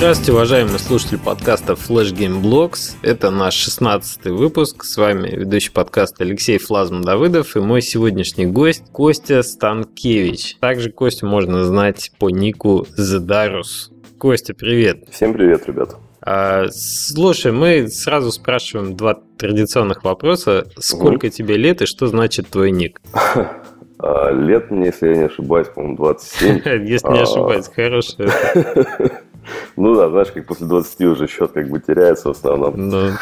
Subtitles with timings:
[0.00, 2.96] Здравствуйте, уважаемые слушатели подкаста Flash Game Blogs.
[3.02, 4.82] Это наш 16 выпуск.
[4.82, 10.56] С вами ведущий подкаста Алексей Флазм Давыдов и мой сегодняшний гость Костя Станкевич.
[10.58, 13.92] Также Костю можно знать по нику Задарус.
[14.16, 15.04] Костя, привет.
[15.10, 15.94] Всем привет, ребят.
[16.22, 20.66] А, слушай, мы сразу спрашиваем два традиционных вопроса.
[20.78, 21.34] Сколько угу.
[21.34, 23.02] тебе лет и что значит твой ник?
[24.02, 26.62] А, лет мне, если я не ошибаюсь, по-моему, 27.
[26.86, 27.22] Если не а.
[27.22, 28.30] ошибаюсь, хорошее.
[29.76, 32.88] Ну да, знаешь, как после 20 уже счет как бы теряется в основном.
[32.88, 33.12] Ну.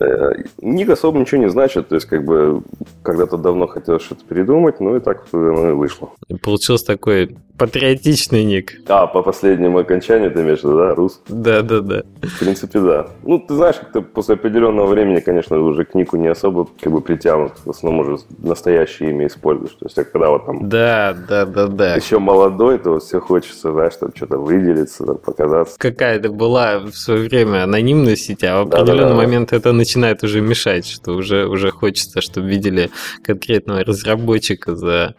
[0.00, 2.62] Э, ник особо ничего не значит, то есть как бы
[3.02, 6.10] когда-то давно хотел что-то передумать, ну и так оно и вышло.
[6.42, 8.80] Получился такой патриотичный ник.
[8.88, 11.20] А, по последнему окончанию ты имеешь в виду, да, рус?
[11.28, 12.02] Да, да, да.
[12.20, 13.06] В принципе, да.
[13.22, 17.00] Ну, ты знаешь, как-то после определенного времени, конечно, уже к нику не особо как бы
[17.00, 17.52] притянут.
[17.64, 19.74] В основном уже настоящее имя используешь.
[19.74, 20.68] То есть, когда вот там...
[20.68, 21.94] Да, да, да, да.
[21.94, 25.78] Еще молодой, то все хочется, знаешь, там что-то выделиться, там, показаться.
[25.78, 29.14] Какая-то была в свое время анонимная сеть, а в определенный да, да, да.
[29.14, 32.90] момент это начинает уже мешать, что уже, уже хочется, чтобы видели
[33.24, 35.16] конкретного разработчика за,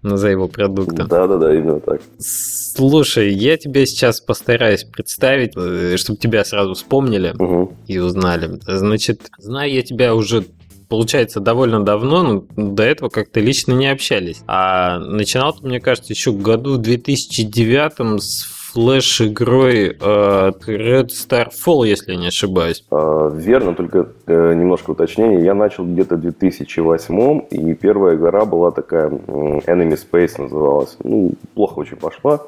[0.00, 1.06] ну, за его продуктом.
[1.06, 2.00] Да, да, да, именно так.
[2.18, 7.74] Слушай, я тебя сейчас постараюсь представить, э, чтобы тебя сразу вспомнили угу.
[7.86, 8.58] и узнали.
[8.66, 10.44] Значит, знаю я тебя уже
[10.88, 14.42] получается, довольно давно, но до этого как-то лично не общались.
[14.46, 22.14] А начинал мне кажется, еще в году 2009 с флеш-игрой э, Red Star Fall, если
[22.14, 22.84] не ошибаюсь.
[22.90, 25.42] А, верно, только э, немножко уточнений.
[25.42, 30.98] Я начал где-то в 2008 и первая игра была такая, Enemy Space называлась.
[31.02, 32.42] Ну, плохо очень пошла.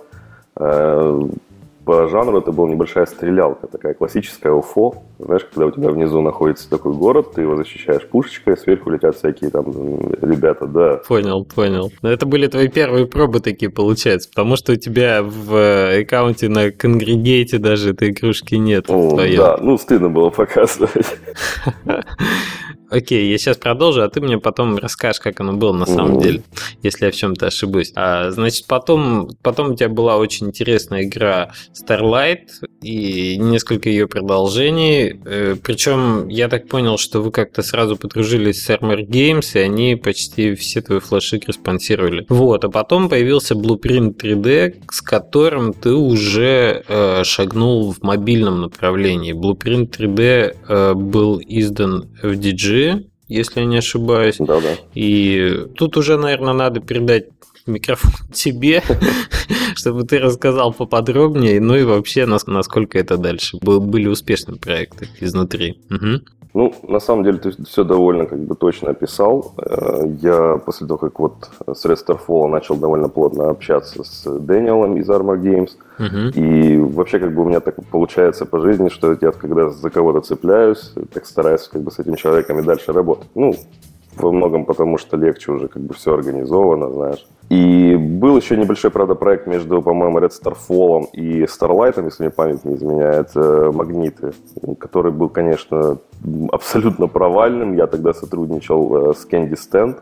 [0.57, 1.23] Э,
[1.89, 5.05] по жанру это была небольшая стрелялка, такая классическая УФО.
[5.19, 9.48] Знаешь, когда у тебя внизу находится такой город, ты его защищаешь пушечкой, сверху летят всякие
[9.48, 9.64] там
[10.20, 10.97] ребята, да.
[11.08, 11.91] Понял, понял.
[12.03, 16.50] Но это были твои первые пробы такие, получается, потому что у тебя в э, аккаунте
[16.50, 18.84] на Конгрегейте даже этой игрушки нет.
[18.91, 21.17] О, да, ну стыдно было показывать.
[22.91, 26.43] Окей, я сейчас продолжу, а ты мне потом расскажешь, как оно было на самом деле,
[26.83, 27.93] если я в чем-то ошибусь.
[27.95, 32.47] А, значит, потом, потом у тебя была очень интересная игра Starlight
[32.81, 35.21] и несколько ее продолжений.
[35.25, 39.97] Э, Причем я так понял, что вы как-то сразу подружились с Armor Games, и они
[39.97, 42.25] почти все твои флеши спонсировали.
[42.29, 49.35] Вот, а потом появился Blueprint 3D, с которым ты уже э, шагнул в мобильном направлении.
[49.35, 52.37] Blueprint 3D э, был издан в
[53.28, 54.36] Если я не ошибаюсь.
[54.39, 54.77] Да, да.
[54.94, 57.27] И тут уже, наверное, надо передать
[57.66, 58.83] микрофон тебе,
[59.77, 65.78] чтобы ты рассказал поподробнее, ну и вообще, насколько это дальше были успешные проекты изнутри.
[65.90, 66.22] Угу.
[66.58, 69.52] Ну, на самом деле, ты все довольно как бы точно описал.
[69.58, 74.96] Э, я после того, как вот с Red Starfall начал довольно плотно общаться с Дэниелом
[74.96, 75.70] из Armor Games,
[76.01, 76.33] uh-huh.
[76.35, 80.20] и вообще как бы у меня так получается по жизни, что я когда за кого-то
[80.20, 83.29] цепляюсь, так стараюсь как бы с этим человеком и дальше работать.
[83.36, 83.55] Ну,
[84.17, 87.25] во многом потому, что легче уже как бы все организовано, знаешь.
[87.48, 92.64] И был еще небольшой, правда, проект между, по-моему, Red Starfall и Starlight, если мне память
[92.64, 94.33] не изменяет, э, «Магниты»,
[94.79, 95.97] который был, конечно,
[96.53, 97.75] абсолютно провальным.
[97.75, 99.97] Я тогда сотрудничал э, с Candy Stand,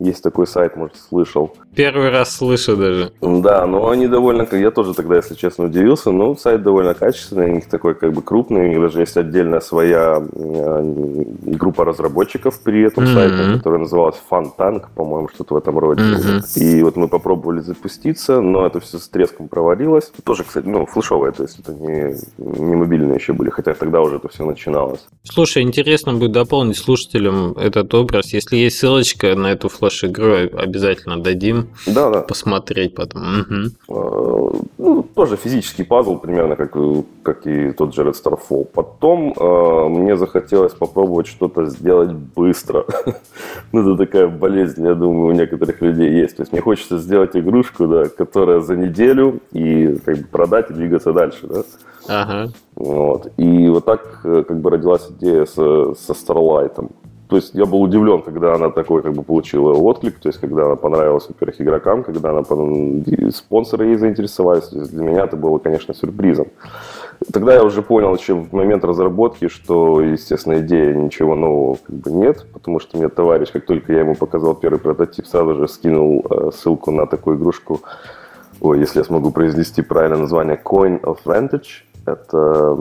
[0.00, 1.52] есть такой сайт, может, слышал.
[1.74, 3.12] Первый раз слышу даже.
[3.20, 4.46] Да, но они довольно...
[4.52, 8.22] Я тоже тогда, если честно, удивился, но сайт довольно качественный, у них такой как бы
[8.22, 10.94] крупный, у них даже есть отдельная своя э,
[11.42, 13.14] группа разработчиков при этом mm-hmm.
[13.14, 14.50] сайте, которая называлась Fun
[14.96, 16.02] по-моему, что-то в этом роде.
[16.02, 16.58] Mm-hmm.
[16.60, 20.10] И вот мы попробовали запуститься, но это все с треском провалилось.
[20.24, 24.16] Тоже, кстати, ну, флешовое, то есть это не, не мобильные еще были, хотя тогда уже
[24.16, 25.06] это все начиналось.
[25.22, 28.32] Слушай, интересно будет дополнить слушателям этот образ.
[28.32, 31.59] Если есть ссылочка на эту флеш хорошую игру обязательно дадим.
[31.86, 32.20] Да, да.
[32.22, 33.22] Посмотреть потом.
[33.40, 34.66] Угу.
[34.78, 36.76] Ну, тоже физический пазл, примерно как,
[37.22, 38.64] как и тот же Red Star Fall.
[38.64, 42.84] Потом э, мне захотелось попробовать что-то сделать быстро.
[43.72, 46.36] ну, это такая болезнь, я думаю, у некоторых людей есть.
[46.36, 50.74] То есть мне хочется сделать игрушку, да, которая за неделю и как бы продать и
[50.74, 51.62] двигаться дальше, да.
[52.08, 52.52] Ага.
[52.74, 53.32] Вот.
[53.36, 56.90] И вот так э, как бы родилась идея со, со Starlight.
[57.30, 60.66] То есть я был удивлен, когда она такой как бы получила отклик, то есть когда
[60.66, 62.42] она понравилась, во-первых, игрокам, когда она
[63.30, 64.68] спонсоры ей заинтересовались.
[64.68, 66.48] Для меня это было, конечно, сюрпризом.
[67.32, 72.10] Тогда я уже понял еще в момент разработки, что, естественно, идея ничего нового как бы
[72.10, 76.26] нет, потому что мне товарищ, как только я ему показал первый прототип, сразу же скинул
[76.28, 77.80] э, ссылку на такую игрушку,
[78.60, 82.76] ой, если я смогу произнести правильное название, Coin of Vantage, Это,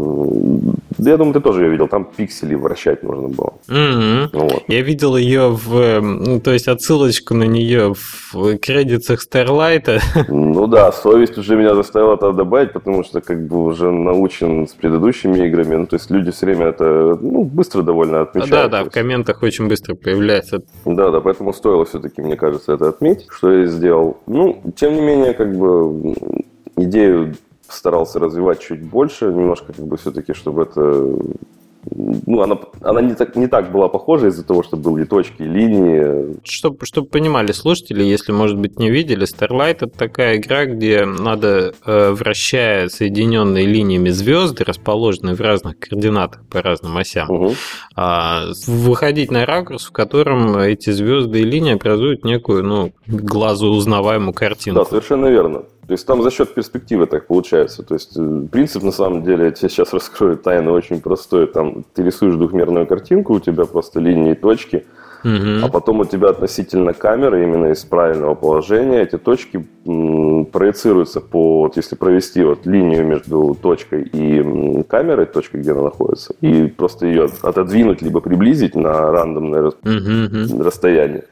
[0.97, 1.87] я думаю, ты тоже ее видел.
[1.87, 3.53] Там пиксели вращать нужно было.
[3.67, 4.29] Mm-hmm.
[4.33, 4.63] Вот.
[4.67, 10.01] Я видел ее в, ну, то есть отсылочку на нее в кредитах Starlight.
[10.29, 14.73] Ну да, совесть уже меня заставила это добавить, потому что как бы уже научен с
[14.73, 15.75] предыдущими играми.
[15.75, 18.51] Ну, то есть люди все время это ну, быстро довольно отмечают.
[18.51, 20.61] Да, да, в комментах очень быстро появляется.
[20.85, 24.17] Да, да, поэтому стоило все-таки, мне кажется, это отметить, что я сделал.
[24.27, 26.15] Ну, тем не менее, как бы
[26.77, 27.35] идею
[27.73, 31.17] старался развивать чуть больше, немножко как бы все-таки, чтобы это
[31.91, 36.37] ну, она, она не, так, не так была похожа из-за того, что были точки, линии.
[36.43, 41.73] Чтобы, чтобы понимали слушатели, если, может быть, не видели, Starlight– это такая игра, где надо,
[41.85, 47.53] э, вращая соединенные линиями звезды, расположенные в разных координатах по разным осям, угу.
[48.67, 54.81] выходить на ракурс, в котором эти звезды и линии образуют некую, ну, глазу узнаваемую картинку.
[54.81, 55.63] Да, совершенно верно.
[55.89, 57.81] То есть там за счет перспективы так получается.
[57.81, 61.47] То есть э, принцип на самом деле, я тебе сейчас раскрою тайну, очень простой.
[61.47, 64.85] Там ты рисуешь двухмерную картинку, у тебя просто линии и точки,
[65.23, 65.65] угу.
[65.65, 71.75] а потом у тебя относительно камеры, именно из правильного положения, эти точки проецируются по, вот
[71.75, 77.29] если провести вот линию между точкой и камерой, точкой, где она находится, и просто ее
[77.41, 80.63] отодвинуть либо приблизить на рандомное угу.
[80.63, 81.23] расстояние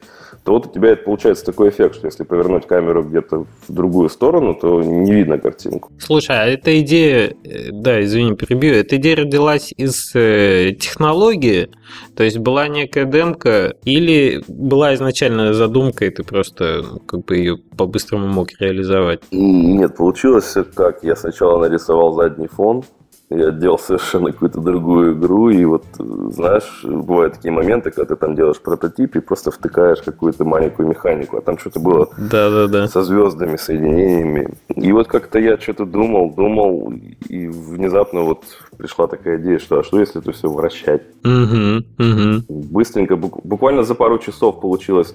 [0.48, 4.08] то вот у тебя это получается такой эффект, что если повернуть камеру где-то в другую
[4.08, 5.92] сторону, то не видно картинку.
[5.98, 11.68] Слушай, а эта идея, э, да, извини, перебью, эта идея родилась из э, технологии,
[12.16, 17.36] то есть была некая демка, или была изначально задумка, и ты просто ну, как бы
[17.36, 19.20] ее по-быстрому мог реализовать?
[19.30, 22.84] Нет, получилось как, я сначала нарисовал задний фон,
[23.30, 28.34] я делал совершенно какую-то другую игру, и вот, знаешь, бывают такие моменты, когда ты там
[28.34, 32.88] делаешь прототип и просто втыкаешь какую-то маленькую механику, а там что-то было да, да, да.
[32.88, 34.48] со звездами, соединениями.
[34.74, 36.92] И вот как-то я что-то думал, думал,
[37.28, 38.44] и внезапно вот
[38.78, 41.02] пришла такая идея, что а что если это все вращать?
[41.24, 42.44] Угу, угу.
[42.48, 45.12] Быстренько, буквально за пару часов получилось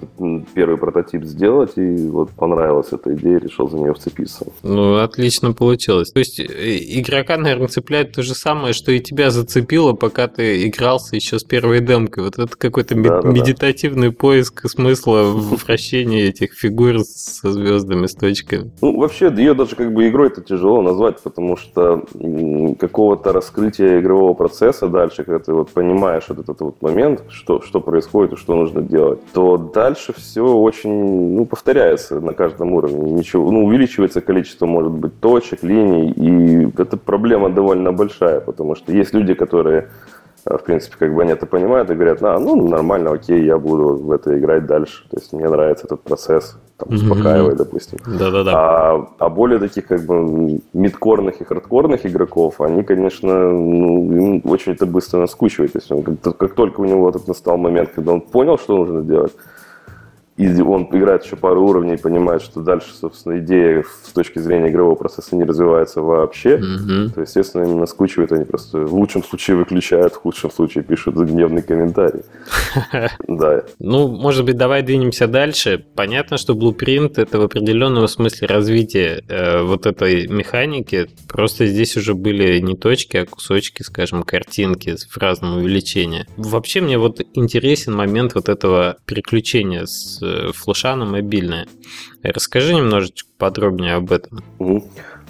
[0.53, 4.45] первый прототип сделать, и вот понравилась эта идея, решил за нее вцепиться.
[4.63, 6.11] Ну, отлично получилось.
[6.11, 6.43] То есть э,
[6.99, 11.43] игрока, наверное, цепляет то же самое, что и тебя зацепило, пока ты игрался еще с
[11.43, 12.25] первой демкой.
[12.25, 14.15] Вот это какой-то да, да, медитативный да.
[14.15, 18.71] поиск смысла в вращении этих фигур со звездами, с точками.
[18.81, 22.03] Ну, вообще, ее даже как бы игрой это тяжело назвать, потому что
[22.77, 27.61] какого-то раскрытия раскрытие игрового процесса дальше, когда ты вот понимаешь вот этот вот момент, что,
[27.61, 33.11] что происходит и что нужно делать, то дальше все очень, ну, повторяется на каждом уровне.
[33.11, 38.91] Ничего, ну, увеличивается количество, может быть, точек, линий, и эта проблема довольно большая, потому что
[38.91, 39.89] есть люди, которые
[40.45, 43.95] в принципе, как бы они это понимают и говорят, а, ну, нормально, окей, я буду
[43.95, 45.07] в это играть дальше.
[45.09, 47.57] То есть мне нравится этот процесс, там, успокаивает, mm-hmm.
[47.57, 47.99] допустим.
[48.05, 48.51] Да-да-да.
[48.55, 54.73] А, а более таких, как бы, мидкорных и хардкорных игроков, они, конечно, ну, им очень
[54.73, 55.73] это быстро наскучивает.
[55.73, 58.77] То есть он, как, как только у него этот настал момент, когда он понял, что
[58.77, 59.33] нужно делать,
[60.35, 64.69] и он играет еще пару уровней и понимает, что дальше, собственно, идея с точки зрения
[64.69, 67.13] игрового процесса не развивается вообще, mm-hmm.
[67.13, 71.61] то, естественно, они наскучивают, они просто в лучшем случае выключают, в худшем случае пишут гневный
[71.61, 72.23] комментарий.
[73.27, 73.63] Да.
[73.79, 75.83] Ну, может быть, давай двинемся дальше.
[75.95, 81.07] Понятно, что Blueprint— это в определенном смысле развитие э, вот этой механики.
[81.27, 86.25] Просто здесь уже были не точки, а кусочки, скажем, картинки в разном увеличении.
[86.37, 90.22] Вообще мне вот интересен момент вот этого переключения с
[90.53, 91.67] флеша на мобильное.
[92.23, 94.43] Расскажи немножечко подробнее об этом.
[94.59, 94.83] Угу.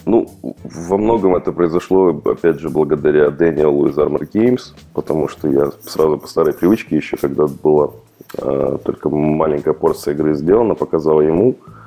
[0.05, 5.71] Ну, во многом это произошло, опять же, благодаря Дэниелу из Armor Games, потому что я
[5.85, 7.91] сразу по старой привычке еще, когда была
[8.37, 11.82] э, только маленькая порция игры сделана, показал ему, э,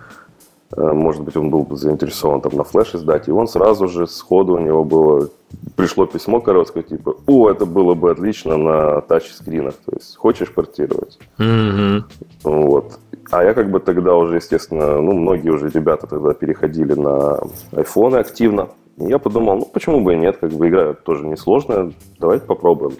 [0.76, 4.58] может быть, он был заинтересован там на флеш издать, и он сразу же сходу у
[4.58, 5.28] него было
[5.76, 11.18] пришло письмо короткое, типа, о, это было бы отлично на тачскринах, то есть хочешь портировать?
[11.38, 12.02] Mm-hmm.
[12.44, 12.99] Вот.
[13.30, 17.38] А я как бы тогда уже, естественно, ну, многие уже ребята тогда переходили на
[17.73, 18.68] айфоны активно.
[18.96, 22.92] я подумал, ну, почему бы и нет, как бы игра тоже несложная, давайте попробуем.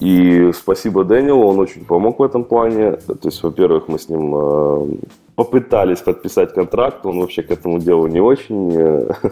[0.00, 2.92] И спасибо Дэниелу, он очень помог в этом плане.
[2.92, 4.86] То есть, во-первых, мы с ним э,
[5.34, 9.10] попытались подписать контракт, он вообще к этому делу не очень э,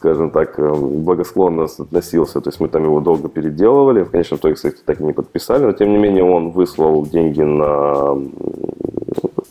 [0.00, 2.40] скажем так, э, благосклонно относился.
[2.40, 4.02] То есть мы там его долго переделывали.
[4.02, 5.64] В конечном итоге, кстати, так и не подписали.
[5.64, 8.16] Но, тем не менее, он выслал деньги на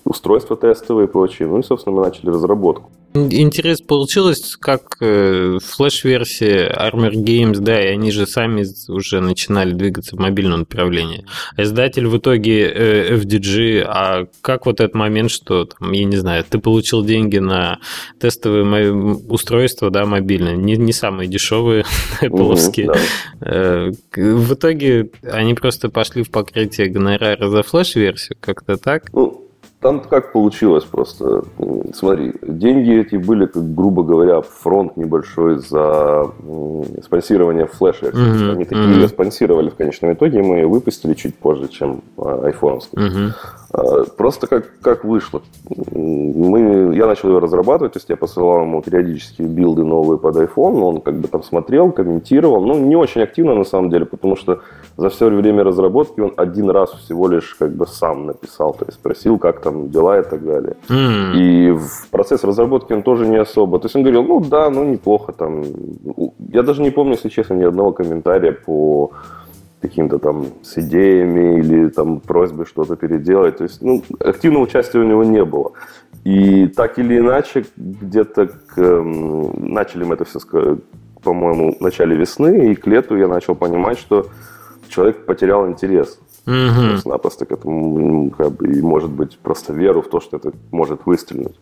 [0.10, 1.48] устройства тестовые и прочее.
[1.48, 2.89] Ну и, собственно, мы начали разработку.
[3.13, 10.16] Интерес получилось, как э, флеш-версия Armor Games, да, и они же сами уже начинали двигаться
[10.16, 11.25] в мобильном направлении.
[11.56, 16.18] А издатель в итоге э, FDG, а как вот этот момент, что, там, я не
[16.18, 17.80] знаю, ты получил деньги на
[18.20, 21.86] тестовые устройства, да, мобильные, не, не самые дешевые,
[22.22, 22.60] Apple.
[23.42, 29.12] Э, в итоге они просто пошли в покрытие гонорара за флеш-версию, как-то так?
[29.13, 29.38] Ну,
[29.81, 31.43] там как получилось просто.
[31.93, 36.31] Смотри, деньги эти были, как грубо говоря, фронт небольшой за
[37.01, 38.51] спонсирование флеш mm-hmm.
[38.51, 38.95] Они такие mm-hmm.
[38.95, 42.98] ее спонсировали в конечном итоге, мы ее выпустили чуть позже, чем айфоновский.
[42.98, 43.31] Mm-hmm.
[44.17, 45.41] Просто как, как вышло.
[45.69, 50.81] Мы, я начал ее разрабатывать, то есть я посылал ему периодически билды новые под iPhone,
[50.81, 52.65] он как бы там смотрел, комментировал.
[52.65, 54.61] Ну, не очень активно на самом деле, потому что
[54.97, 58.97] за все время разработки он один раз всего лишь как бы сам написал, то есть
[58.97, 60.75] спросил, как там дела и так далее.
[60.89, 61.35] Mm.
[61.35, 63.79] И в процесс разработки он тоже не особо.
[63.79, 65.63] То есть он говорил, ну да, ну неплохо там.
[66.51, 69.11] Я даже не помню, если честно, ни одного комментария по
[69.81, 73.57] каким-то там с идеями или там просьбой что-то переделать.
[73.57, 75.71] То есть, ну, активного участия у него не было.
[76.24, 79.03] И так или иначе, где-то к,
[79.57, 80.39] начали мы это все,
[81.24, 84.27] по-моему, в начале весны, и к лету я начал понимать, что
[84.89, 86.19] человек потерял интерес.
[86.45, 86.89] Угу.
[86.89, 91.05] Просто-напросто к этому, как бы, и может быть, просто веру в то, что это может
[91.05, 91.55] выстрелить.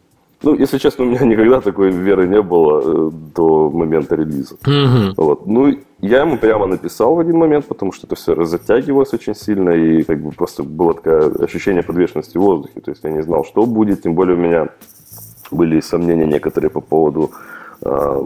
[0.43, 4.55] Ну, если честно, у меня никогда такой веры не было э, до момента релиза.
[4.55, 5.13] Угу.
[5.17, 5.47] Вот.
[5.47, 9.71] Ну, я ему прямо написал в один момент, потому что это все затягивалось очень сильно,
[9.71, 12.81] и как бы просто было такое ощущение подвешенности в воздухе.
[12.81, 14.69] То есть я не знал, что будет, тем более у меня
[15.49, 17.31] были сомнения некоторые по поводу
[17.81, 18.25] э,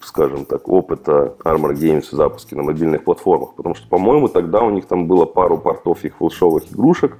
[0.00, 3.54] скажем так, опыта Armor Games в запуске на мобильных платформах.
[3.54, 7.18] Потому что, по-моему, тогда у них там было пару портов их флешовых игрушек,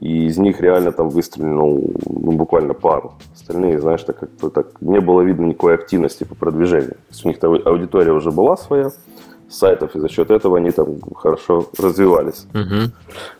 [0.00, 3.14] и из них реально там выстрелил ну, буквально пару.
[3.34, 6.90] Остальные, знаешь, так как-то так не было видно никакой активности по продвижению.
[6.90, 8.90] То есть у них аудитория уже была своя,
[9.48, 12.46] сайтов, и за счет этого они там хорошо развивались.
[12.54, 12.90] Угу.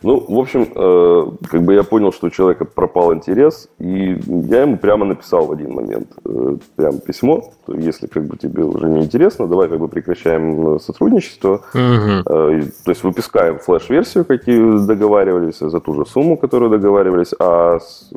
[0.03, 4.61] Ну, в общем, э, как бы я понял, что у человека пропал интерес, и я
[4.61, 8.87] ему прямо написал в один момент э, прям письмо, то если как бы тебе уже
[8.87, 11.81] не интересно, давай как бы прекращаем э, сотрудничество, угу.
[11.81, 18.09] э, то есть выпускаем флеш-версию, какие договаривались, за ту же сумму, которую договаривались, а с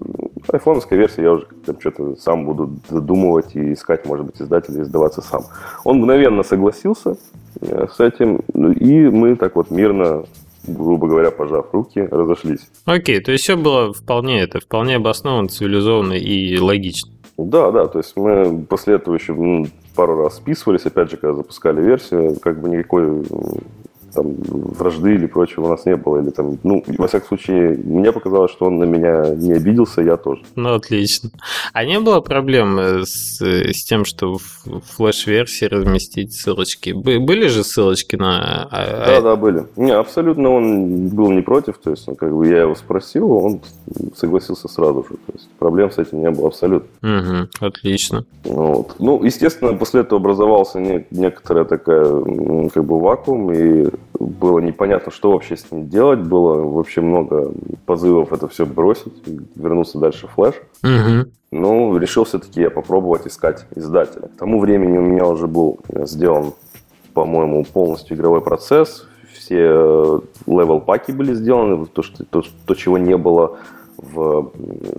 [0.53, 4.85] айфоновской версией я уже там что-то сам буду додумывать и искать, может быть, издателя и
[4.85, 5.43] сдаваться сам.
[5.85, 7.17] Он мгновенно согласился,
[7.50, 8.41] Э, с этим.
[8.55, 10.25] Ну, и мы так вот мирно
[10.67, 12.69] грубо говоря, пожав руки, разошлись.
[12.85, 17.11] Окей, то есть все было вполне это, вполне обоснованно, цивилизованно и логично.
[17.39, 19.35] Да, да, то есть мы после этого еще
[19.95, 23.25] пару раз списывались, опять же, когда запускали версию, как бы никакой
[24.13, 26.21] там, вражды или прочего у нас не было.
[26.21, 30.17] Или, там, ну, во всяком случае, мне показалось, что он на меня не обиделся, я
[30.17, 30.43] тоже.
[30.57, 31.31] Ну, отлично.
[31.73, 36.91] А не было проблем э, с, с тем, что в флеш-версии разместить ссылочки?
[36.93, 38.69] Были же ссылочки на...
[38.71, 39.67] А, да, да, были.
[39.77, 43.61] Не, абсолютно он был не против, то есть, ну, как бы я его спросил, он
[44.17, 45.17] согласился сразу же.
[45.27, 46.89] То есть, проблем с этим не было абсолютно.
[47.03, 48.25] Угу, отлично.
[48.45, 48.97] Вот.
[48.99, 55.33] Ну, естественно, после этого образовался не, некоторая такая, как бы, вакуум, и было непонятно, что
[55.33, 56.21] вообще с ним делать.
[56.21, 57.53] Было вообще много
[57.87, 59.13] позывов это все бросить,
[59.55, 60.55] вернуться дальше в флеш.
[60.83, 61.31] Угу.
[61.53, 64.29] Ну, решил все-таки я попробовать искать издателя.
[64.29, 66.53] К тому времени у меня уже был сделан,
[67.13, 69.07] по-моему, полностью игровой процесс.
[69.33, 73.59] Все level-pack и были сделаны, то, что, то, то, чего не было
[74.01, 74.53] в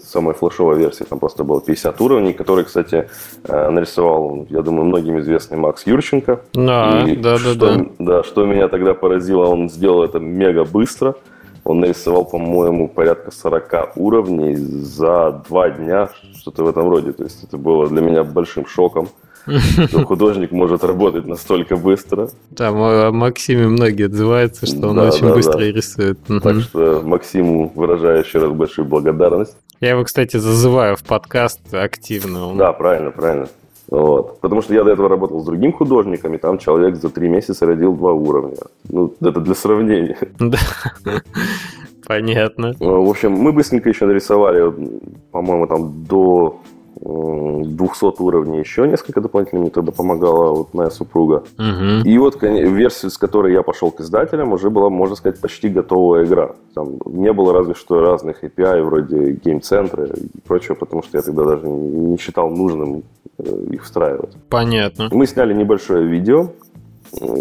[0.03, 1.03] самой флешовой версии.
[1.03, 3.10] Там просто было 50 уровней, которые, кстати,
[3.43, 6.41] э, нарисовал, я думаю, многим известный Макс Юрченко.
[6.53, 7.86] Да, и да, что, да, да.
[8.00, 11.15] Да, что меня тогда поразило, он сделал это мега быстро.
[11.63, 17.12] Он нарисовал, по-моему, порядка 40 уровней за два дня, что-то в этом роде.
[17.12, 19.10] То есть это было для меня большим шоком
[19.88, 22.30] что художник может работать настолько быстро.
[22.51, 25.65] Да, о Максиме многие отзываются, что он да, очень да, быстро да.
[25.65, 26.20] рисует.
[26.41, 29.56] Так что Максиму выражаю еще раз большую благодарность.
[29.80, 32.50] Я его, кстати, зазываю в подкаст активно.
[32.50, 32.58] Он...
[32.58, 33.48] Да, правильно, правильно.
[33.91, 34.39] Вот.
[34.39, 37.65] Потому что я до этого работал с другим художником, и там человек за три месяца
[37.65, 38.57] родил два уровня.
[38.89, 40.17] Ну, это для сравнения.
[40.39, 40.57] Да.
[42.07, 42.74] Понятно.
[42.79, 44.74] В общем, мы быстренько еще нарисовали,
[45.31, 46.60] по-моему, там до
[47.01, 51.43] 200 уровней еще несколько дополнительных мне тогда помогала вот моя супруга.
[51.58, 52.05] Угу.
[52.05, 56.25] И вот версия, с которой я пошел к издателям, уже была, можно сказать, почти готовая
[56.25, 56.51] игра.
[56.75, 61.43] Там не было разве что разных API вроде гейм-центра и прочего, потому что я тогда
[61.43, 63.03] даже не считал нужным
[63.38, 64.36] э, их встраивать.
[64.50, 65.10] Понятно.
[65.12, 66.50] Мы сняли небольшое видео,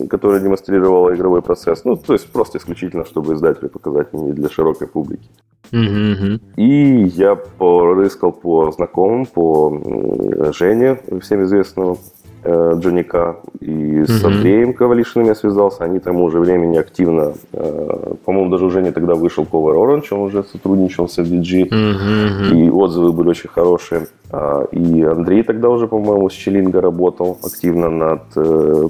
[0.09, 1.85] которая демонстрировала игровой процесс.
[1.85, 5.29] Ну, то есть просто исключительно, чтобы издателю показать, не для широкой публики.
[5.73, 6.41] Mm-hmm.
[6.57, 11.99] И я порыскал по знакомым, по Жене, всем известному,
[12.43, 14.27] э, Джоника, и с mm-hmm.
[14.27, 15.85] Андреем Ковалишиным я связался.
[15.85, 20.21] Они тому уже времени активно, э, по-моему, даже уже не тогда вышел Cover Orange, он
[20.21, 22.57] уже сотрудничал с FDG, mm-hmm.
[22.57, 24.07] и отзывы были очень хорошие.
[24.33, 28.89] А, и Андрей тогда уже, по-моему, с Челинга работал активно над э,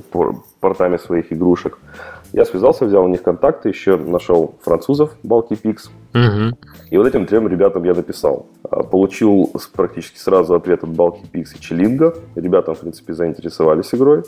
[0.60, 1.78] портами своих игрушек.
[2.32, 5.90] Я связался, взял у них контакты, еще нашел французов, Балки Пикс.
[6.14, 6.56] Угу.
[6.90, 8.46] И вот этим трем ребятам я написал.
[8.62, 12.14] А, получил практически сразу ответ от Балки Пикс и Челинга.
[12.36, 14.22] Ребята, в принципе, заинтересовались игрой.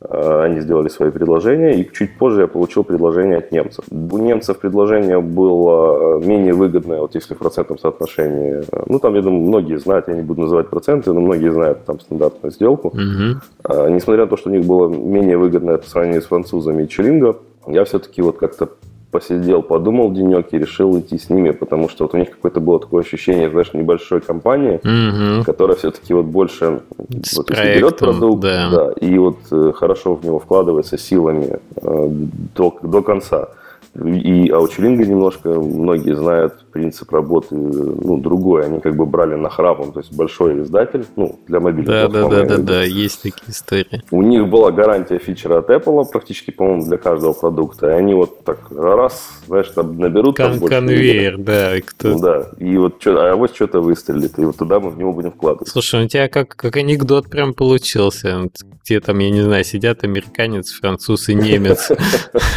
[0.00, 3.84] Э, они сделали свои предложения, и чуть позже я получил предложение от немцев.
[3.90, 8.62] У немцев предложение было менее выгодное, вот если в процентном соотношении.
[8.86, 11.98] Ну, там, я думаю, многие знают, я не буду называть проценты, но многие знают там
[11.98, 12.88] стандартную сделку.
[12.88, 13.88] Угу.
[13.88, 17.36] Несмотря на то, что у них было менее выгодное по сравнению с французами и Челинго,
[17.66, 18.68] я все-таки вот как-то
[19.10, 22.78] посидел, подумал денек и решил идти с ними, потому что вот у них какое-то было
[22.78, 26.80] такое ощущение, знаешь, небольшой компании, mm которая все-таки вот больше
[27.24, 28.70] с вот, проектом, берет продукт, да.
[28.70, 32.08] да, и вот э, хорошо в него вкладывается силами э,
[32.54, 33.48] до, до конца.
[33.94, 38.66] И Аучелинга немножко, многие знают принцип работы ну, другой.
[38.66, 42.28] Они как бы брали на храпом, то есть большой издатель, ну, для мобильных Да, да,
[42.28, 44.00] да, да, да, есть такие истории.
[44.12, 47.88] У них была гарантия фичера от Apple практически, по-моему, для каждого продукта.
[47.88, 50.36] И они вот так раз, знаешь, там наберут...
[50.36, 51.76] Кон- там конвейер, больше, да.
[51.76, 52.18] И кто...
[52.18, 55.32] Да, и вот что, а вот что-то выстрелит, и вот туда мы в него будем
[55.32, 55.68] вкладывать.
[55.68, 58.48] Слушай, у тебя как, как анекдот прям получился.
[58.84, 61.90] Где там, я не знаю, сидят американец, француз и немец.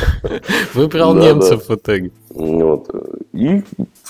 [0.76, 2.12] Выбрал немцев в итоге.
[2.34, 2.90] Вот.
[3.34, 3.64] И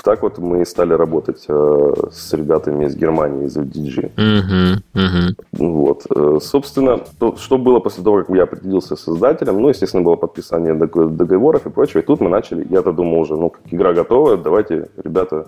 [0.04, 4.12] так вот мы стали работать э, с ребятами из Германии, из FDG.
[4.16, 5.46] Uh-huh, uh-huh.
[5.54, 6.06] Вот.
[6.16, 10.16] Э, собственно, то, что было после того, как я определился с издателем, ну, естественно, было
[10.16, 12.00] подписание договоров и прочего.
[12.00, 15.48] И тут мы начали, я-то думал уже, ну, как игра готова, давайте, ребята,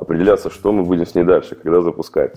[0.00, 2.34] определяться, что мы будем с ней дальше, когда запускать.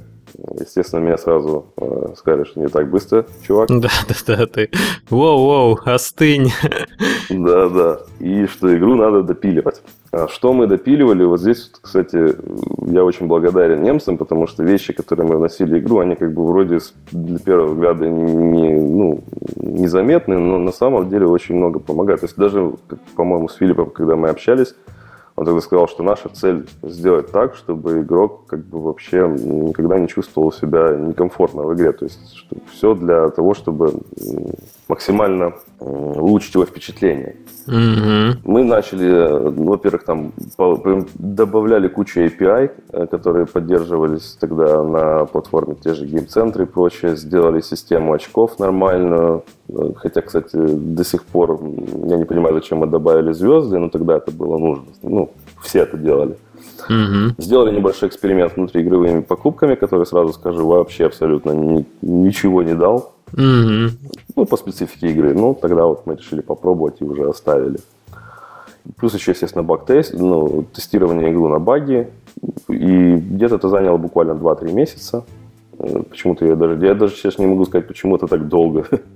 [0.60, 3.70] Естественно, меня сразу э, сказали, что не так быстро, чувак.
[3.70, 3.90] Да,
[4.28, 4.70] да, да, ты.
[5.10, 6.52] Воу-воу, остынь.
[7.30, 8.00] Да, да.
[8.20, 9.82] И что игру надо допиливать.
[10.12, 11.24] А что мы допиливали?
[11.24, 12.36] Вот здесь, кстати,
[12.92, 16.46] я очень благодарен немцам, потому что вещи, которые мы вносили в игру, они как бы
[16.46, 16.80] вроде
[17.12, 19.24] для первого взгляда не, ну,
[19.56, 22.22] незаметны, но на самом деле очень много помогают.
[22.22, 22.74] То есть даже,
[23.16, 24.76] по-моему, с Филиппом, когда мы общались,
[25.36, 30.08] он тогда сказал, что наша цель сделать так, чтобы игрок как бы вообще никогда не
[30.08, 31.92] чувствовал себя некомфортно в игре.
[31.92, 33.94] То есть что все для того, чтобы
[34.88, 37.36] максимально улучшить его впечатление.
[37.68, 38.40] Mm-hmm.
[38.44, 40.34] Мы начали, ну, во-первых, там
[41.16, 47.62] добавляли кучу API, э, которые поддерживались тогда на платформе те же гейм-центры и прочее, сделали
[47.62, 51.60] систему очков нормальную, э, хотя, кстати, до сих пор
[52.06, 54.86] я не понимаю, зачем мы добавили звезды, но тогда это было нужно.
[55.02, 55.30] Ну,
[55.62, 56.36] все это делали.
[56.90, 57.36] Угу.
[57.38, 63.14] Сделали небольшой эксперимент внутри игровыми покупками, который, сразу скажу, вообще абсолютно ни, ничего не дал.
[63.34, 63.92] Угу.
[64.36, 65.34] Ну, по специфике игры.
[65.34, 67.80] Ну, тогда вот мы решили попробовать и уже оставили.
[68.98, 72.10] Плюс еще, естественно, баг-тест, ну, тестирование игры на баги.
[72.68, 75.24] И где-то это заняло буквально 2-3 месяца.
[75.80, 78.86] Э, почему-то я даже, я даже сейчас не могу сказать, почему это так долго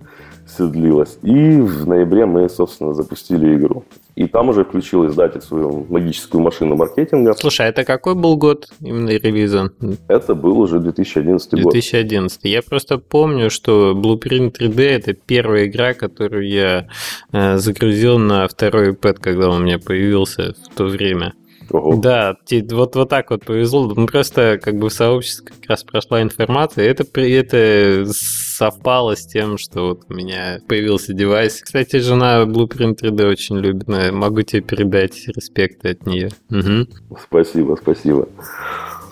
[0.47, 1.17] все длилось.
[1.21, 3.83] И в ноябре мы, собственно, запустили игру.
[4.15, 7.33] И там уже включил издатель свою магическую машину маркетинга.
[7.33, 9.71] Слушай, а это какой был год именно ревиза?
[10.07, 11.73] Это был уже 2011 год.
[11.73, 12.39] 2011.
[12.45, 16.87] Я просто помню, что Blueprint 3D это первая игра, которую я
[17.31, 21.33] э, загрузил на второй iPad, когда он у меня появился в то время.
[21.71, 21.95] Ого.
[21.97, 22.37] Да,
[22.71, 23.93] вот, вот так вот повезло.
[23.95, 26.85] Ну, просто как бы в сообществе как раз прошла информация.
[26.89, 31.61] Это, это совпало с тем, что вот у меня появился девайс.
[31.61, 33.87] Кстати, жена Blueprint 3D очень любит.
[33.87, 36.29] Могу тебе передать респект от нее.
[36.49, 37.17] Угу.
[37.23, 38.27] Спасибо, спасибо.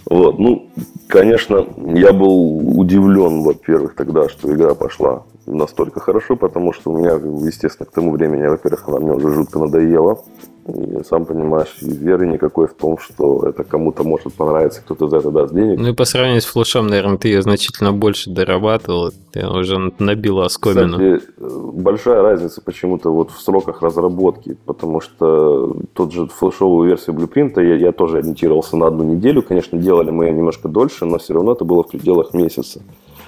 [0.08, 0.70] Вот, ну,
[1.08, 1.66] конечно,
[1.96, 7.14] я был удивлен, во-первых, тогда, что игра пошла настолько хорошо, потому что у меня,
[7.46, 10.20] естественно, к тому времени, во-первых, она мне уже жутко надоела.
[10.68, 15.18] И сам понимаешь, и веры никакой в том, что это кому-то может понравиться, кто-то за
[15.18, 15.78] это даст денег.
[15.80, 20.46] Ну и по сравнению с флешом, наверное, ты ее значительно больше дорабатывал, ты уже набила
[20.46, 20.94] оскомину.
[20.94, 27.62] Кстати, большая разница почему-то вот в сроках разработки, потому что тот же флешовую версию Blueprint
[27.62, 29.44] я, я тоже ориентировался на одну неделю.
[29.44, 32.82] Конечно, делали мы ее немножко дольше, но все равно это было в пределах месяца.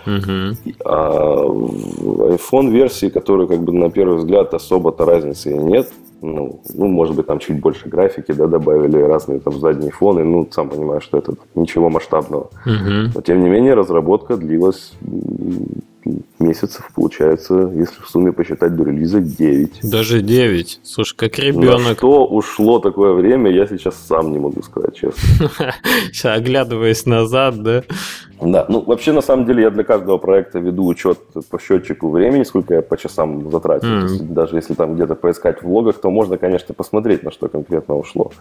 [0.08, 0.74] Угу.
[0.86, 6.88] А в iPhone версии, которую как бы на первый взгляд особо-то разницы нет, ну, ну,
[6.88, 11.04] может быть, там чуть больше графики, да, добавили разные там задние фоны, ну, сам понимаешь,
[11.04, 12.50] что это ничего масштабного.
[12.66, 13.14] Угу.
[13.16, 14.94] Но, тем не менее, разработка длилась
[16.40, 19.90] месяцев, получается, если в сумме посчитать до релиза, 9.
[19.90, 20.80] Даже 9?
[20.84, 21.88] Слушай, как ребенок.
[21.88, 25.50] На что ушло такое время, я сейчас сам не могу сказать, честно.
[26.12, 27.84] Сейчас, оглядываясь назад, да?
[28.40, 32.44] Да, ну вообще на самом деле я для каждого проекта веду учет по счетчику времени,
[32.44, 33.90] сколько я по часам затратил.
[33.90, 34.34] Mm.
[34.34, 38.32] Даже если там где-то поискать в логах, то можно, конечно, посмотреть, на что конкретно ушло.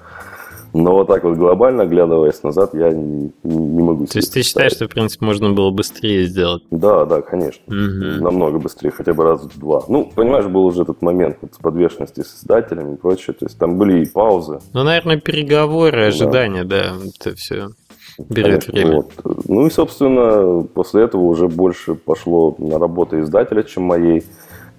[0.72, 4.72] Но вот так вот глобально, оглядываясь назад, я не, не могу То есть ты считаешь,
[4.72, 6.62] что, в принципе, можно было быстрее сделать?
[6.70, 7.64] Да, да, конечно.
[7.66, 8.22] Угу.
[8.22, 9.82] Намного быстрее, хотя бы раз в два.
[9.88, 13.34] Ну, понимаешь, был уже этот момент вот, подвешенности с издателями и прочее.
[13.34, 14.60] То есть там были и паузы.
[14.72, 17.70] Ну, наверное, переговоры, ожидания, да, да это все
[18.18, 18.96] берет Конечно, время.
[18.96, 19.46] Вот.
[19.48, 24.24] Ну и, собственно, после этого уже больше пошло на работу издателя, чем моей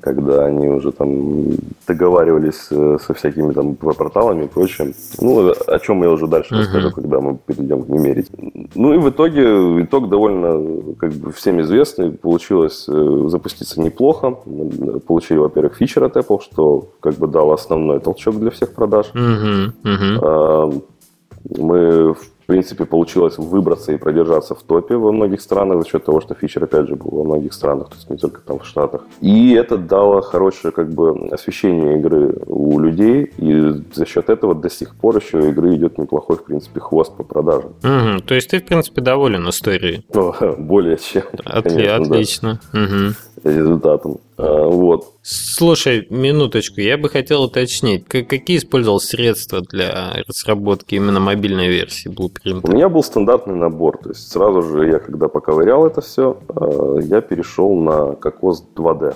[0.08, 4.94] когда они уже там договаривались э, со всякими там порталами и прочим.
[5.20, 6.60] Ну, о чем я уже дальше uh-huh.
[6.60, 8.28] расскажу, когда мы перейдем к Немерить.
[8.76, 12.12] Ну и в итоге, итог довольно, как бы всем известный.
[12.12, 14.36] Получилось э, запуститься неплохо.
[14.46, 19.12] Мы получили, во-первых, фичер от Apple, что как бы дало основной толчок для всех продаж.
[19.14, 19.72] Uh-huh.
[19.84, 20.84] Uh-huh.
[21.58, 26.22] Мы, в принципе, получилось выбраться и продержаться в топе во многих странах за счет того,
[26.22, 29.02] что фичер, опять же, был во многих странах, то есть не только там в Штатах.
[29.22, 34.70] И это дало хорошее как бы освещение игры у людей, и за счет этого до
[34.70, 37.72] сих пор еще игры идет неплохой, в принципе, хвост по продажам.
[37.84, 40.06] Угу, то есть ты, в принципе, доволен историей?
[40.58, 41.24] Более чем.
[41.46, 42.60] Отли- конечно, отлично.
[42.74, 42.80] Да.
[42.80, 44.18] Угу результатом.
[44.38, 45.14] А, вот.
[45.24, 52.62] Слушай, минуточку, я бы хотел уточнить, какие использовал средства для разработки именно мобильной версии Blueprint?
[52.64, 56.98] У меня был стандартный набор, то есть сразу же я, когда поковырял это все, а,
[57.00, 59.16] я перешел на Cocos 2D.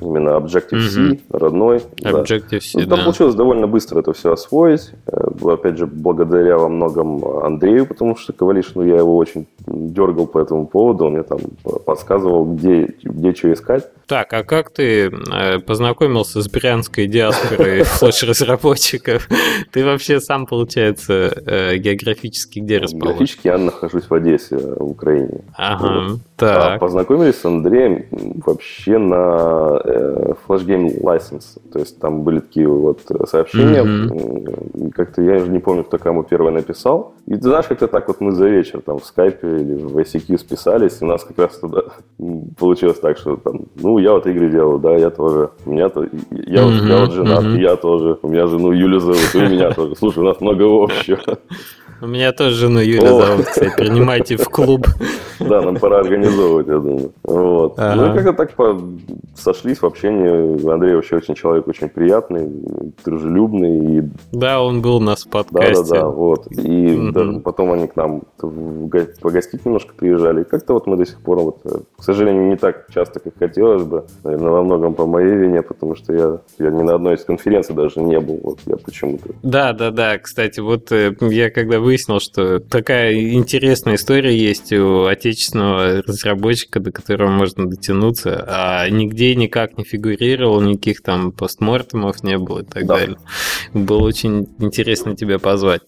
[0.00, 1.18] Именно Objective-C, угу.
[1.30, 1.82] родной.
[2.02, 2.86] Objective-C, да.
[2.86, 3.04] Там да.
[3.04, 4.90] получилось довольно быстро это все освоить.
[5.06, 10.26] Э, опять же, благодаря во многом Андрею, потому что Ковалиш, ну, я его очень дергал
[10.26, 11.06] по этому поводу.
[11.06, 11.38] Он мне там
[11.86, 13.88] подсказывал, где, где что искать.
[14.06, 19.28] Так, а как ты э, познакомился с брянской диаспорой флеш-разработчиков?
[19.70, 23.12] Ты вообще сам, получается, э, географически где расположен?
[23.12, 25.44] Географически я нахожусь в Одессе, в Украине.
[25.54, 26.74] Ага, так.
[26.74, 28.06] А познакомились с Андреем
[28.44, 31.58] вообще на Flash Game License.
[31.72, 33.82] То есть там были такие вот сообщения.
[33.82, 34.90] Mm-hmm.
[34.92, 37.14] Как-то я уже не помню, кто кому первый написал.
[37.26, 40.38] И ты знаешь, как-то так вот мы за вечер там в скайпе или в ICQ
[40.38, 41.82] списались, и у нас как раз туда
[42.58, 45.50] получилось так, что там, ну, я вот игры делаю, да, я тоже.
[45.66, 46.88] У меня то, я, mm-hmm.
[46.88, 47.60] я вот женат, mm-hmm.
[47.60, 48.18] я тоже.
[48.22, 49.94] У меня жену Юлю зовут, и меня тоже.
[49.96, 51.38] Слушай, у нас много общего.
[52.04, 53.74] У меня тоже жену Юля зовут, кстати.
[53.78, 54.86] Принимайте в клуб.
[55.40, 57.12] Да, нам пора организовывать, я думаю.
[57.24, 57.74] Вот.
[57.76, 57.94] Ага.
[57.96, 58.80] Ну и как-то так по...
[59.34, 60.72] сошлись в общении.
[60.72, 62.48] Андрей вообще очень человек очень приятный,
[63.04, 63.98] дружелюбный.
[63.98, 64.02] И...
[64.32, 65.74] Да, он был у нас в подкасте.
[65.74, 66.08] Да, да, да.
[66.08, 66.46] Вот.
[66.46, 68.22] И даже потом они к нам
[69.20, 70.42] погостить немножко приезжали.
[70.42, 73.36] И как-то вот мы до сих пор, вот, э, к сожалению, не так часто, как
[73.36, 74.04] хотелось бы.
[74.22, 77.74] Наверное, во многом по моей вине, потому что я, я ни на одной из конференций
[77.74, 78.38] даже не был.
[78.42, 79.30] Вот я почему-то.
[79.42, 80.18] Да, да, да.
[80.18, 86.90] Кстати, вот э, я когда выяснил, что такая интересная история есть у отечественного разработчика, до
[86.90, 92.86] которого можно дотянуться, а нигде никак не фигурировал, никаких там постмортемов не было и так
[92.86, 92.98] да.
[92.98, 93.18] далее.
[93.72, 95.82] Было очень интересно тебя позвать.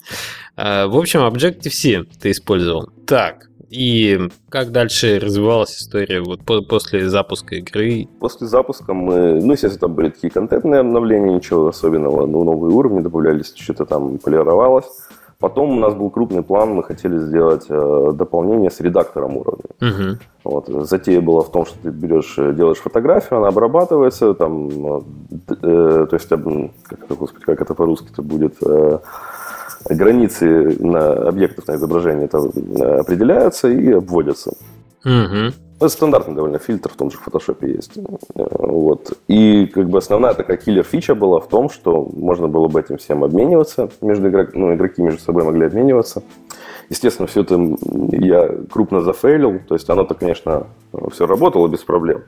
[0.57, 2.90] А, в общем, Objective-C ты использовал.
[3.05, 8.07] Так, и как дальше развивалась история вот после запуска игры?
[8.21, 13.01] После запуска мы, ну, естественно, там были такие контентные обновления, ничего особенного, ну, новые уровни
[13.01, 15.06] добавлялись, что-то там полировалось.
[15.38, 19.64] Потом у нас был крупный план, мы хотели сделать э, дополнение с редактором уровня.
[19.83, 20.18] Угу.
[20.44, 20.87] Вот.
[20.88, 25.01] Затея была в том, что ты берешь, э, делаешь фотографию, она обрабатывается, там, э,
[25.51, 28.99] э, то есть, как это, господи, как это по-русски-то будет, э,
[29.90, 32.38] границы на объектов на изображении это
[33.01, 34.53] определяются и обводятся.
[35.05, 35.66] Угу.
[35.77, 37.93] Это стандартный довольно фильтр, в том же фотошопе есть.
[38.35, 39.12] Вот.
[39.29, 43.25] И как бы основная такая киллер-фича была в том, что можно было бы этим всем
[43.25, 44.55] обмениваться, между игрок...
[44.55, 46.23] ну, игроки между собой могли обмениваться.
[46.89, 47.61] Естественно, все это
[48.12, 50.67] я крупно зафейлил, то есть оно-то, конечно,
[51.11, 52.23] все работало без проблем.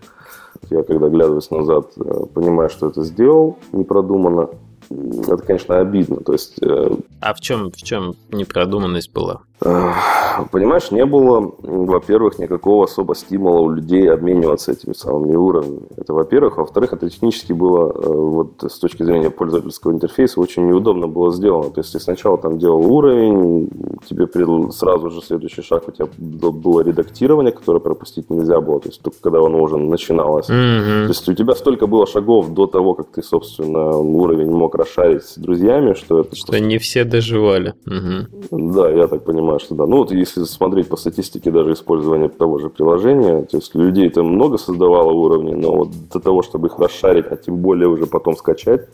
[0.70, 1.94] Я, когда оглядываюсь назад,
[2.34, 4.48] понимаю, что это сделал непродуманно.
[4.90, 6.16] Это, конечно, обидно.
[6.16, 9.42] То есть, э, а в чем, в чем непродуманность была?
[9.60, 15.82] Понимаешь, не было, во-первых, никакого особо стимула у людей обмениваться этими самыми уровнями.
[15.96, 16.58] Это во-первых.
[16.58, 21.70] Во-вторых, это технически было, э, вот с точки зрения пользовательского интерфейса, очень неудобно было сделано.
[21.70, 23.68] То есть ты сначала там делал уровень,
[24.08, 24.28] тебе
[24.70, 29.18] сразу же следующий шаг у тебя было редактирование, которое пропустить нельзя было, то есть только
[29.20, 30.48] когда оно уже начиналось.
[30.48, 31.04] Mm-hmm.
[31.04, 35.24] То есть у тебя столько было шагов до того, как ты, собственно, уровень мог расшарить
[35.24, 36.36] с друзьями, что это...
[36.36, 37.74] Что не все доживали.
[37.86, 38.72] Угу.
[38.72, 39.86] Да, я так понимаю понимаю, что да.
[39.86, 44.26] Ну вот если смотреть по статистике даже использования того же приложения, то есть людей там
[44.26, 48.36] много создавало уровней, но вот для того, чтобы их расшарить, а тем более уже потом
[48.36, 48.88] скачать,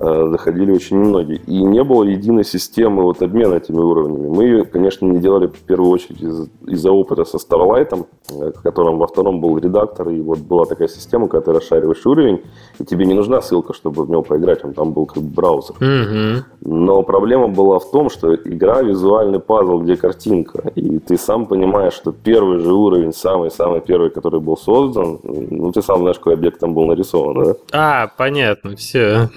[0.00, 1.40] заходили очень многие.
[1.46, 4.28] И не было единой системы вот обмена этими уровнями.
[4.28, 8.62] Мы ее, конечно, не делали в первую очередь из- из-за опыта со Starlight, э, в
[8.62, 12.40] котором во втором был редактор, и вот была такая система, когда ты расшариваешь уровень,
[12.78, 15.74] и тебе не нужна ссылка, чтобы в него поиграть, он там был как браузер.
[15.76, 16.44] Угу.
[16.62, 21.92] Но проблема была в том, что игра визуальный пазл, где картинка, и ты сам понимаешь,
[21.94, 26.60] что первый же уровень, самый-самый первый, который был создан, ну ты сам знаешь, какой объект
[26.60, 27.54] там был нарисован, да?
[27.72, 29.28] А, понятно, все.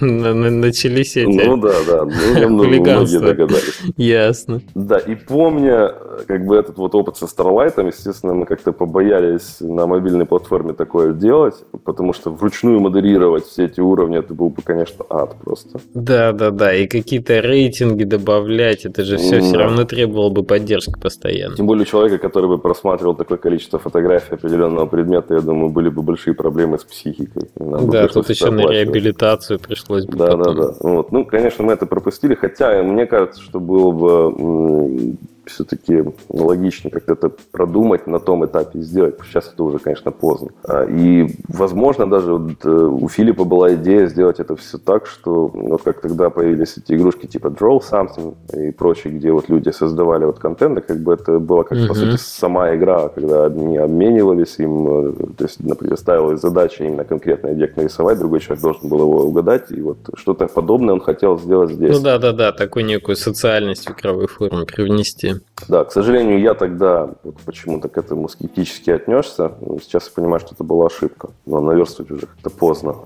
[0.60, 2.04] Начались эти Ну да, да.
[2.04, 3.80] Ну, многие догадались.
[3.96, 4.60] Ясно.
[4.74, 5.92] Да, и помня
[6.26, 11.12] как бы этот вот опыт со Starlight, естественно, мы как-то побоялись на мобильной платформе такое
[11.12, 15.80] делать, потому что вручную модерировать все эти уровни, это был бы, конечно, ад просто.
[15.94, 16.74] Да, да, да.
[16.74, 19.58] И какие-то рейтинги добавлять, это же все все Да.
[19.64, 21.56] равно требовало бы поддержки постоянно.
[21.56, 26.02] Тем более человека, который бы просматривал такое количество фотографий определенного предмета, я думаю, были бы
[26.02, 27.48] большие проблемы с психикой.
[27.58, 30.74] Нам Да, тут еще на реабилитацию пришлось бы Да, да, да.
[30.80, 31.12] Вот.
[31.12, 37.30] Ну, конечно, мы это пропустили, хотя мне кажется, что было бы все-таки логичнее как-то это
[37.52, 39.16] продумать на том этапе и сделать.
[39.24, 40.48] Сейчас это уже, конечно, поздно.
[40.64, 45.48] А, И, возможно, даже вот, э, у Филиппа была идея сделать это все так, что
[45.48, 48.34] вот как тогда появились эти игрушки типа Draw Something
[48.68, 51.94] и прочие, где вот люди создавали вот контент, и как бы это была, как по
[51.94, 51.94] Мгм.
[51.94, 57.52] сути, сама игра, когда одни обменивались им, э, то есть, например, ставилась задача именно конкретный
[57.52, 61.70] объект нарисовать, другой человек должен был его угадать, и вот что-то подобное он хотел сделать
[61.72, 61.96] здесь.
[61.96, 65.33] Ну да, да, да, такую некую социальность в игровой форме привнести.
[65.68, 69.52] Да, к сожалению, я тогда вот почему-то к этому скептически отнесся.
[69.82, 71.30] Сейчас я понимаю, что это была ошибка.
[71.46, 72.96] Но наверстывать уже как-то поздно.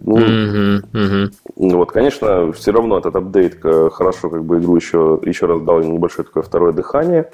[0.00, 1.32] Ну, мгм.
[1.56, 5.80] ну вот, конечно, все равно этот апдейт хорошо как бы игру еще, еще раз дал
[5.80, 7.30] небольшое такое второе дыхание.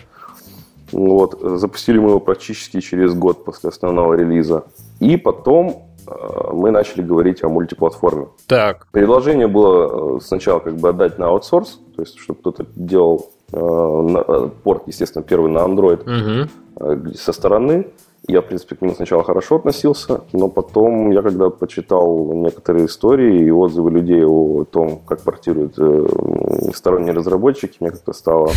[0.94, 4.64] Вот, э, запустили мы его практически через год после основного релиза.
[5.00, 6.12] И потом э,
[6.52, 8.28] мы начали говорить о мультиплатформе.
[8.46, 13.30] Так, Предложение было э, сначала как бы отдать на аутсорс, то есть чтобы кто-то делал
[13.54, 17.86] порт, естественно, первый на Android э, со стороны.
[18.26, 23.44] Я, в принципе, к нему сначала хорошо относился, но потом я, когда почитал некоторые истории
[23.44, 28.50] и отзывы людей о том, как портируют э, сторонние разработчики, мне как-то стало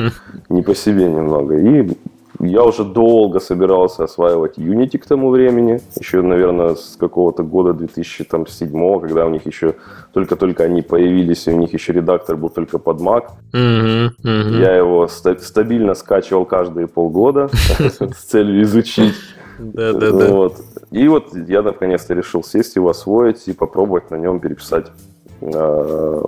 [0.50, 1.56] не по себе немного.
[1.56, 1.96] И
[2.40, 9.00] я уже долго собирался осваивать Unity к тому времени, еще, наверное, с какого-то года 2007,
[9.00, 9.74] когда у них еще
[10.12, 13.24] только-только они появились, и у них еще редактор был только под Mac.
[13.52, 14.60] Мгм, мгм.
[14.60, 19.14] Я его ста- стабильно скачивал каждые полгода с целью изучить.
[19.58, 20.28] Да, да, да.
[20.30, 20.56] Вот.
[20.90, 24.86] И вот я наконец-то решил сесть его освоить и попробовать на нем переписать
[25.40, 26.22] э,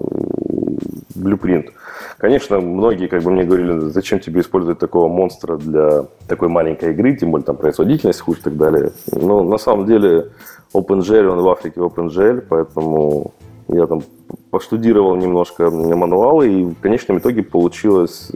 [1.16, 1.72] блюпринт.
[2.18, 7.16] Конечно, многие как бы мне говорили, зачем тебе использовать такого монстра для такой маленькой игры,
[7.16, 8.92] тем более там производительность хуже и так далее.
[9.12, 10.28] Но на самом деле
[10.74, 13.32] OpenGL, он в Африке OpenGL, поэтому
[13.68, 14.02] я там
[14.50, 18.30] поштудировал немножко мануалы, и в конечном итоге получилось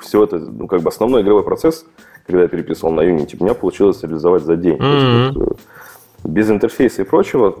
[0.00, 1.86] все это, ну, как бы основной игровой процесс,
[2.26, 4.78] когда я переписывал на Unity, у меня получилось реализовать за день.
[4.78, 7.60] То есть, вот, э, без интерфейса и прочего, э,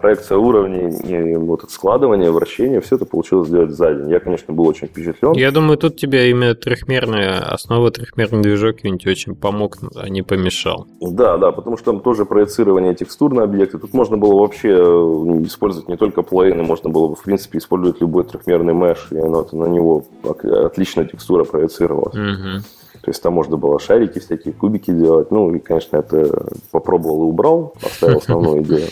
[0.00, 4.10] проекция уровней, и вот это складывание, вращение, все это получилось сделать за день.
[4.10, 5.32] Я, конечно, был очень впечатлен.
[5.32, 10.86] Я думаю, тут тебе именно трехмерная основа, трехмерный движок Unity очень помог, а не помешал.
[11.00, 13.78] Да, да, потому что там тоже проецирование текстур на объекты.
[13.78, 18.00] Тут можно было вообще э, использовать не только плейны, можно было бы, в принципе, использовать
[18.00, 22.14] любой трехмерный меш, и оно, на него отлично текстура проецировалась.
[22.14, 22.62] Мгм.
[23.02, 25.30] То есть там можно было шарики, всякие кубики делать.
[25.30, 28.88] Ну, и, конечно, это попробовал и убрал, оставил основную идею.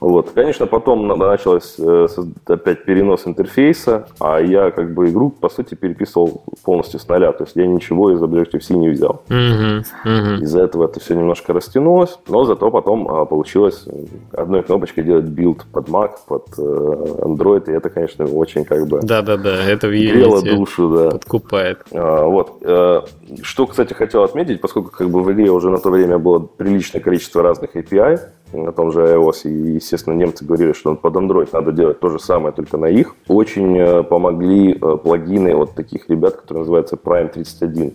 [0.00, 0.30] Вот.
[0.34, 2.06] Конечно, потом на- началось э,
[2.46, 7.32] опять перенос интерфейса, а я как бы игру, по сути, переписывал полностью с нуля.
[7.32, 9.22] То есть я ничего из Objective-C не взял.
[9.28, 9.84] Мгм.
[10.04, 10.42] Мгм.
[10.42, 13.84] Из-за этого это все немножко растянулось, но зато потом а, получилось
[14.32, 19.00] одной кнопочкой делать билд под Mac, под э, Android, и это, конечно, очень как бы
[19.02, 21.10] Да-да-да, это в грело душу, да.
[21.12, 21.78] подкупает.
[21.92, 22.58] А, Вот.
[22.62, 23.02] Э,
[23.42, 27.00] Что, кстати, хотел отметить, поскольку как бы в игре уже на то время было приличное
[27.00, 28.18] количество разных API,
[28.52, 32.18] на том же iOS, и, естественно, немцы говорили, что под Android надо делать то же
[32.18, 33.14] самое, только на их.
[33.28, 37.94] Очень э, помогли э, плагины вот таких ребят, которые называются Prime 31.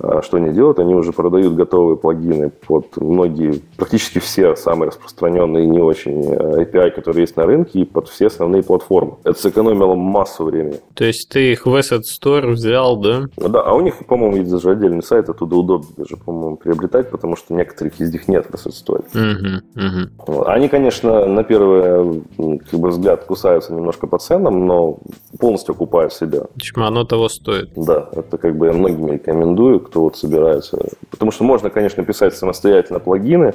[0.00, 0.78] А что они делают?
[0.78, 6.90] Они уже продают готовые плагины под многие, практически все самые распространенные не очень э, API,
[6.90, 9.16] которые есть на рынке, и под все основные платформы.
[9.24, 10.80] Это сэкономило массу времени.
[10.94, 13.24] То есть ты их в Asset Store взял, да?
[13.36, 17.36] Да, а у них, по-моему, есть даже отдельный сайт, оттуда удобно даже, по-моему, приобретать, потому
[17.36, 19.04] что некоторых из них нет в Asset Store.
[19.14, 20.44] Угу, угу.
[20.46, 22.22] Они, конечно, на первый
[22.70, 24.98] как бы, взгляд кусаются немножко по ценам, но
[25.38, 26.42] полностью окупают себя.
[26.54, 27.70] Почему оно того стоит?
[27.76, 30.78] Да, это как бы я многим рекомендую, кто вот собирается.
[31.10, 33.54] Потому что можно, конечно, писать самостоятельно плагины,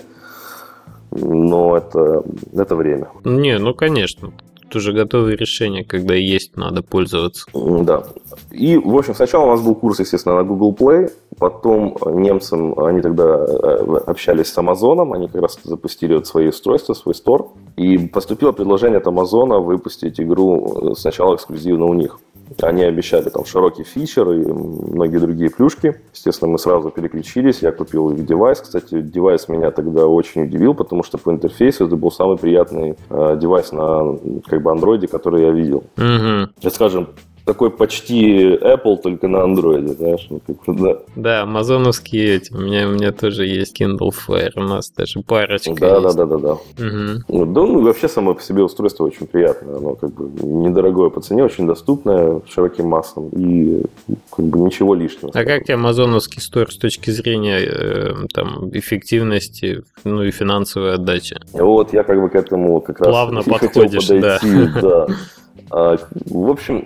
[1.12, 3.08] но это, это время.
[3.24, 4.32] Не, ну конечно.
[4.74, 7.46] Тут уже готовые решения, когда есть, надо пользоваться.
[7.54, 8.04] Да.
[8.50, 13.02] И, в общем, сначала у нас был курс, естественно, на Google Play, потом немцам, они
[13.02, 18.00] тогда э, общались с Амазоном, они как раз запустили вот свои устройства, свой стор, и
[18.00, 22.20] поступило предложение от Амазона выпустить игру э, сначала эксклюзивно у них.
[22.62, 26.02] Они обещали там широкий фичер и многие другие плюшки.
[26.14, 27.62] Естественно, мы сразу переключились.
[27.62, 28.62] Я купил их девайс.
[28.62, 33.38] Кстати, девайс меня тогда очень удивил, потому что по интерфейсу это был самый приятный э,
[33.40, 35.84] девайс на как бы андроиде, который я видел.
[35.98, 36.70] Угу.
[36.70, 37.10] Скажем,
[37.46, 40.98] такой почти Apple, только на Android, знаешь, ну, как, да.
[41.16, 45.74] Да, амазоновские эти, у меня, у меня тоже есть Kindle Fire, у нас даже парочка
[45.76, 46.16] Да, есть.
[46.16, 46.54] да, да, да, да.
[46.54, 47.46] Угу.
[47.46, 51.44] Да, ну, вообще само по себе устройство очень приятное, оно как бы недорогое по цене,
[51.44, 53.84] очень доступное широким массам и
[54.32, 55.32] как бы ничего лишнего.
[55.34, 61.38] А как тебе амазоновский стор с точки зрения э, там эффективности, ну и финансовой отдачи?
[61.52, 64.80] Вот я как бы к этому как раз Плавно подходишь, подойти, да.
[64.82, 65.08] да.
[65.72, 66.86] А, в общем,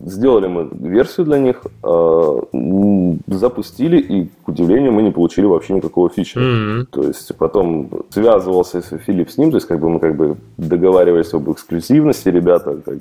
[0.00, 2.40] сделали мы версию для них, а,
[3.26, 6.42] запустили, и, к удивлению, мы не получили вообще никакого фичера.
[6.42, 6.86] Mm-hmm.
[6.90, 11.32] То есть потом связывался Филипп с ним, то есть как бы мы как бы договаривались
[11.34, 12.98] об эксклюзивности, ребята, как,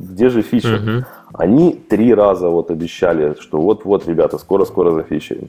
[0.00, 0.80] где же фичер?
[0.80, 1.04] Mm-hmm.
[1.34, 5.48] Они три раза вот обещали, что вот-вот, ребята, скоро-скоро зафичерим.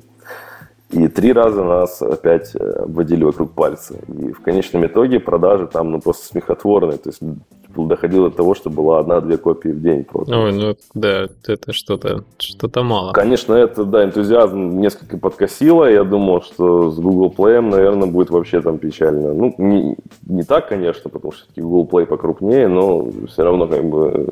[0.90, 3.96] И три раза нас опять э, обводили вокруг пальца.
[4.08, 6.98] И в конечном итоге продажи там ну, просто смехотворные.
[6.98, 7.22] То есть
[7.86, 10.38] доходило до того, что была одна-две копии в день просто.
[10.38, 13.14] Ой, ну да, это что-то что мало.
[13.14, 15.86] Конечно, это, да, энтузиазм несколько подкосило.
[15.86, 19.34] Я думал, что с Google Play, наверное, будет вообще там печально.
[19.34, 24.30] Ну, не, не так, конечно, потому что Google Play покрупнее, но все равно как бы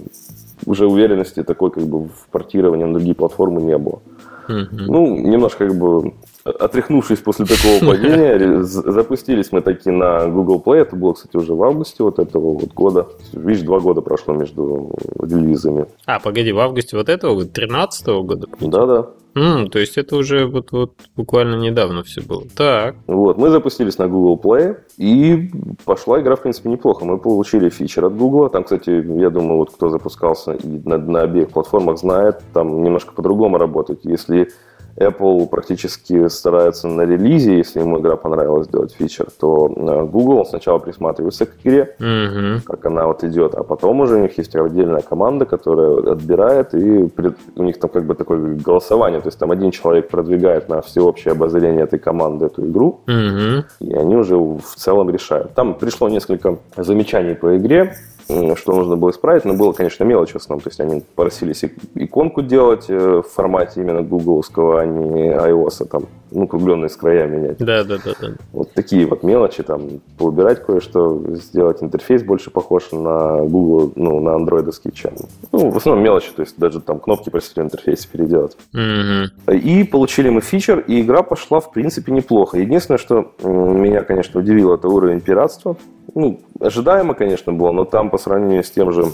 [0.65, 3.99] уже уверенности такой как бы в портировании на другие платформы не было.
[4.47, 4.67] Mm-hmm.
[4.71, 6.13] Ну, немножко как бы
[6.45, 10.81] отряхнувшись после такого падения, запустились мы таки на Google Play.
[10.81, 13.07] Это было, кстати, уже в августе вот этого вот года.
[13.33, 15.87] Видишь, два года прошло между релизами.
[16.05, 18.47] А, погоди, в августе вот этого года, 13 года?
[18.59, 19.07] Да-да.
[19.35, 22.43] Mm, то есть это уже вот, вот буквально недавно все было.
[22.55, 22.95] Так.
[23.05, 25.51] Вот, мы запустились на Google Play, и
[25.83, 27.03] пошла игра, в принципе, неплохо.
[27.03, 28.49] Мы получили фичер от Google.
[28.49, 33.13] Там, кстати, я думаю, вот кто запускался и на, на обеих платформах знает, там немножко
[33.13, 34.05] по-другому работает.
[34.05, 34.51] Если
[34.97, 40.79] Apple практически старается на релизе, если ему игра понравилась, сделать фичер, то э, Google сначала
[40.79, 42.61] присматривается к игре, mm-hmm.
[42.65, 47.09] как она вот идет, а потом уже у них есть отдельная команда, которая отбирает, и
[47.55, 51.33] у них там как бы такое голосование, то есть там один человек продвигает на всеобщее
[51.33, 53.63] обозрение этой команды эту игру, mm-hmm.
[53.79, 55.53] и они уже в целом решают.
[55.53, 57.95] Там пришло несколько замечаний по игре,
[58.27, 60.61] что нужно было исправить, но было, конечно, мелочь в основном.
[60.61, 61.63] То есть они просились
[61.95, 66.95] иконку делать э, в формате именно гугловского, а не iOS, а там, ну, кругленные с
[66.95, 67.57] края менять.
[67.59, 68.27] Да, да, да, да.
[68.51, 74.35] Вот такие вот мелочи, там, поубирать кое-что, сделать интерфейс больше похож на Google, ну, на
[74.35, 75.13] андроидовский, чем...
[75.51, 78.57] Ну, в основном мелочи, то есть даже там кнопки просили в интерфейсе переделать.
[78.73, 79.57] Mm-hmm.
[79.57, 82.57] И получили мы фичер, и игра пошла, в принципе, неплохо.
[82.57, 85.77] Единственное, что меня, конечно, удивило, это уровень пиратства
[86.15, 89.11] ну, ожидаемо, конечно, было, но там по сравнению с тем же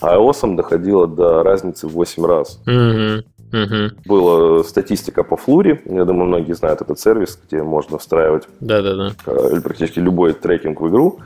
[0.00, 2.60] iOS доходило до разницы в 8 раз.
[2.66, 3.90] Mm-hmm.
[4.06, 5.80] Была статистика по Флуре.
[5.84, 9.12] Я думаю, многие знают этот сервис, где можно встраивать Да-да-да.
[9.26, 11.20] Э, практически любой трекинг в игру.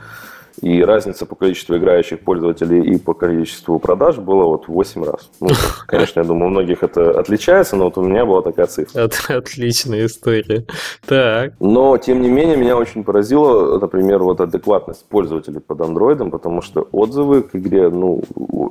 [0.61, 5.29] И разница по количеству играющих пользователей и по количеству продаж была вот в 8 раз.
[5.39, 5.49] Ну,
[5.87, 9.01] конечно, я думаю, у многих это отличается, но вот у меня была такая цифра.
[9.01, 10.65] Это отличная история.
[11.05, 11.53] Так.
[11.59, 16.87] Но, тем не менее, меня очень поразило, например, вот адекватность пользователей под андроидом, потому что
[16.91, 18.23] отзывы к игре, ну,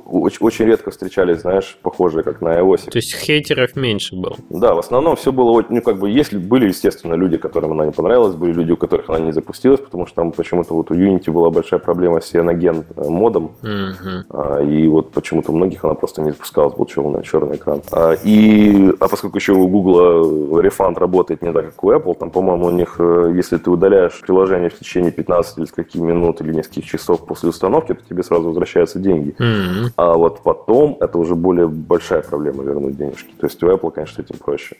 [0.05, 2.89] очень, очень редко встречались, знаешь, похожие, как на iOS.
[2.91, 4.35] То есть хейтеров меньше было?
[4.49, 7.91] Да, в основном все было, ну, как бы, если были, естественно, люди, которым она не
[7.91, 11.31] понравилась, были люди, у которых она не запустилась, потому что там почему-то вот у Unity
[11.31, 13.51] была большая большая проблема с Cyanogen модом.
[13.61, 14.65] Uh-huh.
[14.67, 17.81] И вот почему-то у многих она просто не запускалась, был черный, черный экран.
[18.23, 22.65] И, а поскольку еще у Google рефанд работает не так, как у Apple, там, по-моему,
[22.65, 22.99] у них,
[23.35, 27.93] если ты удаляешь приложение в течение 15 или скольких минут или нескольких часов после установки,
[27.93, 29.35] то тебе сразу возвращаются деньги.
[29.39, 29.91] Uh-huh.
[29.95, 33.33] А вот потом это уже более большая проблема вернуть денежки.
[33.39, 34.75] То есть у Apple, конечно, этим проще.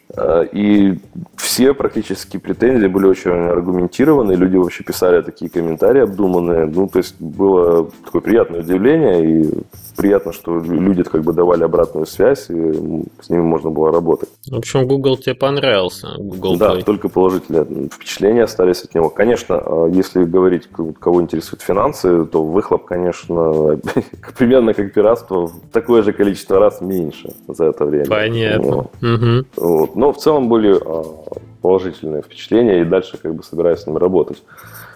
[0.52, 1.00] И
[1.36, 6.66] все практически претензии были очень аргументированы, люди вообще писали такие комментарии обдуманные.
[6.66, 9.50] Ну, то есть было такое приятное удивление, и
[9.96, 12.72] приятно, что люди как бы давали обратную связь, и
[13.22, 14.30] с ними можно было работать.
[14.48, 16.08] В общем, Google тебе понравился.
[16.18, 16.84] Google да, Play.
[16.84, 19.10] только положительные впечатления остались от него.
[19.10, 23.78] Конечно, а если говорить, кого интересуют финансы, то выхлоп, конечно,
[24.38, 28.06] примерно как пиратство, такое же количество раз меньше за это время.
[28.06, 28.72] Понятно.
[28.72, 28.92] Вот.
[29.02, 29.46] Угу.
[29.58, 29.96] Вот.
[29.96, 31.04] Но в целом были а,
[31.62, 34.42] положительные впечатления, и дальше как бы собираюсь с ними работать.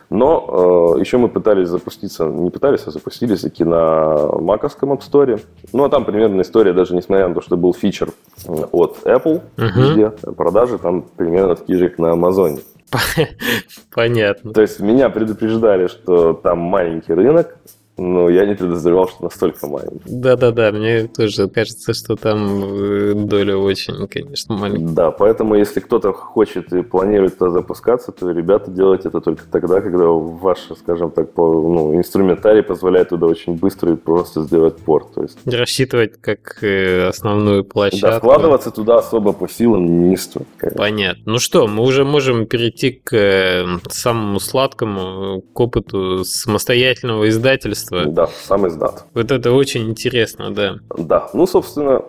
[0.10, 5.42] Но э, еще мы пытались запуститься, не пытались, а запустились таки на маковском App Store.
[5.72, 8.10] Ну, а там примерно история, даже несмотря на то, что был фичер
[8.46, 9.72] от Apple uh-huh.
[9.76, 12.60] везде, продажи там примерно такие же, как на Амазоне.
[13.94, 14.54] Понятно.
[14.54, 17.58] То есть меня предупреждали, что там маленький рынок,
[17.96, 20.02] ну, я не подозревал, что настолько маленький.
[20.06, 24.96] Да-да-да, мне тоже кажется, что там э, доля очень, конечно, маленькая.
[24.96, 29.80] Да, поэтому если кто-то хочет и планирует туда запускаться, то, ребята, делайте это только тогда,
[29.82, 35.14] когда ваш, скажем так, ну, инструментарий позволяет туда очень быстро и просто сделать порт.
[35.14, 35.38] То есть...
[35.46, 38.08] Рассчитывать как э, основную площадку.
[38.08, 40.48] Да, вкладываться туда особо по силам не стоит.
[40.58, 40.80] Конечно.
[40.80, 41.24] Понятно.
[41.26, 48.06] Ну что, мы уже можем перейти к э, самому сладкому, к опыту самостоятельного издательства издательства.
[48.06, 49.06] Да, сам издат.
[49.14, 50.76] Вот это очень интересно, да.
[50.98, 52.02] Да, ну, собственно,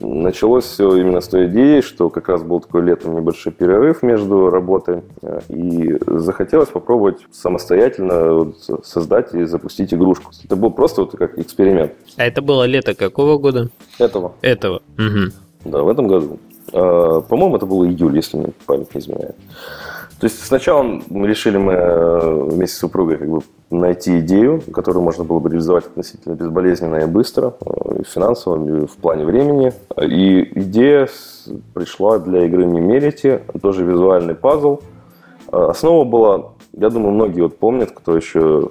[0.00, 4.50] началось все именно с той идеи, что как раз был такой летом небольшой перерыв между
[4.50, 8.52] работой, э, и захотелось попробовать самостоятельно
[8.82, 10.32] создать и запустить игрушку.
[10.44, 11.92] Это был просто вот как эксперимент.
[12.16, 13.70] А это было лето какого года?
[13.98, 14.34] Этого.
[14.42, 14.82] Этого.
[14.98, 15.70] Угу.
[15.70, 16.38] Да, в этом году.
[16.72, 19.36] А, по-моему, это был июль, если мне память не изменяет.
[20.18, 23.40] То есть сначала мы решили мы э, вместе с супругой как бы
[23.70, 28.86] найти идею, которую можно было бы реализовать относительно безболезненно и быстро, э, и финансово, и
[28.86, 29.72] в плане времени.
[30.00, 31.08] И идея
[31.74, 34.80] пришла для игры Мимерити, тоже визуальный пазл.
[35.50, 38.68] Э, основа была, я думаю, многие вот помнят, кто еще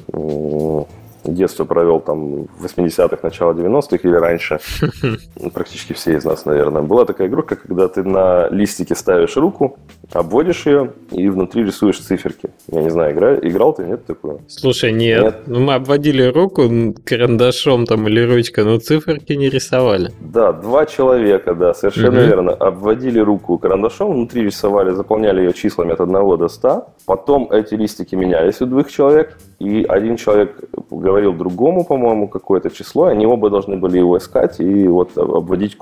[1.33, 4.59] детство провел там в 80-х, начало 90-х или раньше,
[5.53, 9.77] практически все из нас, наверное, была такая игрушка, когда ты на листике ставишь руку,
[10.13, 12.49] обводишь ее и внутри рисуешь циферки.
[12.71, 14.41] Я не знаю, игра, играл ты, нет такого?
[14.47, 15.23] Слушай, нет.
[15.23, 15.35] нет.
[15.47, 16.69] Ну, мы обводили руку
[17.03, 20.11] карандашом там или ручкой, но циферки не рисовали.
[20.19, 22.27] Да, два человека, да, совершенно угу.
[22.27, 22.51] верно.
[22.53, 26.87] Обводили руку карандашом, внутри рисовали, заполняли ее числами от 1 до 100.
[27.05, 33.05] Потом эти листики менялись у двух человек, и один человек говорил другому, по-моему, какое-то число,
[33.05, 35.77] они оба должны были его искать и вот обводить...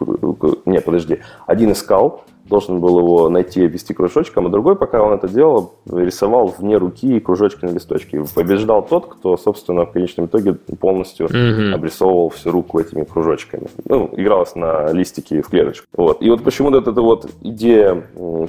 [0.65, 1.19] Не, подожди.
[1.47, 5.75] Один искал, должен был его найти и обвести кружочком, а другой, пока он это делал,
[5.85, 8.23] рисовал вне руки кружочки на листочке.
[8.35, 11.71] Побеждал тот, кто, собственно, в конечном итоге полностью mm-hmm.
[11.71, 13.67] обрисовывал всю руку этими кружочками.
[13.85, 15.87] Ну, игралось на листике в клеточку.
[15.93, 16.21] Вот.
[16.21, 18.03] И вот почему-то эта вот идея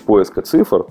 [0.07, 0.87] поиска цифр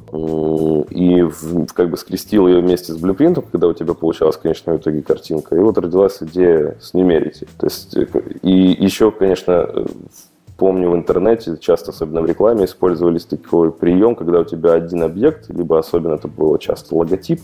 [0.89, 1.27] и
[1.73, 5.55] как бы скрестил ее вместе с блюпринтом, когда у тебя получалась в конечном итоге картинка.
[5.55, 7.47] И вот родилась идея с Numerity.
[7.59, 8.07] То есть, э,
[8.41, 9.85] и еще, конечно,
[10.63, 15.49] помню в интернете, часто, особенно в рекламе, использовались такой прием, когда у тебя один объект,
[15.49, 17.41] либо особенно это было часто логотип,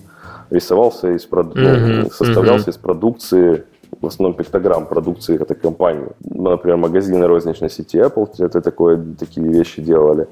[0.49, 1.53] рисовался из проду...
[1.59, 2.03] mm-hmm.
[2.03, 2.73] ну, составлялся mm-hmm.
[2.73, 3.63] из продукции
[4.01, 6.07] в основном пиктограмм продукции этой компании.
[6.23, 10.27] Ну, например, магазины розничной сети Apple это такое, такие вещи делали.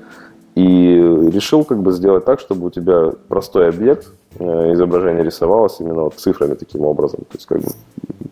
[0.56, 0.62] И
[1.34, 4.08] решил как бы сделать так, чтобы у тебя простой объект,
[4.40, 7.22] изображение рисовалось именно вот цифрами таким образом.
[7.22, 7.70] То есть как бы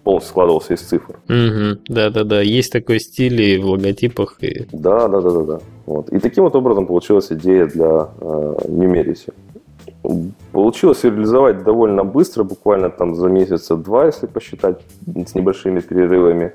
[0.03, 1.19] полностью складывался из цифр.
[1.27, 4.37] Угу, да-да-да, есть такой стиль и в логотипах.
[4.41, 4.67] И...
[4.71, 5.59] Да, да, да, да, да.
[5.85, 6.09] Вот.
[6.09, 9.33] И таким вот образом получилась идея для э, Numericy.
[10.51, 14.79] Получилось реализовать довольно быстро, буквально там за месяца два, если посчитать,
[15.27, 16.53] с небольшими перерывами.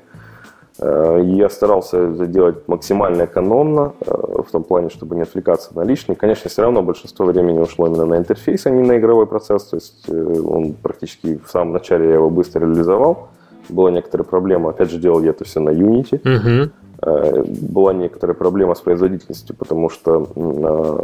[0.78, 6.14] Э, я старался сделать максимально экономно, э, в том плане, чтобы не отвлекаться на лишний.
[6.14, 9.64] Конечно, все равно большинство времени ушло именно на интерфейс, а не на игровой процесс.
[9.64, 13.28] То есть э, он практически в самом начале я его быстро реализовал
[13.68, 14.70] была некоторая проблема.
[14.70, 16.18] Опять же, делал я это все на Unity.
[16.24, 16.72] Угу.
[17.72, 20.26] Была некоторая проблема с производительностью, потому что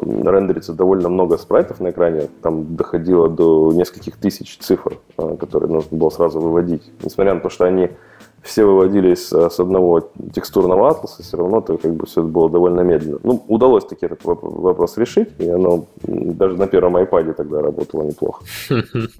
[0.02, 2.28] рендерится довольно много спрайтов на экране.
[2.42, 6.82] Там доходило до нескольких тысяч цифр, которые нужно было сразу выводить.
[7.04, 7.90] Несмотря на то, что они
[8.42, 12.80] все выводились с одного текстурного атласа, все равно то как бы все это было довольно
[12.80, 13.18] медленно.
[13.22, 18.44] Ну, удалось таки этот вопрос решить, и оно даже на первом iPad тогда работало неплохо.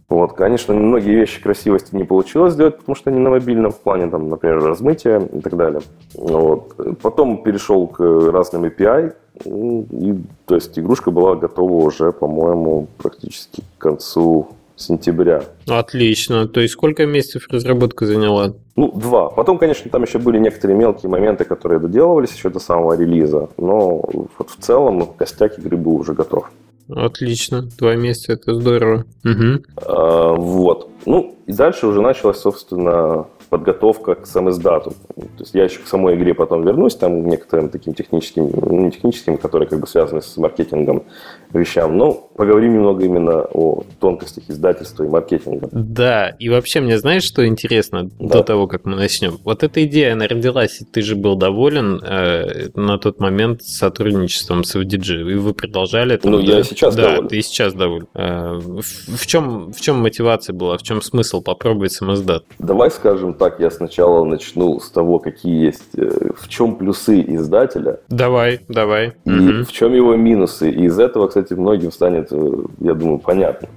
[0.09, 4.09] Вот, конечно, многие вещи красивости не получилось сделать, потому что они на мобильном в плане,
[4.09, 5.81] там, например, размытия и так далее.
[6.15, 6.75] Вот.
[7.03, 9.13] Потом перешел к разным API,
[9.45, 10.15] и,
[10.47, 15.43] то есть игрушка была готова уже, по-моему, практически к концу сентября.
[15.67, 16.47] Отлично.
[16.47, 18.55] То есть сколько месяцев разработка заняла?
[18.77, 19.31] Ну, два.
[19.31, 23.49] Потом, конечно, там еще были некоторые мелкие моменты, которые доделывались еще до самого релиза.
[23.57, 24.03] Но
[24.39, 26.51] вот в целом костяк игры был уже готов.
[26.89, 27.63] Отлично.
[27.79, 29.05] Два месяца это здорово.
[29.25, 29.65] Угу.
[29.77, 30.91] А, вот.
[31.05, 34.91] Ну, и дальше уже началась, собственно, подготовка к сам издату.
[35.15, 38.91] То есть я еще к самой игре потом вернусь, там некоторым таким техническим, ну, не
[38.91, 41.05] техническим, которые как бы связаны с маркетингом
[41.53, 41.97] вещам.
[41.97, 45.69] Но поговорим немного именно о тонкостях издательства и маркетинга.
[45.73, 48.39] Да, и вообще мне знаешь, что интересно да.
[48.39, 49.39] до того, как мы начнем?
[49.45, 54.65] Вот эта идея, она родилась, и ты же был доволен э, на тот момент сотрудничеством
[54.65, 56.29] с FDG, и вы продолжали это.
[56.29, 56.59] Ну, да?
[56.59, 57.29] я сейчас да, доволен.
[57.29, 58.09] ты сейчас доволен.
[58.15, 58.83] Э, в,
[59.17, 62.45] в, чем, в чем мотивация была, в чем смысл попробовать самоздат?
[62.59, 68.01] Давай скажем так, я сначала начну с того, какие есть, э, в чем плюсы издателя.
[68.09, 69.15] Давай, давай.
[69.25, 69.65] И угу.
[69.65, 70.71] в чем его минусы.
[70.71, 73.69] И из этого, кстати, многим станет, э, я думаю, понятно.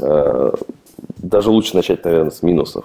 [0.00, 0.52] Э,
[1.18, 2.84] даже лучше начать, наверное, с минусов.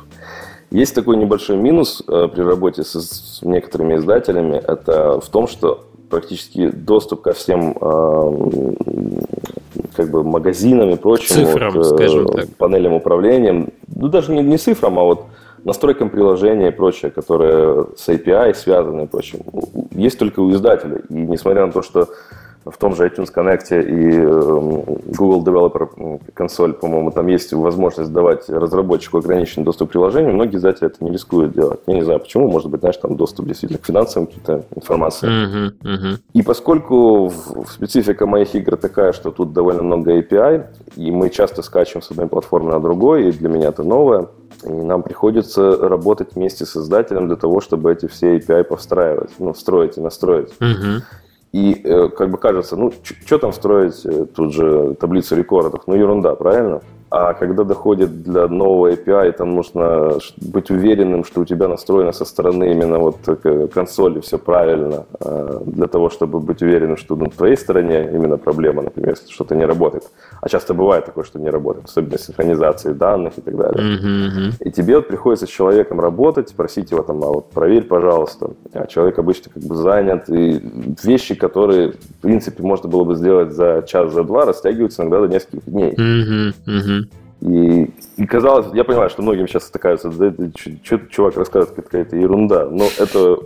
[0.70, 4.58] Есть такой небольшой минус при работе с, с некоторыми издателями.
[4.58, 7.74] Это в том, что практически доступ ко всем
[9.98, 12.56] как бы магазинам и прочим, цифрам, вот, скажем так.
[12.56, 15.26] панелям управления, ну даже не, не цифрам, а вот
[15.64, 19.40] настройкам приложения и прочее, которые с API связаны и прочим,
[19.92, 21.02] есть только у издателя.
[21.10, 22.10] И несмотря на то, что
[22.72, 24.84] в том же iTunes Connect и эм,
[25.18, 30.34] Google Developer консоль, по-моему, там есть возможность давать разработчику ограниченный доступ к приложению.
[30.34, 31.80] Многие издатели это не рискуют делать.
[31.88, 35.28] Я не знаю почему, может быть, знаешь, там доступ действительно к финансовым каким-то информации.
[35.28, 36.20] Uh-huh, uh-huh.
[36.34, 37.32] И поскольку
[37.70, 42.28] специфика моих игр такая, что тут довольно много API, и мы часто скачем с одной
[42.28, 44.28] платформы на другой, и для меня это новое,
[44.64, 49.54] и нам приходится работать вместе с издателем для того, чтобы эти все API повстраивать, ну,
[49.54, 50.50] встроить и настроить.
[50.60, 51.02] Uh-huh.
[51.54, 55.84] И э, как бы кажется, ну, что там строить э, тут же таблицу рекордов?
[55.88, 56.82] Ну, ерунда, правильно?
[57.10, 62.26] А когда доходит для нового API, там нужно быть уверенным, что у тебя настроено со
[62.26, 63.18] стороны именно вот
[63.74, 68.82] консоли все правильно, а, для того, чтобы быть уверенным, что на твоей стороне именно проблема,
[68.82, 70.04] например, если что-то не работает.
[70.42, 73.98] А часто бывает такое, что не работает, особенно синхронизации данных и так далее.
[73.98, 74.68] Mm-hmm.
[74.68, 78.50] И тебе вот приходится с человеком работать, просить его там, а вот проверь, пожалуйста.
[78.74, 80.62] А человек обычно как бы занят, и
[81.04, 85.28] вещи, которые, в принципе, можно было бы сделать за час, за два, растягиваются иногда до
[85.34, 85.94] нескольких дней.
[85.94, 86.54] Mm-hmm.
[86.68, 86.97] Mm-hmm.
[87.48, 90.34] И, и казалось, я понимаю, что многим сейчас стыкаются, да,
[90.84, 93.38] что чувак рассказывает какая-то ерунда, но это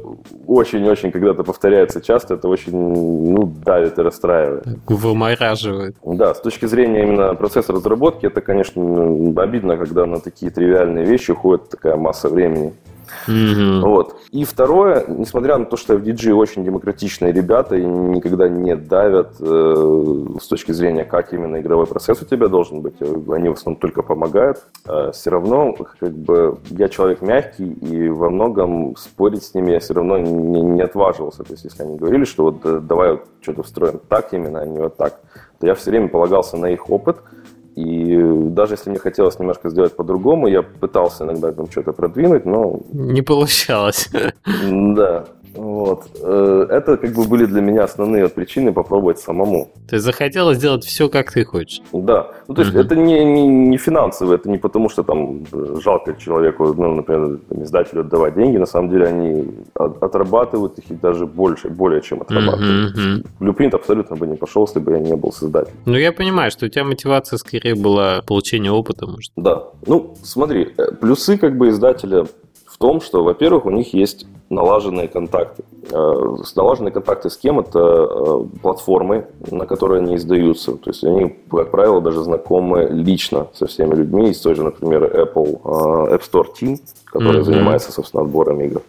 [0.48, 4.66] очень-очень когда-то повторяется часто, это очень, ну, давит и расстраивает.
[4.88, 5.96] Вымораживает.
[6.04, 8.82] Да, с точки зрения именно процесса разработки, это, конечно,
[9.42, 12.74] обидно, когда на такие тривиальные вещи уходит такая масса времени.
[13.28, 13.82] Mm-hmm.
[13.82, 14.16] Вот.
[14.32, 20.26] И второе, несмотря на то, что FDG очень демократичные ребята и никогда не давят э,
[20.42, 24.02] с точки зрения, как именно игровой процесс у тебя должен быть, они в основном только
[24.02, 29.72] помогают, э, все равно как бы я человек мягкий и во многом спорить с ними
[29.72, 31.44] я все равно не, не отваживался.
[31.44, 34.66] То есть если они говорили, что вот э, давай вот что-то встроим так именно, а
[34.66, 35.20] не вот так,
[35.60, 37.18] то я все время полагался на их опыт–
[37.76, 38.18] и
[38.50, 42.80] даже если мне хотелось немножко сделать по-другому, я пытался иногда там что-то продвинуть, но...
[42.92, 44.10] Не получалось.
[44.70, 45.26] Да.
[45.56, 46.08] Вот.
[46.22, 49.70] Э, это как бы были для меня основные причины попробовать самому.
[49.90, 51.82] Ты захотел сделать все, как ты хочешь.
[51.94, 52.28] Да.
[52.48, 55.46] Ну, то есть это не, не, не финансово, это не потому, что там
[55.82, 58.58] жалко человеку, ну, например, издателю отдавать деньги.
[58.58, 63.26] На самом деле они отрабатывают их и даже больше, более чем отрабатывают.
[63.40, 65.78] Blueprint абсолютно бы не пошел, если бы я не был создателем.
[65.86, 69.32] Ну, я понимаю, что у тебя мотивация скорее была получение опыта, может.
[69.36, 69.64] Да.
[69.88, 72.26] Ну, смотри, э, плюсы как бы издателя
[72.82, 75.64] том, что, во-первых, у них есть налаженные контакты.
[75.92, 77.60] Э, налаженные контакты с кем?
[77.60, 80.74] Это э, платформы, на которые они издаются.
[80.74, 85.04] То есть они, как правило, даже знакомы лично со всеми людьми из той же, например,
[85.04, 87.46] Apple э, App Store Team, который mm-hmm.
[87.46, 88.82] занимается, собственно, отбором игр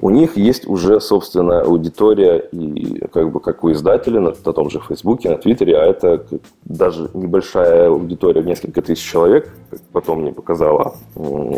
[0.00, 4.70] у них есть уже собственная аудитория, и как бы как у издателя на, на том
[4.70, 6.24] же Фейсбуке, на Твиттере, а это
[6.64, 10.94] даже небольшая аудитория в несколько тысяч человек, как потом мне показала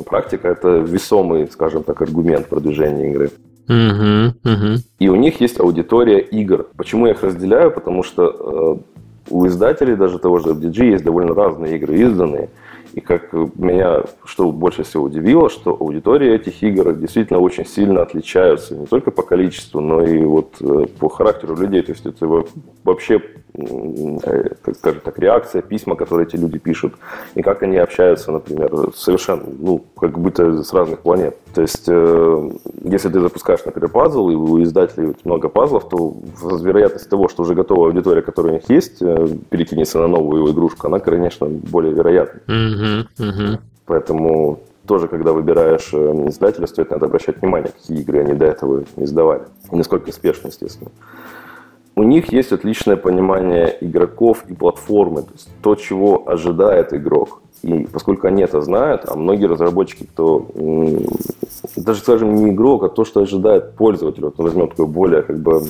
[0.07, 3.31] практика, это весомый, скажем так, аргумент продвижения игры.
[3.69, 4.79] Uh-huh, uh-huh.
[4.99, 6.67] И у них есть аудитория игр.
[6.77, 7.71] Почему я их разделяю?
[7.71, 12.51] Потому что э, у издателей даже того же FDG есть довольно разные игры изданные.
[12.95, 18.77] И как меня, что больше всего удивило, что аудитория этих игр действительно очень сильно отличаются
[18.77, 21.83] не только по количеству, но и вот э, по характеру людей.
[21.83, 22.45] То есть это
[22.85, 23.23] вообще
[23.55, 26.95] как скажем так, реакция, письма, которые эти люди пишут,
[27.35, 31.37] и как они общаются, например, совершенно, ну, как будто с разных планет.
[31.55, 32.51] То есть, э,
[32.83, 36.15] если ты запускаешь, например, пазл, и у издателей много пазлов, то
[36.63, 40.87] вероятность того, что уже готовая аудитория, которая у них есть, э, перекинется на новую игрушку,
[40.87, 42.41] она, конечно, более вероятна.
[42.47, 43.07] Mm-hmm.
[43.19, 43.59] Mm-hmm.
[43.85, 49.43] Поэтому тоже, когда выбираешь издателя, стоит надо обращать внимание, какие игры они до этого издавали.
[49.71, 50.91] И насколько успешно, естественно
[51.95, 57.43] у них есть отличное понимание игроков и платформы, то есть то, чего ожидает игрок.
[57.63, 60.47] И поскольку они это знают, а многие разработчики, кто
[61.77, 65.63] даже, скажем, не игрок, а то, что ожидает пользователь, вот возьмем такое более как бы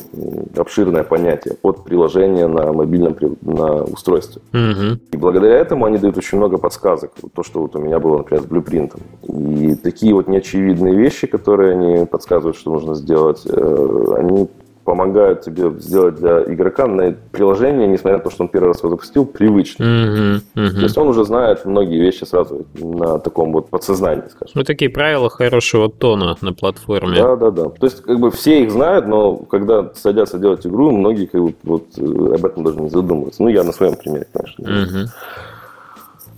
[0.56, 4.40] обширное понятие от приложения на мобильном на устройстве.
[4.52, 5.00] Mm-hmm.
[5.12, 7.12] И благодаря этому они дают очень много подсказок.
[7.20, 9.00] Вот то, что вот у меня было, например, с блюпринтом.
[9.28, 14.48] И такие вот неочевидные вещи, которые они подсказывают, что нужно сделать, э, они
[14.84, 18.90] помогают тебе сделать для игрока на приложение, несмотря на то, что он первый раз его
[18.90, 19.84] запустил, привычно.
[19.84, 20.74] Mm-hmm, mm-hmm.
[20.74, 24.52] То есть он уже знает многие вещи сразу на таком вот подсознании, скажем.
[24.54, 27.16] Ну, такие правила хорошего тона на платформе.
[27.16, 27.68] Да, да, да.
[27.68, 31.54] То есть, как бы все их знают, но когда садятся делать игру, многие как бы,
[31.62, 33.42] вот, э, об этом даже не задумываются.
[33.42, 34.62] Ну, я на своем примере, конечно.
[34.64, 35.08] Mm-hmm.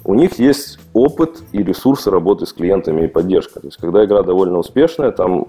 [0.06, 3.60] У них есть опыт и ресурсы работы с клиентами и поддержка.
[3.60, 5.46] То есть, когда игра довольно успешная, там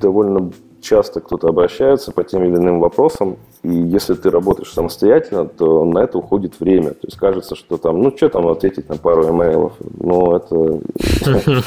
[0.00, 0.50] довольно
[0.80, 5.98] часто кто-то обращается по тем или иным вопросам, и если ты работаешь самостоятельно, то на
[5.98, 6.90] это уходит время.
[6.90, 10.80] То есть кажется, что там, ну что там ответить на пару имейлов, но это,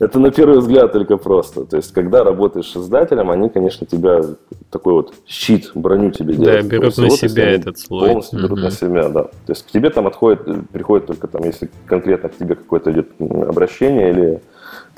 [0.00, 1.64] это на первый взгляд только просто.
[1.64, 4.20] То есть когда работаешь с издателем, они, конечно, тебя
[4.70, 6.62] такой вот щит, броню тебе делают.
[6.62, 8.08] Да, берут на себя этот слой.
[8.08, 9.24] Полностью берут на себя, да.
[9.24, 10.40] То есть к тебе там отходит,
[10.72, 14.40] приходит только там, если конкретно к тебе какое-то идет обращение или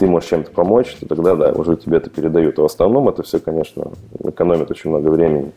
[0.01, 2.59] ты можешь чем-то помочь, то тогда, да, уже тебе это передают.
[2.59, 3.93] А в основном это все, конечно,
[4.25, 5.53] экономит очень много времени.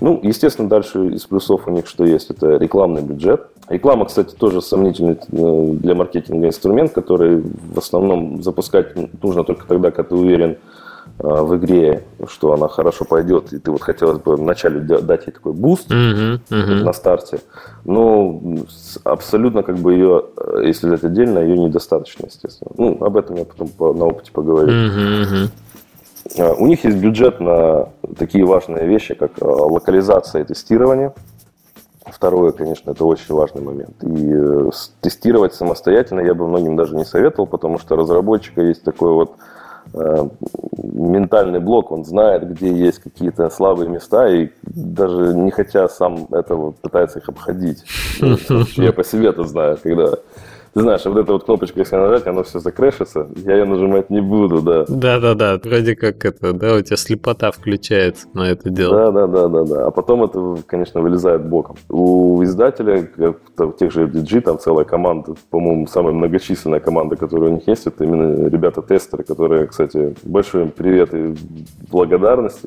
[0.00, 3.46] Ну, естественно, дальше из плюсов у них что есть, это рекламный бюджет.
[3.68, 9.92] Реклама, кстати, тоже сомнительный э, для маркетинга инструмент, который в основном запускать нужно только тогда,
[9.92, 10.56] когда ты уверен,
[11.18, 15.52] в игре, что она хорошо пойдет, и ты вот хотелось бы вначале дать ей такой
[15.52, 16.82] буст uh-huh, uh-huh.
[16.82, 17.40] на старте,
[17.84, 18.40] но
[19.04, 22.72] абсолютно как бы ее, э, если взять отдельно, ее недостаточно, естественно.
[22.76, 24.72] Ну, об этом я потом на опыте поговорю.
[24.72, 25.48] Uh-huh,
[26.36, 26.54] uh-huh.
[26.58, 31.12] У них есть бюджет на такие важные вещи, как локализация и тестирование.
[32.06, 34.02] Второе, конечно, это очень важный момент.
[34.02, 39.32] И тестировать самостоятельно я бы многим даже не советовал, потому что разработчика есть такой вот
[39.34, 39.51] Э,
[39.92, 46.72] ментальный блок, он знает, где есть какие-то слабые места, и даже не хотя сам этого
[46.72, 47.84] пытается их обходить.
[48.76, 50.14] Я по себе это знаю, когда
[50.74, 54.22] ты знаешь, вот эта вот кнопочка, если нажать, она все закрэшится, я ее нажимать не
[54.22, 54.84] буду, да.
[54.88, 59.12] Да-да-да, вроде как это, да, у тебя слепота включается на это дело.
[59.12, 61.76] Да-да-да-да-да, а потом это, конечно, вылезает боком.
[61.90, 63.06] У издателя,
[63.56, 67.86] в тех же FDG, там целая команда, по-моему, самая многочисленная команда, которая у них есть,
[67.86, 71.34] это именно ребята-тестеры, которые, кстати, большой им привет и
[71.90, 72.62] благодарность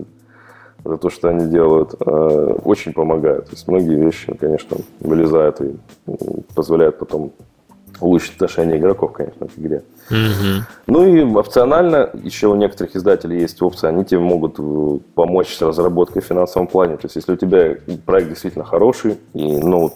[0.83, 3.45] за то, что они делают, э, очень помогают.
[3.45, 5.75] То есть многие вещи, конечно, вылезают и
[6.53, 7.31] позволяют потом
[7.99, 9.83] улучшить отношение игроков, конечно, к игре.
[10.09, 10.61] Mm-hmm.
[10.87, 15.61] Ну и опционально еще у некоторых издателей есть опция, они тебе могут э, помочь с
[15.61, 16.97] разработкой в финансовом плане.
[16.97, 17.75] То есть, если у тебя
[18.05, 19.93] проект действительно хороший, и ноут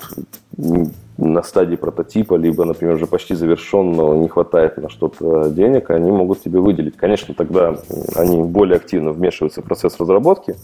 [1.17, 6.11] на стадии прототипа, либо, например, уже почти завершен, но не хватает на что-то денег, они
[6.11, 6.95] могут тебе выделить.
[6.95, 7.75] Конечно, тогда
[8.15, 10.55] они более активно вмешиваются в процесс разработки,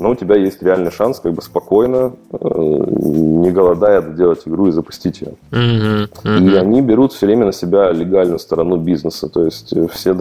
[0.00, 4.70] но у тебя есть реальный шанс как бы спокойно, э, не голодая, делать игру и
[4.70, 5.34] запустить ее.
[5.50, 6.10] Mm-hmm.
[6.24, 6.50] Mm-hmm.
[6.50, 10.14] И они берут все время на себя легальную сторону бизнеса, то есть э, все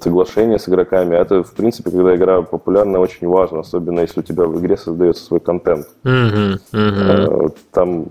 [0.00, 1.14] соглашения с игроками.
[1.14, 5.24] Это, в принципе, когда игра популярна, очень важно, особенно если у тебя в игре создается
[5.24, 5.86] свой контент.
[6.04, 6.60] Mm-hmm.
[6.72, 7.56] Mm-hmm.
[7.70, 8.06] Там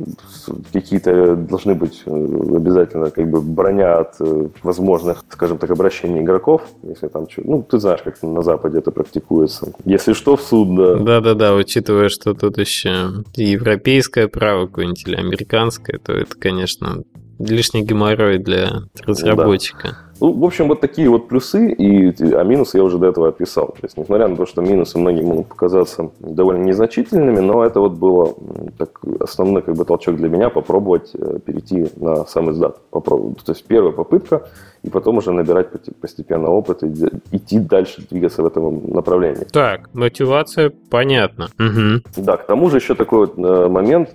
[0.71, 4.15] какие-то должны быть обязательно как бы броня от
[4.63, 9.73] возможных, скажем так, обращений игроков, если там, ну, ты знаешь, как на Западе это практикуется.
[9.85, 10.95] Если что, в суд суд, да.
[10.95, 17.03] Да-да-да, учитывая, что тут еще европейское право какое-нибудь или американское, то это, конечно,
[17.39, 19.87] лишний геморрой для разработчика.
[19.89, 20.10] Да.
[20.21, 23.69] Ну, в общем, вот такие вот плюсы, и, а минусы я уже до этого описал.
[23.69, 27.93] То есть, несмотря на то, что минусы многим могут показаться довольно незначительными, но это вот
[27.93, 28.35] было
[28.77, 32.79] так, основной как бы, толчок для меня попробовать э, перейти на сам издат.
[32.91, 33.43] Попробовать.
[33.43, 34.47] То есть, первая попытка,
[34.83, 35.69] и потом уже набирать
[35.99, 36.93] постепенно опыт и
[37.31, 39.45] идти дальше, двигаться в этом направлении.
[39.51, 41.47] Так, мотивация понятна.
[41.57, 42.23] Угу.
[42.23, 44.09] Да, к тому же еще такой вот э, момент,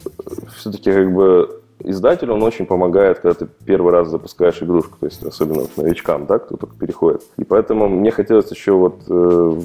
[0.57, 5.23] все-таки как бы издатель, он очень помогает, когда ты первый раз запускаешь игрушку, то есть
[5.23, 7.23] особенно вот новичкам, да, кто только переходит.
[7.37, 9.63] И поэтому мне хотелось еще вот э, в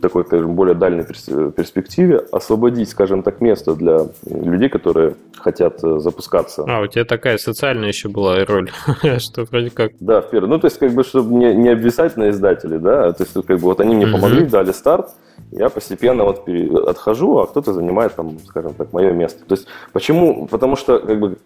[0.00, 6.64] такой, скажем, более дальней перспективе освободить, скажем так, место для людей, которые хотят э, запускаться.
[6.66, 8.70] А, у тебя такая социальная еще была роль,
[9.18, 9.92] что вроде как...
[10.00, 10.48] Да, в первый.
[10.48, 13.58] Ну, то есть, как бы, чтобы не, не обвисать на издателе, да, то есть, как
[13.58, 15.10] бы, вот они мне помогли, дали старт,
[15.54, 16.48] я постепенно вот
[16.88, 19.44] отхожу, а кто-то занимает там, скажем так, мое место.
[19.46, 20.46] То есть почему?
[20.46, 21.38] Потому что как бы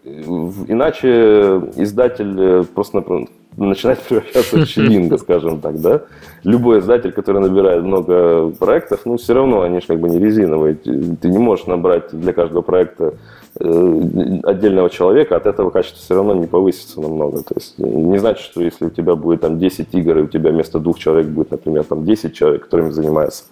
[0.66, 3.04] иначе издатель э, просто
[3.56, 6.02] начинает превращаться в шиллинга, скажем так, да.
[6.42, 10.74] Любой издатель, который набирает много проектов, ну все равно они же как бы не резиновые.
[10.74, 13.14] Ты не можешь набрать для каждого проекта
[13.60, 17.42] отдельного человека, от этого качество все равно не повысится намного.
[17.42, 20.50] То есть не значит, что если у тебя будет там 10 игр, и у тебя
[20.50, 23.44] вместо двух человек будет, например, там 10 человек, которыми занимаются,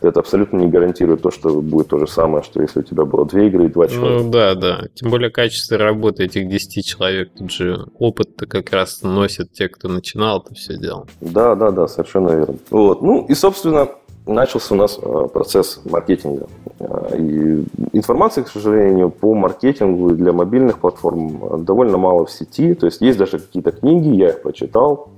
[0.00, 3.04] то это абсолютно не гарантирует то, что будет то же самое, что если у тебя
[3.04, 4.24] было две игры и два человека.
[4.24, 4.84] Ну да, да.
[4.94, 9.88] Тем более качество работы этих 10 человек, тут же опыт-то как раз носят те, кто
[9.88, 11.06] начинал это все дело.
[11.20, 12.56] Да, да, да, совершенно верно.
[12.70, 13.02] Вот.
[13.02, 13.88] Ну и, собственно,
[14.26, 16.46] начался у нас э, процесс маркетинга.
[16.78, 22.74] Э, и информации, к сожалению, по маркетингу для мобильных платформ э, довольно мало в сети.
[22.74, 25.10] То есть есть даже какие-то книги, я их прочитал.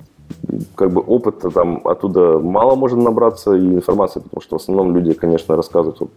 [0.75, 5.13] Как бы опыта там оттуда мало можно набраться и информации, потому что в основном люди,
[5.13, 6.09] конечно, рассказывают о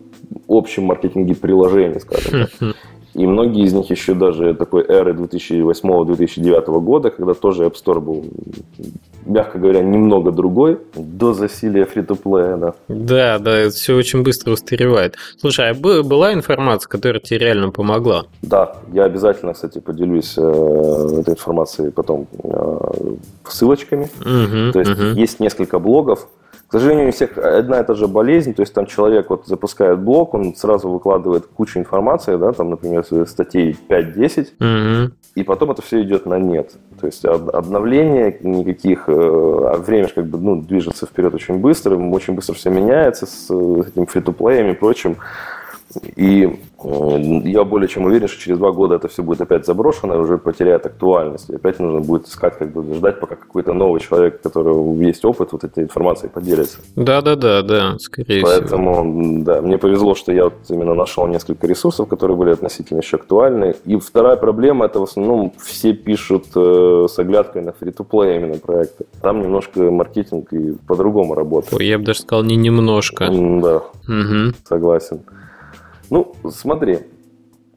[0.47, 2.75] общем маркетинге приложений, скажем так.
[3.19, 8.23] И многие из них еще даже такой эры 2008-2009 года, когда тоже App Store был,
[9.25, 12.73] мягко говоря, немного другой, до засилия фри-то-плея, да.
[12.87, 15.15] Да, да, это все очень быстро устаревает.
[15.37, 18.23] Слушай, а была информация, которая тебе реально помогла?
[18.41, 22.77] Да, я обязательно, кстати, поделюсь э, этой информацией потом э,
[23.45, 24.03] ссылочками.
[24.21, 25.19] Угу, То есть угу.
[25.19, 26.29] есть несколько блогов,
[26.69, 29.97] к сожалению, у всех одна и та же болезнь, то есть там человек вот запускает
[29.99, 35.11] блог, он сразу выкладывает кучу информации, да, там, например, статей 5-10, mm-hmm.
[35.33, 36.73] и потом это все идет на нет.
[37.01, 42.35] То есть обновления никаких, э, а время как бы ну, движется вперед очень быстро, очень
[42.35, 45.17] быстро все меняется с, с этим фри-то-плеем и прочим.
[46.15, 50.15] И э, я более чем уверен, что через два года это все будет опять заброшено,
[50.15, 51.49] и уже потеряет актуальность.
[51.49, 55.25] И опять нужно будет искать, как бы ждать, пока какой-то новый человек, у которого есть
[55.25, 56.79] опыт, вот этой информацией поделится.
[56.95, 58.95] Да, да, да, да, скорее Поэтому, всего.
[58.95, 63.17] Поэтому, да, мне повезло, что я вот именно нашел несколько ресурсов, которые были относительно еще
[63.17, 63.75] актуальны.
[63.85, 69.05] И вторая проблема это в основном все пишут э, с оглядкой на фри-то-плей именно проекты.
[69.21, 71.73] Там немножко маркетинг и по-другому работает.
[71.73, 73.27] Ой, я бы даже сказал, не немножко.
[73.29, 73.77] Да,
[74.07, 74.53] угу.
[74.67, 75.21] согласен.
[76.09, 76.99] Ну, смотри,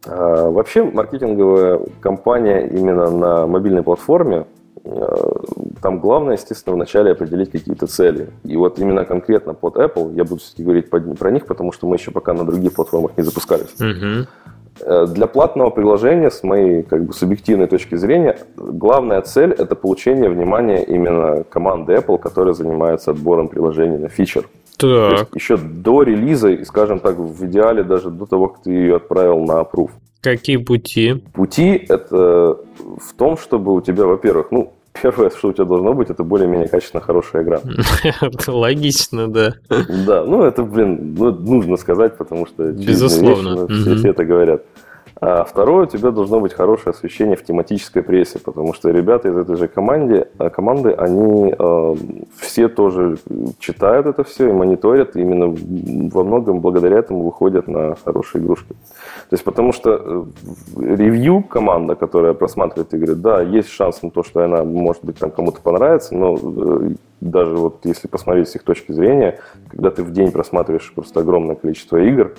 [0.06, 4.46] а, вообще маркетинговая компания именно на мобильной платформе,
[4.84, 5.42] а,
[5.80, 8.30] там главное, естественно, вначале определить какие-то цели.
[8.44, 11.96] И вот именно конкретно под Apple, я буду все-таки говорить про них, потому что мы
[11.96, 13.74] еще пока на других платформах не запускались.
[13.80, 15.06] Угу.
[15.14, 20.82] Для платного приложения, с моей как бы, субъективной точки зрения, главная цель– это получение внимания
[20.82, 24.48] именно команды Apple, которая занимается отбором приложений на фичер.
[24.76, 25.34] Так.
[25.34, 29.44] еще до релиза, и, скажем так, в идеале даже до того, как ты ее отправил
[29.44, 29.90] на approve.
[30.20, 31.14] Какие пути?
[31.34, 36.10] Пути это в том, чтобы у тебя, во-первых, ну, первое, что у тебя должно быть,
[36.10, 37.60] это более-менее качественно хорошая игра.
[38.46, 39.54] Логично, да.
[39.68, 43.66] Да, ну это, блин, ну, нужно сказать, потому что Безусловно.
[43.68, 44.62] Все, все это говорят.
[45.24, 49.36] А второе, у тебя должно быть хорошее освещение в тематической прессе, потому что ребята из
[49.36, 51.94] этой же команды, а, команды они э,
[52.40, 53.18] все тоже
[53.60, 55.56] читают это все и мониторят, и именно
[56.10, 58.70] во многом благодаря этому выходят на хорошие игрушки.
[59.30, 60.24] То есть потому что э,
[60.96, 65.30] ревью команда, которая просматривает игры, да, есть шанс на то, что она, может быть, там
[65.30, 69.38] кому-то понравится, но э, даже вот если посмотреть с их точки зрения,
[69.70, 72.32] когда ты в день просматриваешь просто огромное количество игр,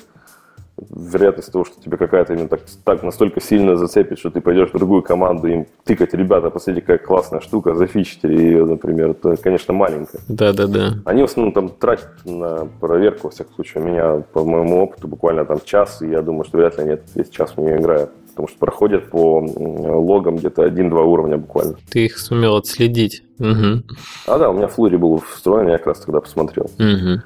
[0.90, 4.78] вероятность того, что тебе какая-то именно так, так настолько сильно зацепит, что ты пойдешь в
[4.78, 10.20] другую команду им тыкать, ребята, посмотрите, какая классная штука, зафичите ее, например, то, конечно, маленькая.
[10.28, 10.96] Да-да-да.
[11.06, 15.08] Они в основном там тратят на проверку, во всяком случае, у меня, по моему опыту,
[15.08, 18.12] буквально там час, и я думаю, что вряд ли они весь час в нее играют
[18.34, 21.76] потому что проходят по логам где-то один-два уровня буквально.
[21.92, 23.24] Ты их сумел отследить.
[23.40, 23.84] Угу.
[24.28, 26.66] А да, у меня флури был встроен, я как раз тогда посмотрел.
[26.80, 27.22] Угу.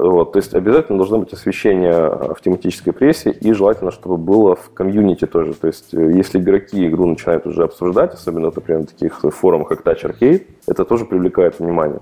[0.00, 4.70] Вот, то есть обязательно должно быть освещение в тематической прессе и желательно, чтобы было в
[4.70, 5.54] комьюнити тоже.
[5.54, 9.80] То есть э, если игроки игру начинают уже обсуждать, особенно, например, на таких форумах, как
[9.80, 11.98] Touch Arcade, это тоже привлекает внимание.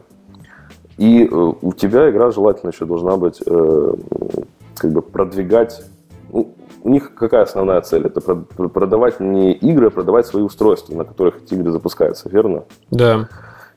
[0.99, 3.95] И э, у тебя игра желательно еще должна быть э,
[4.77, 5.83] как бы продвигать
[6.31, 8.07] ну, у них какая основная цель?
[8.07, 12.65] Это продавать не игры, а продавать свои устройства, на которых эти игры запускаются, верно?
[12.91, 13.27] Да.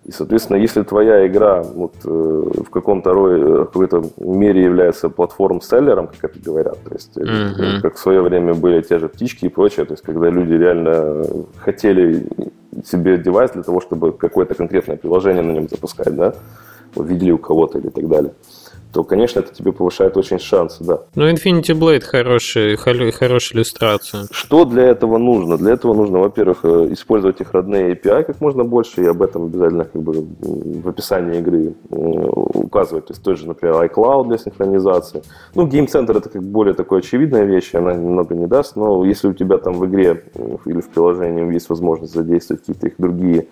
[0.06, 6.32] И, соответственно, если твоя игра вот, э, в каком-то роли, какой-то мере является платформ-селлером, как
[6.32, 7.82] это говорят, то есть mm-hmm.
[7.82, 11.26] как в свое время были те же птички и прочее, то есть когда люди реально
[11.58, 12.26] хотели
[12.86, 16.34] себе девайс для того, чтобы какое-то конкретное приложение на нем запускать, да,
[16.95, 18.32] вот видели у кого-то или так далее
[18.92, 21.00] то, конечно, это тебе повышает очень шансы, да.
[21.16, 24.26] Ну, Infinity Blade хороший, хорошая иллюстрация.
[24.32, 25.58] Что для этого нужно?
[25.58, 29.46] Для этого нужно, во-первых, э, использовать их родные API как можно больше, и об этом
[29.46, 30.26] обязательно как бы
[30.84, 33.08] в описании игры указывать.
[33.08, 35.22] То есть тоже, например, iCloud для синхронизации.
[35.54, 39.28] Ну, Game Center это как более такая очевидная вещь, она немного не даст, но если
[39.28, 40.24] у тебя там в игре
[40.66, 43.48] или в приложении есть возможность задействовать какие-то их другие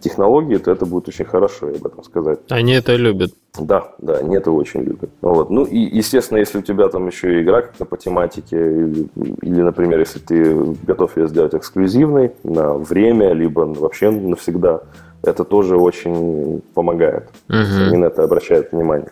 [0.00, 2.38] технологии, то это будет очень хорошо, я об этом сказать.
[2.48, 3.32] Они это любят.
[3.58, 5.10] Да, да, они это очень любят.
[5.20, 5.50] Вот.
[5.50, 9.08] Ну и, естественно, если у тебя там еще и игра как-то по тематике, или,
[9.42, 10.54] или, например, если ты
[10.86, 14.80] готов ее сделать эксклюзивной на время, либо вообще навсегда,
[15.22, 17.28] это тоже очень помогает.
[17.48, 17.86] Угу.
[17.88, 19.10] Они на это обращают внимание.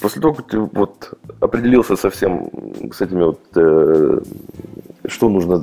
[0.00, 2.50] После того, как ты вот определился совсем
[2.92, 4.20] с этими вот, э,
[5.06, 5.62] что нужно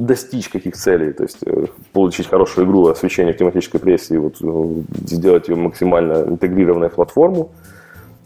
[0.00, 4.36] достичь каких целей, то есть э, получить хорошую игру, освещение в тематической прессе и вот
[4.42, 7.50] э, сделать ее максимально интегрированной в платформу,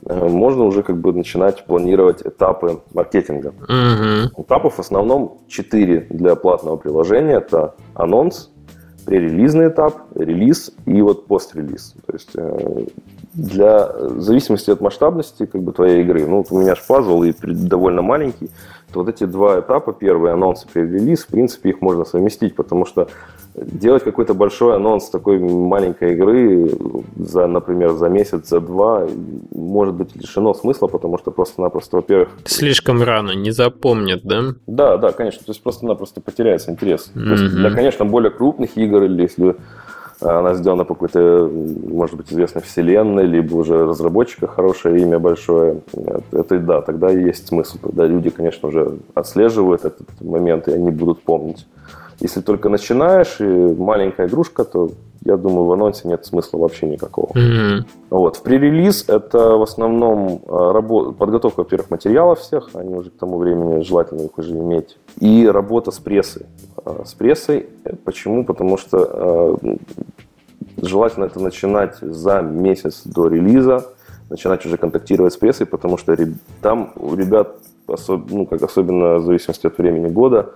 [0.07, 3.49] э, можно уже как бы начинать планировать этапы маркетинга.
[3.49, 4.43] Угу.
[4.43, 7.39] Этапов в основном четыре для платного приложения.
[7.39, 8.51] Это анонс,
[9.05, 11.95] пререлизный этап, релиз и вот пострелиз.
[12.07, 12.31] То есть
[13.35, 17.23] для в зависимости от масштабности как бы твоей игры, ну вот у меня же пазл
[17.23, 18.51] и довольно маленький,
[18.93, 22.87] то вот эти два этапа, первый анонс и пререлиз, в принципе, их можно совместить, потому
[22.87, 23.09] что
[23.57, 26.71] делать какой-то большой анонс такой маленькой игры,
[27.17, 29.07] за, например, за месяц, за два,
[29.53, 32.29] может быть лишено смысла, потому что просто-напросто, во-первых...
[32.45, 34.55] Слишком рано, не запомнят, да?
[34.67, 37.11] Да, да, конечно, то есть просто-напросто потеряется интерес.
[37.15, 37.25] Mm-hmm.
[37.25, 39.57] То есть для, конечно, более крупных игр, или если
[40.21, 41.51] она сделана по какой-то,
[41.89, 45.81] может быть, известной вселенной, либо уже разработчика хорошее имя большое.
[46.33, 47.79] Это да, тогда есть смысл.
[47.83, 51.67] Тогда люди, конечно, уже отслеживают этот момент, и они будут помнить.
[52.21, 54.91] Если только начинаешь, и маленькая игрушка, то
[55.25, 57.33] я думаю, в анонсе нет смысла вообще никакого.
[57.33, 57.85] Mm-hmm.
[58.11, 58.37] Вот.
[58.37, 63.39] В пререлиз это в основном а, работа, подготовка, во-первых, материалов всех, они уже к тому
[63.39, 66.47] времени желательно их уже иметь, и работа с прессой.
[66.85, 67.67] А, с прессой.
[68.05, 68.45] Почему?
[68.45, 69.57] Потому что а,
[70.83, 73.87] желательно это начинать за месяц до релиза,
[74.29, 76.15] начинать уже контактировать с прессой, потому что
[76.61, 77.57] там у ребят,
[77.87, 80.51] особ, ну, как особенно в зависимости от времени года,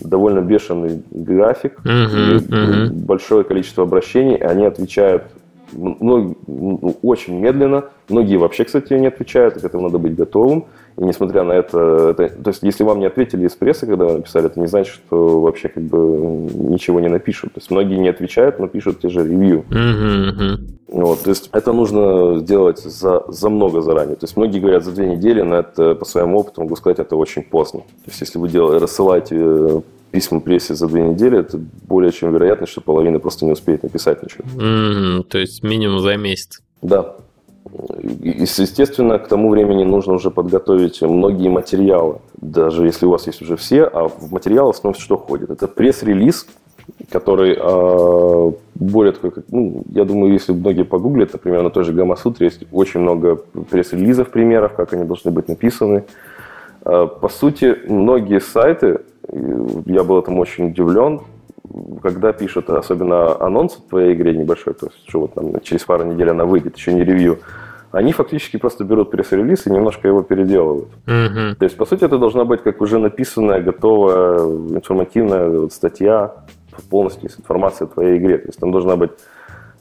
[0.00, 2.92] довольно бешеный график, uh-huh, uh-huh.
[2.92, 5.24] большое количество обращений, и они отвечают
[5.72, 7.84] многие, ну, очень медленно.
[8.08, 10.66] Многие вообще, кстати, не отвечают, к этому надо быть готовым.
[10.96, 14.12] И несмотря на это, это, то есть если вам не ответили из прессы, когда вы
[14.18, 17.54] написали, это не значит, что вообще как бы ничего не напишут.
[17.54, 19.64] То есть многие не отвечают, но пишут те же ревью.
[19.70, 24.16] Uh-huh, Вот, то есть это нужно сделать за, за много заранее.
[24.16, 27.16] То есть многие говорят за две недели, но это по своему опыту могу сказать, это
[27.16, 27.80] очень поздно.
[27.80, 29.80] То есть если вы делаете, рассылаете э,
[30.12, 34.22] письма прессе за две недели, это более чем вероятно, что половина просто не успеет написать
[34.22, 34.44] ничего.
[34.44, 36.62] Mm-hmm, то есть минимум за месяц.
[36.82, 37.16] Да.
[38.02, 43.42] И, естественно, к тому времени нужно уже подготовить многие материалы, даже если у вас есть
[43.42, 45.50] уже все, а в материалы в основном что входит?
[45.50, 46.46] Это пресс-релиз,
[47.10, 51.92] который э, более такой, как, ну, я думаю, если многие погуглят, например, на той же
[51.92, 53.36] Гамасутре есть очень много
[53.70, 56.04] пресс-релизов, примеров, как они должны быть написаны.
[56.84, 59.00] Э, по сути, многие сайты
[59.86, 61.20] я был этому очень удивлен,
[62.02, 66.04] когда пишут, особенно анонс в твоей игре небольшой, то есть, что вот там через пару
[66.04, 67.38] недель она выйдет, еще не ревью,
[67.94, 70.88] они фактически просто берут пресс-релиз и немножко его переделывают.
[71.06, 71.54] Mm-hmm.
[71.56, 74.38] То есть, по сути, это должна быть как уже написанная, готовая,
[74.76, 76.32] информативная вот, статья
[76.90, 78.38] полностью с информацией о твоей игре.
[78.38, 79.10] То есть, там должна быть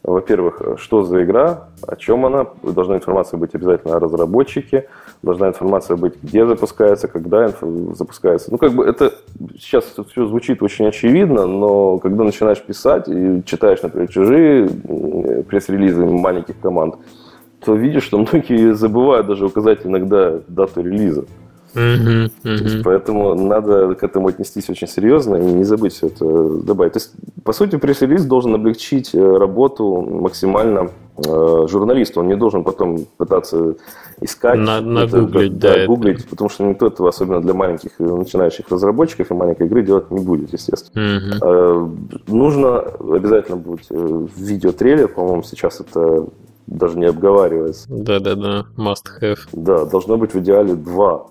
[0.04, 4.90] во-первых, что за игра, о чем она, должна информация быть обязательно о разработчике,
[5.22, 7.54] должна информация быть, где запускается, когда
[7.94, 8.52] запускается.
[8.52, 9.14] Ну, как бы это
[9.58, 14.68] сейчас все звучит очень очевидно, но когда начинаешь писать и читаешь, например, чужие
[15.48, 16.96] пресс-релизы маленьких команд,
[17.66, 21.26] то видишь, что многие забывают даже указать иногда дату релиза.
[21.76, 22.82] Uh-huh, uh-huh.
[22.84, 26.94] Поэтому надо к этому отнестись очень серьезно и не забыть все это добавить.
[26.94, 32.20] То есть, по сути, пресс-релиз должен облегчить э, работу максимально э, журналисту.
[32.20, 33.76] Он не должен потом пытаться
[34.22, 36.30] искать, на, нагуглить, да, да, гуглить, это.
[36.30, 40.54] потому что никто этого, особенно для маленьких начинающих разработчиков и маленькой игры, делать не будет,
[40.54, 41.02] естественно.
[41.02, 41.40] Uh-huh.
[41.42, 46.28] Э, нужно обязательно будет э, видеотрейлер, по-моему, сейчас это
[46.68, 47.88] даже не обговаривается.
[47.90, 49.40] Да-да-да, must have.
[49.52, 51.28] Да, должно быть в идеале два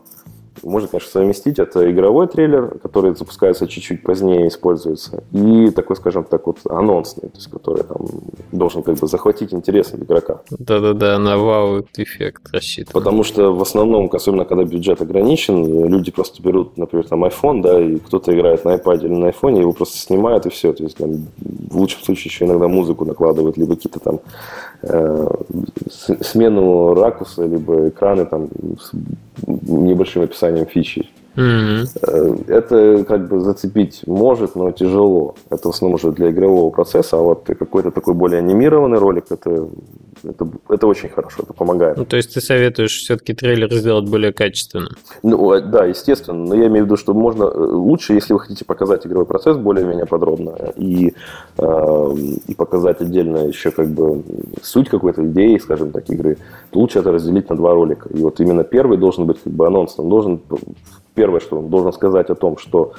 [0.63, 1.59] можно, конечно, совместить.
[1.59, 7.37] Это игровой трейлер, который запускается чуть-чуть позднее, используется, и такой, скажем так, вот анонсный, то
[7.37, 8.07] есть который там,
[8.53, 10.41] должен как бы захватить интерес игрока.
[10.51, 12.93] Да-да-да, на вау-эффект рассчитан.
[12.93, 17.81] Потому что в основном, особенно когда бюджет ограничен, люди просто берут, например, там iPhone, да,
[17.81, 20.73] и кто-то играет на iPad или на iPhone, его просто снимают и все.
[20.73, 21.27] То есть там,
[21.71, 24.21] в лучшем случае еще иногда музыку накладывают, либо какие-то там
[24.83, 25.29] э,
[26.21, 28.49] смену ракурса, либо экраны там
[28.81, 28.93] с
[29.47, 31.09] небольшим описанием фичи.
[31.37, 32.45] Mm-hmm.
[32.49, 35.35] Это как бы зацепить может, но тяжело.
[35.51, 39.69] Это в основном уже для игрового процесса, а вот какой-то такой более анимированный ролик, это,
[40.25, 41.97] это, это очень хорошо, это помогает.
[41.97, 44.91] Ну, то есть ты советуешь все-таки трейлер сделать более качественным?
[45.23, 48.65] Ну, да, естественно, но я имею в виду, что можно э, лучше, если вы хотите
[48.65, 51.15] показать игровой процесс более-менее подробно и,
[51.59, 52.15] э,
[52.47, 54.23] и показать отдельно еще как бы
[54.63, 56.37] суть какой-то идеи, скажем так, игры,
[56.71, 58.09] то лучше это разделить на два ролика.
[58.11, 60.41] И вот именно первый должен быть как бы анонсом, должен
[61.15, 62.95] первое, что он должен сказать о том, что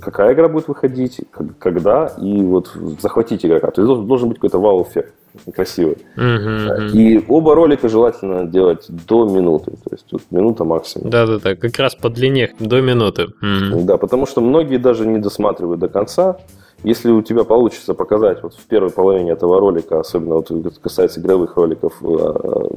[0.00, 1.20] какая игра будет выходить,
[1.58, 3.70] когда, и вот захватить игрока.
[3.70, 5.14] То есть должен, должен быть какой-то вау-эффект
[5.54, 5.98] красивый.
[6.16, 11.10] Uh-huh, И оба ролика желательно делать до минуты, то есть тут минута максимум.
[11.10, 13.26] Да-да-да, как раз по длине до минуты.
[13.42, 13.82] Uh-huh.
[13.84, 16.38] Да, потому что многие даже не досматривают до конца.
[16.84, 20.50] Если у тебя получится показать вот в первой половине этого ролика, особенно вот
[20.82, 22.68] касается игровых роликов, э,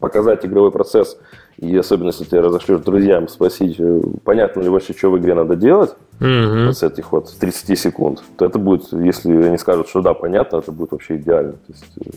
[0.00, 1.18] показать игровой процесс
[1.58, 5.56] и особенно, если ты разошлешь друзьям, спросить, э, понятно ли вообще, что в игре надо
[5.56, 6.66] делать mm-hmm.
[6.66, 10.58] вот с этих вот 30 секунд, то это будет, если они скажут, что да, понятно,
[10.58, 11.54] это будет вообще идеально.
[11.54, 12.10] То есть, э,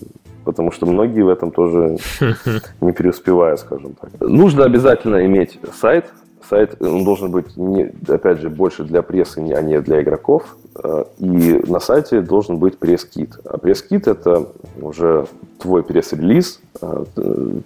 [0.45, 1.97] потому что многие в этом тоже
[2.81, 4.11] не преуспевают, скажем так.
[4.19, 6.11] Нужно обязательно иметь сайт,
[6.47, 10.55] сайт он должен быть, не, опять же, больше для прессы, а не для игроков.
[10.75, 13.37] Э, и на сайте должен быть пресс-кит.
[13.45, 14.47] А пресс-кит– это
[14.81, 15.25] уже
[15.59, 17.03] твой пресс-релиз, э,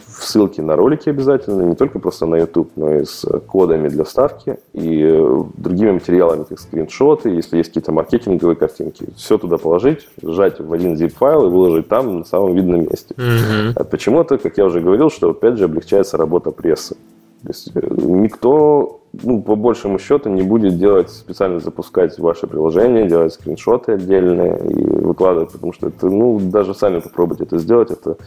[0.08, 4.58] ссылки на ролики обязательно, не только просто на YouTube, но и с кодами для ставки
[4.74, 5.24] и
[5.58, 9.08] другими материалами, как скриншоты, если есть какие-то маркетинговые картинки.
[9.16, 13.14] Все туда положить, сжать в один zip-файл и выложить там на самом видном месте.
[13.16, 13.84] Mm-hmm.
[13.86, 16.98] Почему-то, как я уже говорил, что опять же облегчается работа прессы.
[17.46, 23.08] То есть э, никто, ну, по большему счету, не будет делать, специально запускать ваше приложение,
[23.08, 28.18] делать скриншоты отдельные и выкладывать, потому что это, ну, даже сами попробуйте это сделать, это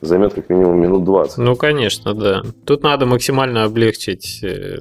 [0.00, 1.38] займет как минимум минут 20.
[1.38, 2.42] Ну, конечно, да.
[2.64, 4.78] Тут надо максимально облегчить э,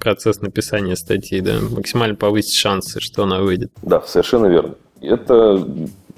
[0.00, 3.70] процесс написания статьи, да, максимально повысить шансы, что она выйдет.
[3.82, 4.74] Да, совершенно верно.
[5.00, 5.66] Это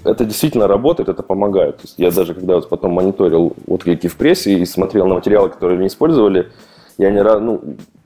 [0.05, 1.77] это действительно работает, это помогает.
[1.77, 5.49] То есть я даже когда вот потом мониторил отклики в прессе и смотрел на материалы,
[5.49, 6.51] которые они использовали,
[6.97, 7.61] я не раз, ну,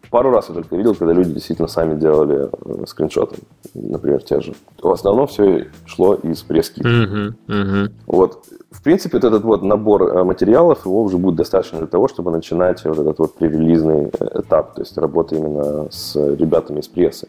[0.10, 3.38] пару раз я только видел, когда люди действительно сами делали э, скриншоты,
[3.74, 4.54] например, те же.
[4.82, 6.82] В основном все шло из прески.
[6.82, 7.92] Uh-huh, uh-huh.
[8.08, 8.46] Вот.
[8.72, 12.32] В принципе, вот этот вот набор э, материалов, его уже будет достаточно для того, чтобы
[12.32, 17.28] начинать вот этот вот пререлизный э, этап, то есть работа именно с ребятами из прессы.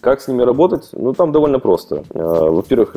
[0.00, 0.88] Как с ними работать?
[0.92, 2.04] Ну, там довольно просто.
[2.12, 2.96] Во-первых,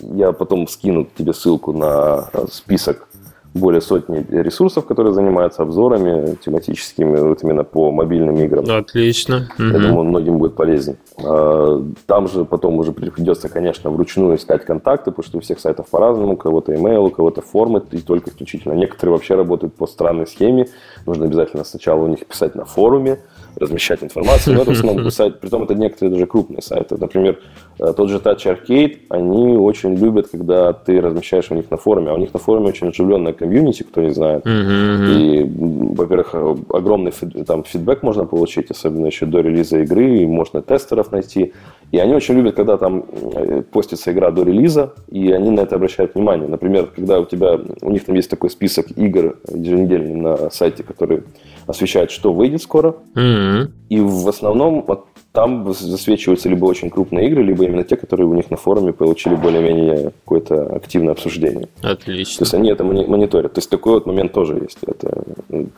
[0.00, 3.08] я потом скину тебе ссылку на список
[3.54, 8.64] более сотни ресурсов, которые занимаются обзорами тематическими, вот именно по мобильным играм.
[8.68, 9.48] Отлично.
[9.58, 9.78] Я угу.
[9.78, 10.96] думаю, многим будет полезен.
[11.18, 15.88] А, там же потом уже придется, конечно, вручную искать контакты, потому что у всех сайтов
[15.88, 18.72] по-разному, у кого-то email, у кого-то формы, и только исключительно.
[18.72, 20.68] Некоторые вообще работают по странной схеме.
[21.06, 23.18] Нужно обязательно сначала у них писать на форуме,
[23.56, 26.96] размещать информацию, но это в основном сайт, притом это некоторые даже крупные сайты.
[26.98, 27.38] Например,
[27.78, 32.10] э, тот же Touch Arcade, они очень любят, когда ты размещаешь у них на форуме,
[32.10, 34.46] а у них на форуме очень оживленная комьюнити, кто не знает.
[34.46, 35.50] И,
[35.94, 36.34] во-первых,
[36.70, 37.12] огромный
[37.46, 41.52] там фидбэк можно получить, особенно еще до релиза игры, и можно тестеров найти.
[41.92, 45.76] И они очень любят, когда там э, постится игра до релиза, и они на это
[45.76, 46.48] обращают внимание.
[46.48, 51.22] Например, когда у тебя, у них там есть такой список игр еженедельный на сайте, который
[51.66, 52.96] освещает, что выйдет скоро.
[53.14, 53.70] Mm-hmm.
[53.90, 58.34] И в основном вот там засвечиваются либо очень крупные игры, либо именно те, которые у
[58.34, 61.68] них на форуме получили более-менее какое-то активное обсуждение.
[61.82, 62.38] Отлично.
[62.38, 63.52] То есть они это мониторят.
[63.52, 64.78] То есть такой вот момент тоже есть.
[64.86, 65.22] Это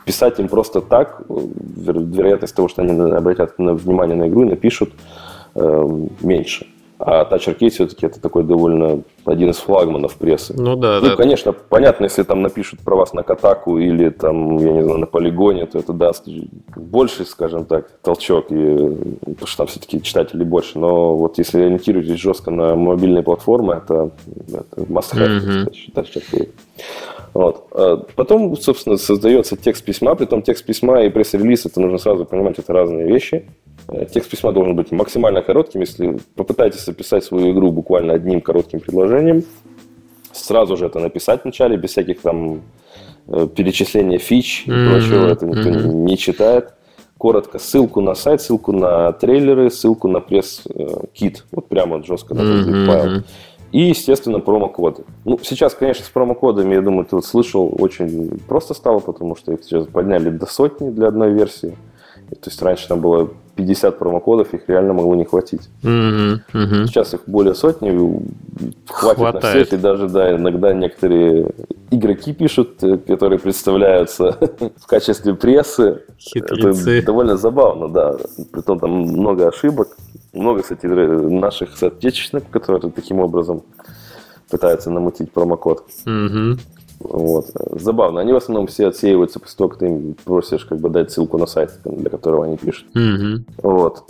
[0.04, 4.92] писать им просто так, вероятность того, что они обратят внимание на игру и напишут,
[5.54, 6.66] меньше.
[7.06, 10.54] А Touch Arcade все-таки это такой довольно один из флагманов прессы.
[10.56, 11.16] Ну да, ну, да.
[11.16, 15.06] конечно, понятно, если там напишут про вас на Катаку или там, я не знаю, на
[15.06, 16.28] полигоне, то это даст
[16.76, 18.76] больше, скажем так, толчок, и,
[19.20, 20.78] потому что там все-таки читателей больше.
[20.78, 24.10] Но вот если ориентируетесь жестко на мобильные платформы, это,
[24.48, 25.74] это must have, mm-hmm.
[25.74, 26.50] считать, Arcade.
[27.34, 27.66] Вот.
[27.72, 32.24] А потом, собственно, создается текст письма, при том текст письма и пресс-релиз, это нужно сразу
[32.24, 33.46] понимать, это разные вещи.
[33.88, 35.80] Э, текст письма должен быть максимально коротким.
[35.80, 39.44] Если попытаетесь описать свою игру буквально одним коротким предложением,
[40.32, 42.62] сразу же это написать вначале, без всяких там
[43.28, 44.90] э, перечисления фич и mm-hmm.
[44.90, 45.92] прочего, это никто mm-hmm.
[45.92, 46.74] не читает
[47.18, 51.44] коротко ссылку на сайт, ссылку на трейлеры, ссылку на пресс-кит.
[51.52, 52.86] Вот прямо жестко на mm-hmm.
[52.86, 53.22] файл.
[53.72, 55.04] И, естественно, промокоды.
[55.24, 59.52] Ну, сейчас, конечно, с промокодами, я думаю, ты вот слышал, очень просто стало, потому что
[59.52, 61.76] их сейчас подняли до сотни для одной версии.
[62.30, 65.68] То есть раньше там было 50 промокодов, их реально могло не хватить.
[65.82, 66.86] Mm-hmm, mm-hmm.
[66.86, 67.90] Сейчас их более сотни,
[68.88, 69.42] хватит Хватает.
[69.42, 71.50] на всех, и даже, да, иногда некоторые
[71.90, 74.38] игроки пишут, э, которые представляются
[74.76, 76.02] в качестве прессы.
[76.18, 76.98] Хитрецы.
[76.98, 78.16] Это довольно забавно, да.
[78.52, 79.96] Притом там много ошибок,
[80.32, 83.62] много, кстати, наших соотечественников, которые таким образом
[84.50, 85.84] пытаются намутить промокод.
[86.06, 86.58] Mm-hmm.
[87.00, 87.46] Вот.
[87.72, 88.20] Забавно.
[88.20, 91.38] Они в основном все отсеиваются после того, как ты им просишь как бы дать ссылку
[91.38, 92.86] на сайт, для которого они пишут.
[92.94, 93.44] Mm-hmm.
[93.62, 94.04] Вот.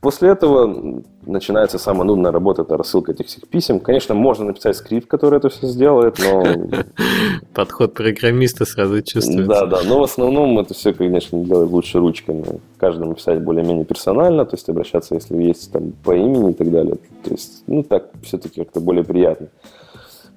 [0.00, 3.80] После этого начинается самая нудная работа, это рассылка этих всех писем.
[3.80, 6.42] Конечно, можно написать скрипт, который это все сделает, но...
[7.54, 9.46] Подход программиста сразу чувствуется.
[9.46, 12.46] Да, да, но в основном это все, конечно, делать лучше ручками.
[12.78, 16.96] Каждому писать более-менее персонально, то есть обращаться, если есть там по имени и так далее.
[17.22, 19.48] То есть, ну так, все-таки как-то более приятно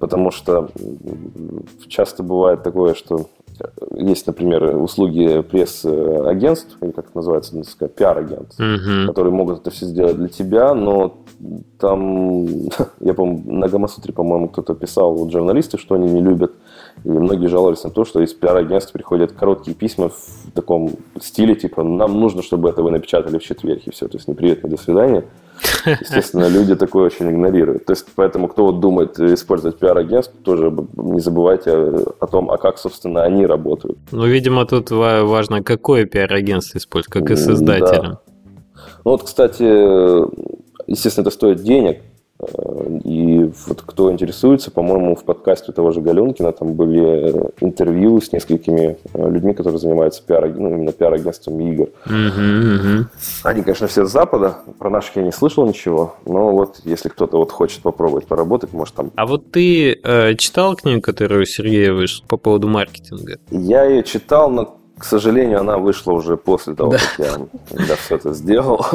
[0.03, 0.67] потому что
[1.87, 3.29] часто бывает такое, что
[3.95, 7.55] есть, например, услуги пресс-агентств, или как это называется,
[7.87, 9.05] пиар-агент, uh-huh.
[9.05, 11.19] которые могут это все сделать для тебя, но
[11.79, 12.45] там,
[12.99, 16.51] я помню, на Гамасутре, по-моему, кто-то писал, вот журналисты, что они не любят,
[17.05, 21.81] и многие жаловались на то, что из пиар-агентств приходят короткие письма в таком стиле, типа,
[21.83, 24.69] нам нужно, чтобы это вы напечатали в четверг, и все, то есть не привет, не
[24.69, 25.23] до свидания.
[25.85, 27.85] Естественно, люди такое очень игнорируют.
[27.85, 32.77] То есть, поэтому, кто вот думает использовать пиар-агентство, тоже не забывайте о том, а как,
[32.77, 33.97] собственно, они работают.
[34.11, 38.01] Ну, видимо, тут важно, какое пиар-агентство использовать, как и создателя.
[38.01, 38.19] Да.
[39.05, 39.63] Ну, вот, кстати,
[40.89, 42.12] естественно, это стоит денег, Э,
[43.03, 48.97] и вот кто интересуется, по-моему, в подкасте того же Галенкина там были интервью с несколькими
[49.13, 51.89] э, людьми, которые занимаются пиар, ну, именно пиар-агентством игр.
[53.43, 57.37] Они, конечно, все с Запада, про наших я не слышал ничего, но вот если кто-то
[57.37, 59.11] вот хочет попробовать поработать, может там...
[59.15, 63.37] А вот ты э, читал книгу, которую Сергей вышел по поводу маркетинга?
[63.51, 66.97] Я ее читал, но к сожалению, она вышла уже после того, да.
[66.97, 67.33] как я
[67.69, 68.85] когда все это сделал.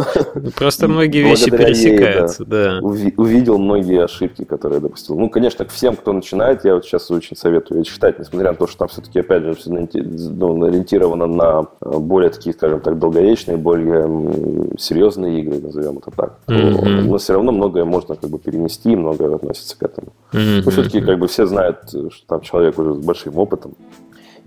[0.57, 2.81] Просто многие вещи пересекаются, ей, да.
[2.81, 2.87] да.
[2.87, 5.19] Увидел многие ошибки, которые я допустил.
[5.19, 8.79] Ну, конечно, всем, кто начинает, я вот сейчас очень советую читать, несмотря на то, что
[8.79, 14.79] там все-таки, опять же, все ну, ориентировано на э, более такие, скажем так, долговечные, более
[14.79, 16.39] серьезные игры, назовем это так.
[16.47, 17.03] Mm-hmm.
[17.03, 20.09] Но все равно многое можно как бы перенести, многое относится к этому.
[20.33, 20.63] Mm-hmm.
[20.65, 23.75] Но все-таки как бы все знают, что там человек уже с большим опытом,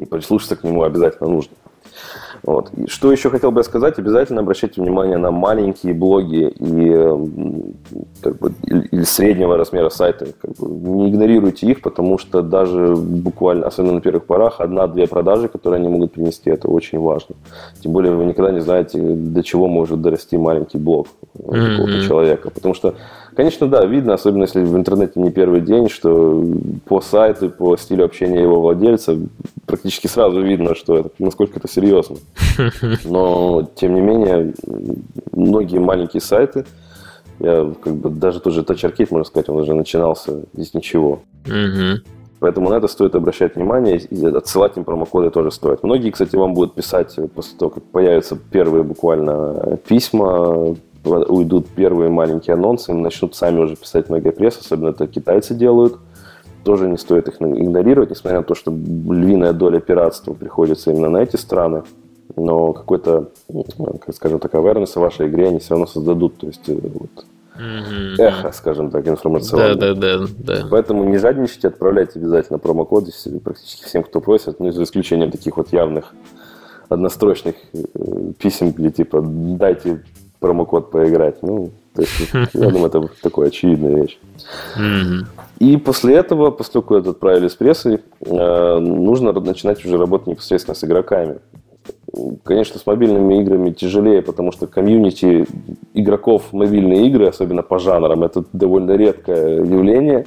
[0.02, 1.54] и прислушаться к нему обязательно нужно.
[2.44, 2.72] Вот.
[2.74, 6.92] И что еще хотел бы сказать, обязательно обращайте внимание на маленькие блоги и
[8.22, 10.28] как бы, или среднего размера сайта.
[10.42, 15.50] Как бы, не игнорируйте их, потому что даже буквально, особенно на первых порах, одна-две продажи,
[15.50, 17.36] которые они могут принести, это очень важно.
[17.84, 22.08] Тем более вы никогда не знаете, до чего может дорасти маленький блог mm-hmm.
[22.08, 22.50] человека.
[22.50, 22.96] Потому что
[23.36, 26.44] Конечно, да, видно, особенно если в интернете не первый день, что
[26.86, 29.18] по сайту, по стилю общения его владельца
[29.66, 32.18] практически сразу видно, что это, насколько это серьезно.
[33.06, 34.54] Но, тем не менее,
[35.32, 36.66] многие маленькие сайты,
[37.40, 41.22] я как бы даже тоже Touch Arcade, можно сказать, он уже начинался из ничего.
[42.40, 45.84] Поэтому на это стоит обращать внимание, и отсылать им промокоды тоже стоит.
[45.84, 52.54] Многие, кстати, вам будут писать после того, как появятся первые буквально письма, уйдут первые маленькие
[52.54, 55.98] анонсы, начнут сами уже писать многие пресс, особенно это китайцы делают.
[56.64, 61.18] Тоже не стоит их игнорировать, несмотря на то, что львиная доля пиратства приходится именно на
[61.18, 61.84] эти страны.
[62.36, 63.32] Но какой-то,
[64.06, 66.38] как скажем так, awareness в вашей игре они все равно создадут.
[66.38, 67.26] То есть э, вот,
[67.58, 68.16] mm-hmm.
[68.20, 69.76] эхо, скажем так, информационное.
[69.76, 70.68] Да, да, да, да.
[70.70, 73.12] Поэтому не жадничайте, отправляйте обязательно промокоды
[73.44, 76.14] практически всем, кто просит, ну, за исключением таких вот явных
[76.90, 77.80] однострочных э,
[78.38, 80.04] писем, где типа дайте
[80.42, 81.42] промокод поиграть.
[81.42, 84.20] Ну, то есть, я думаю, это такая очевидная вещь.
[85.60, 90.84] И после этого, поскольку это отправили с прессой, э, нужно начинать уже работать непосредственно с
[90.84, 91.38] игроками.
[92.44, 95.46] Конечно, с мобильными играми тяжелее, потому что комьюнити
[95.94, 100.26] игроков в мобильные игры, особенно по жанрам, это довольно редкое явление.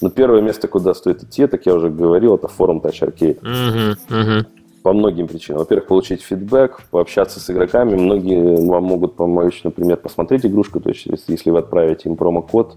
[0.00, 3.40] Но первое место, куда стоит идти, так я уже говорил, это форум Touch Arcade.
[3.42, 4.46] Uh-huh, uh-huh
[4.84, 5.60] по многим причинам.
[5.60, 7.96] Во-первых, получить фидбэк, пообщаться с игроками.
[7.96, 12.76] Многие вам могут помочь, например, посмотреть игрушку, то есть если вы отправите им промокод,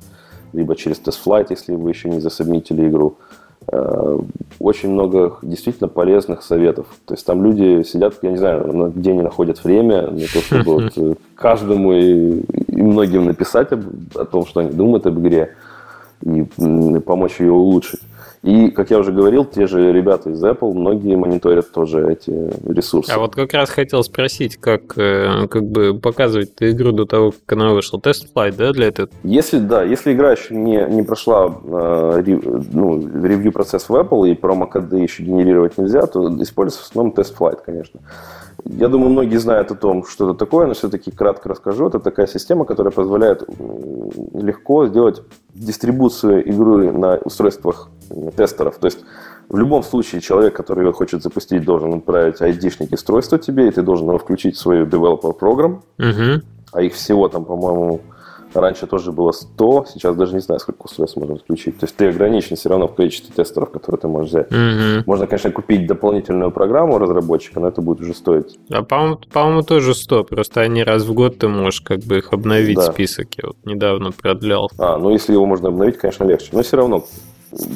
[0.54, 3.18] либо через TestFlight, если вы еще не за submit или игру.
[3.70, 4.20] Э,
[4.58, 6.86] очень много действительно полезных советов.
[7.04, 10.64] То есть там люди сидят, я не знаю, где они находят время, на то, чтобы
[10.64, 12.40] вот э, каждому и,
[12.70, 13.82] и многим написать об,
[14.16, 15.58] о том, что они думают об игре,
[16.22, 16.46] и
[17.06, 18.00] помочь ее улучшить.
[18.44, 22.32] И, как я уже говорил, те же ребята из Apple, многие мониторят тоже эти
[22.70, 23.12] ресурсы.
[23.12, 27.58] А вот как раз хотел спросить, как, э, как бы показывать игру до того, как
[27.58, 28.00] она вышла.
[28.00, 29.10] TestFlight, да, для этого?
[29.24, 32.24] Если, да, если игра еще не, не прошла э,
[32.72, 38.00] ну, ревью-процесс в Apple и промокоды еще генерировать нельзя, то используется в основном тест-флайт, конечно.
[38.66, 41.88] Я думаю, многие знают о том, что это такое, но все-таки кратко расскажу.
[41.88, 43.44] Это такая система, которая позволяет
[44.34, 45.22] легко сделать
[45.54, 47.90] дистрибуцию игры на устройствах
[48.36, 48.78] тестеров.
[48.78, 49.00] То есть
[49.50, 53.82] в любом случае человек, который ее хочет запустить, должен отправить ID-шник устройства тебе, и ты
[53.82, 55.82] должен его включить в свою developer program.
[56.00, 56.44] Угу.
[56.74, 58.02] А их всего там, по-моему,
[58.54, 61.78] Раньше тоже было 100, сейчас даже не знаю, сколько устройств можно включить.
[61.80, 64.52] То есть ты ограничен все равно в количестве тестеров, которые ты можешь взять.
[64.52, 65.04] Угу.
[65.06, 68.58] Можно, конечно, купить дополнительную программу разработчика, но это будет уже стоить.
[68.72, 72.34] А по-моему, по-моему тоже 100, просто они раз в год ты можешь как бы их
[72.34, 72.92] обновить да.
[72.92, 73.28] список.
[73.38, 74.72] Я вот недавно продлял.
[74.78, 76.50] А, ну если его можно обновить, конечно, легче.
[76.54, 77.06] Но все равно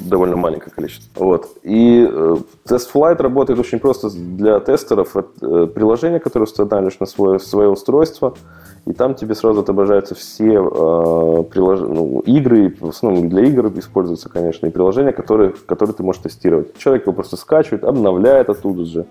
[0.09, 1.23] довольно маленькое количество.
[1.23, 1.49] Вот.
[1.63, 2.35] И э,
[2.65, 5.15] TestFlight работает очень просто для тестеров.
[5.17, 8.35] Это приложение, которое устанавливаешь на свое, свое устройство,
[8.85, 11.79] и там тебе сразу отображаются все э, прилож...
[11.81, 16.75] ну, игры, в основном для игр используются, конечно, и приложения, которые, которые ты можешь тестировать.
[16.77, 19.05] Человек его просто скачивает, обновляет оттуда же.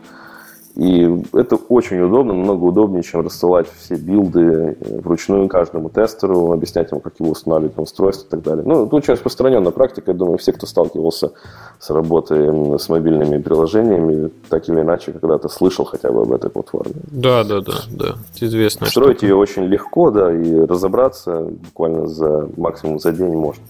[0.76, 6.92] И это очень удобно, намного удобнее, чем рассылать все билды э, вручную каждому тестеру, объяснять
[6.92, 8.64] ему, как его устанавливать на устройство и так далее.
[8.64, 10.12] Ну, это очень распространенная практика.
[10.12, 11.32] Я думаю, все, кто сталкивался
[11.80, 16.94] с работой с мобильными приложениями, так или иначе, когда-то слышал хотя бы об этой платформе.
[17.10, 18.14] Да, да, да, да.
[18.40, 18.86] Известно.
[18.86, 23.64] Строить ее очень легко, да, и разобраться буквально за максимум за день можно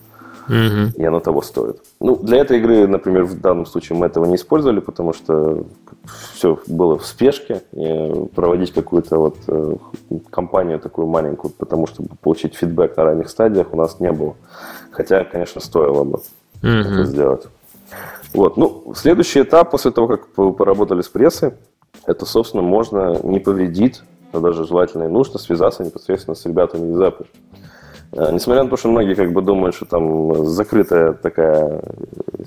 [0.50, 0.92] угу.
[0.96, 1.80] и оно того стоит.
[2.00, 5.64] Ну, для этой игры, например, в данном случае мы этого не использовали, потому что
[6.34, 9.76] все было в спешке, и проводить какую-то вот э,
[10.30, 14.34] компанию такую маленькую, потому чтобы получить фидбэк на ранних стадиях у нас не было.
[14.90, 16.18] Хотя, конечно, стоило бы
[16.62, 16.68] угу.
[16.68, 17.46] это сделать.
[18.32, 18.56] Вот.
[18.56, 21.52] Ну, следующий этап после того, как поработали с прессой,
[22.06, 24.02] это, собственно, можно не повредить,
[24.32, 27.26] а даже желательно и нужно связаться непосредственно с ребятами из Apple.
[28.12, 31.82] Э, несмотря на то, что многие как бы думают, что там закрытая такая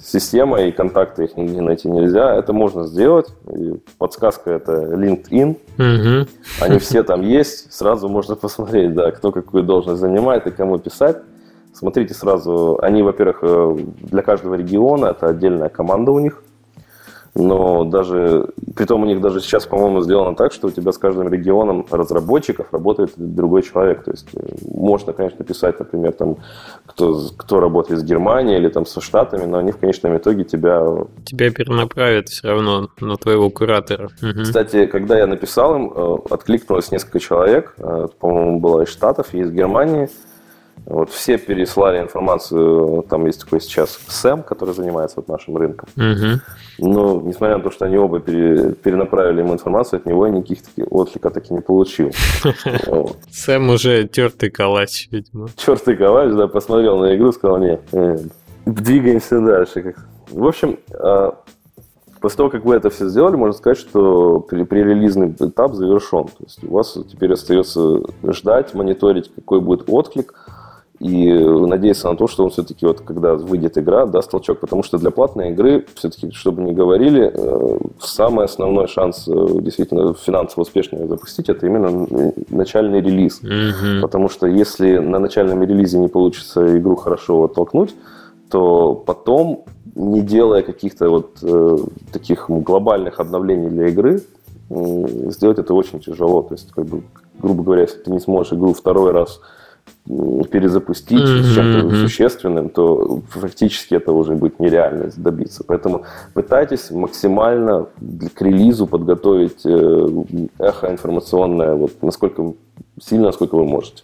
[0.01, 3.27] система и контакты их нигде найти нельзя, это можно сделать.
[3.49, 5.57] И подсказка это LinkedIn.
[5.77, 6.29] Угу.
[6.61, 7.71] Они все там есть.
[7.71, 11.17] Сразу можно посмотреть, да, кто какую должность занимает и кому писать.
[11.73, 16.42] Смотрите сразу, они, во-первых, э, для каждого региона это отдельная команда у них
[17.35, 21.29] но даже, притом у них даже сейчас, по-моему, сделано так, что у тебя с каждым
[21.29, 24.03] регионом разработчиков работает другой человек.
[24.03, 24.39] То есть э,
[24.71, 26.37] можно, конечно, писать, например, там,
[26.85, 30.85] кто, кто работает с Германией или там со Штатами, но они в конечном итоге тебя...
[31.25, 34.09] Тебя перенаправят все равно на твоего куратора.
[34.21, 34.43] Угу.
[34.43, 39.39] Кстати, когда я написал им, э, откликнулось несколько человек, э, по-моему, было из Штатов и
[39.39, 40.07] из Германии,
[40.85, 45.87] вот все переслали информацию, там есть такой сейчас Сэм, который занимается вот нашим рынком.
[45.95, 46.41] Угу.
[46.79, 50.91] Но, несмотря на то, что они оба пере, перенаправили ему информацию, от него никаких таких
[50.91, 52.11] отклика таки не получил.
[53.31, 55.47] Сэм уже тертый калач, видимо.
[55.55, 58.17] Тертый калач, да, посмотрел на игру, сказал, нет, э,
[58.65, 59.95] двигаемся дальше.
[60.31, 61.35] В общем, а,
[62.19, 66.25] после того, как вы это все сделали, можно сказать, что пререлизный этап завершен.
[66.25, 70.33] То есть у вас теперь остается ждать, мониторить, какой будет отклик–
[71.03, 74.59] и надеяться на то, что он все-таки, вот, когда выйдет игра, даст толчок.
[74.59, 80.13] Потому что для платной игры, все-таки, чтобы не говорили, э, самый основной шанс э, действительно
[80.13, 82.07] финансово успешно запустить, это именно
[82.49, 83.41] начальный релиз.
[83.41, 84.01] Mm-hmm.
[84.01, 87.93] Потому что если на начальном релизе не получится игру хорошо оттолкнуть,
[88.49, 89.65] то потом,
[89.95, 91.77] не делая каких-то вот э,
[92.13, 94.21] таких глобальных обновлений для игры,
[94.69, 96.43] сделать это очень тяжело.
[96.43, 97.03] То есть, как бы,
[97.39, 99.41] грубо говоря, если ты не сможешь игру второй раз
[100.05, 101.43] перезапустить mm-hmm.
[101.43, 105.63] с чем-то существенным, то фактически это уже будет нереально добиться.
[105.65, 106.03] Поэтому
[106.33, 107.87] пытайтесь максимально
[108.33, 110.07] к релизу подготовить э,
[110.59, 112.53] эхо информационное, вот насколько
[113.01, 114.03] сильно, насколько вы можете.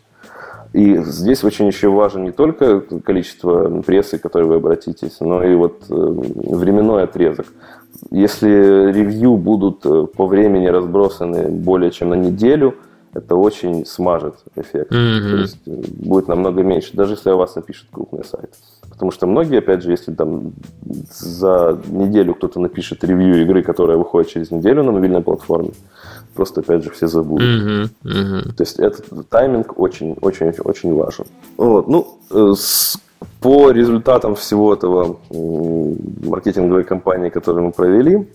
[0.71, 5.53] И здесь очень еще важно не только количество прессы, к которой вы обратитесь, но и
[5.55, 7.47] вот э, временной отрезок.
[8.09, 8.47] Если
[8.93, 12.75] ревью будут э, по времени разбросаны более чем на неделю–
[13.13, 14.91] это очень смажет эффект.
[14.91, 15.31] Mm-hmm.
[15.31, 15.71] То есть э,
[16.05, 18.53] будет намного меньше, даже если о вас напишет крупный сайт.
[18.89, 20.53] Потому что многие, опять же, если там
[21.11, 25.71] за неделю кто-то напишет ревью игры, которая выходит через неделю на мобильной платформе,
[26.33, 27.47] просто, опять же, все забудут.
[27.47, 27.89] Mm-hmm.
[28.03, 28.53] Mm-hmm.
[28.53, 31.25] То есть этот тайминг очень-очень-очень важен.
[31.57, 31.87] Вот.
[31.87, 32.97] Ну, э, с,
[33.39, 38.27] по результатам всего этого маркетинговой кампании, которую мы провели,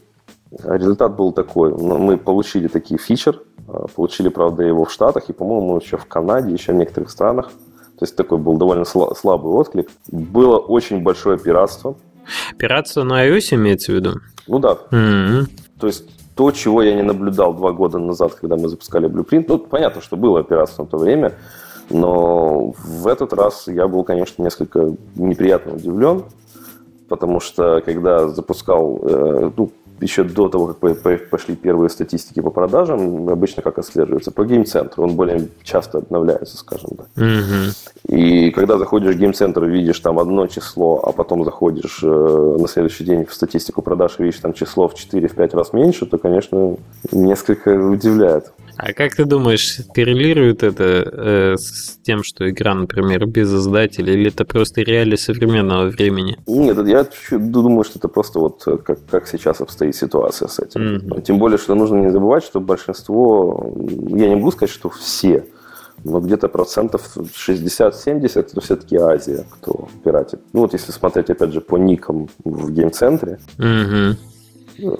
[0.65, 1.75] результат был такой.
[1.75, 3.41] Мы получили такие фичер,
[3.95, 7.51] получили, правда, его в Штатах и, по-моему, еще в Канаде, еще в некоторых странах.
[7.99, 9.89] То есть такой был довольно слабый отклик.
[10.11, 11.95] Было очень большое пиратство.
[12.59, 14.15] Пиратство на iOS имеется в виду?
[14.49, 14.79] Ну да.
[14.91, 15.49] Mm-hmm.
[15.79, 16.05] То есть
[16.35, 19.45] то, чего я не наблюдал два года назад, когда мы запускали Blueprint.
[19.49, 21.35] Ну, понятно, что было пиратство в то время,
[21.91, 26.25] но в этот раз я был, конечно, несколько неприятно удивлен,
[27.09, 33.29] потому что когда запускал, э, ну, еще до того, как пошли первые статистики по продажам,
[33.29, 34.31] обычно как отслеживается?
[34.31, 35.05] По гейм-центру.
[35.05, 37.07] Он более часто обновляется, скажем так.
[37.17, 38.17] Угу.
[38.17, 43.05] И когда заходишь в гейм-центр, видишь там одно число, а потом заходишь э, на следующий
[43.05, 46.77] день в статистику продаж и видишь там число в 4-5 раз меньше, то, конечно,
[47.13, 48.53] несколько удивляет.
[48.77, 54.29] А как ты думаешь, коррелирует это э, с тем, что игра, например, без издателя, или
[54.29, 56.39] это просто реалии современного времени?
[56.47, 60.81] Нет, я думаю, что это просто вот э, как, как сейчас обстоит ситуация с этим.
[60.81, 61.23] Mm-hmm.
[61.23, 63.73] Тем более, что нужно не забывать, что большинство,
[64.09, 65.47] я не могу сказать, что все,
[66.03, 70.41] но где-то процентов 60-70 это все-таки Азия, кто пиратит.
[70.53, 74.17] Ну вот если смотреть, опять же, по никам в гейм-центре, mm-hmm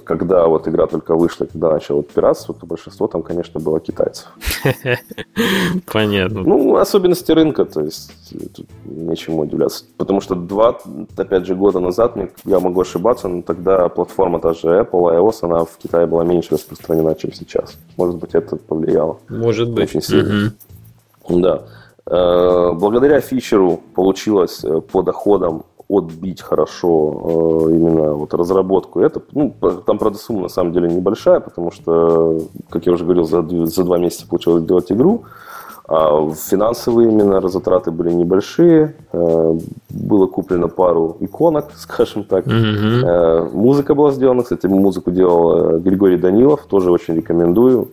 [0.03, 4.27] когда вот игра только вышла, когда начал вот пиратство, то большинство там, конечно, было китайцев.
[5.91, 6.41] Понятно.
[6.41, 8.11] Ну, особенности рынка, то есть
[8.55, 9.85] тут нечему удивляться.
[9.97, 10.79] Потому что два,
[11.17, 15.65] опять же, года назад, я могу ошибаться, но тогда платформа та же Apple, iOS, она
[15.65, 17.75] в Китае была меньше распространена, чем сейчас.
[17.97, 19.17] Может быть, это повлияло.
[19.29, 19.89] Может быть.
[19.89, 20.53] Очень сильно.
[21.29, 21.63] Да.
[22.07, 28.99] Э, благодаря фичеру получилось э, по доходам отбить хорошо э, именно вот разработку.
[28.99, 29.53] Это, ну,
[29.85, 33.83] там, правда, сумма на самом деле небольшая, потому что, как я уже говорил, за, за
[33.83, 35.23] два месяца получилось сделать игру.
[35.87, 38.95] А финансовые именно затраты были небольшие.
[39.13, 39.59] Э,
[39.89, 42.47] было куплено пару иконок, скажем так.
[42.47, 43.53] Mm-hmm.
[43.53, 44.41] Музыка была сделана.
[44.41, 46.65] Кстати, музыку делал Григорий Данилов.
[46.67, 47.89] Тоже очень рекомендую.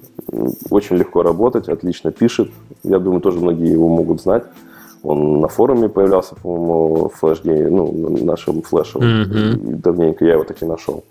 [0.71, 2.51] Очень легко работать, отлично пишет.
[2.83, 4.45] Я думаю, тоже многие его могут знать.
[5.03, 8.99] Он на форуме появлялся, по-моему, флеш ну, нашем флеше.
[8.99, 9.77] Mm-hmm.
[9.77, 11.03] Давненько я его таки нашел.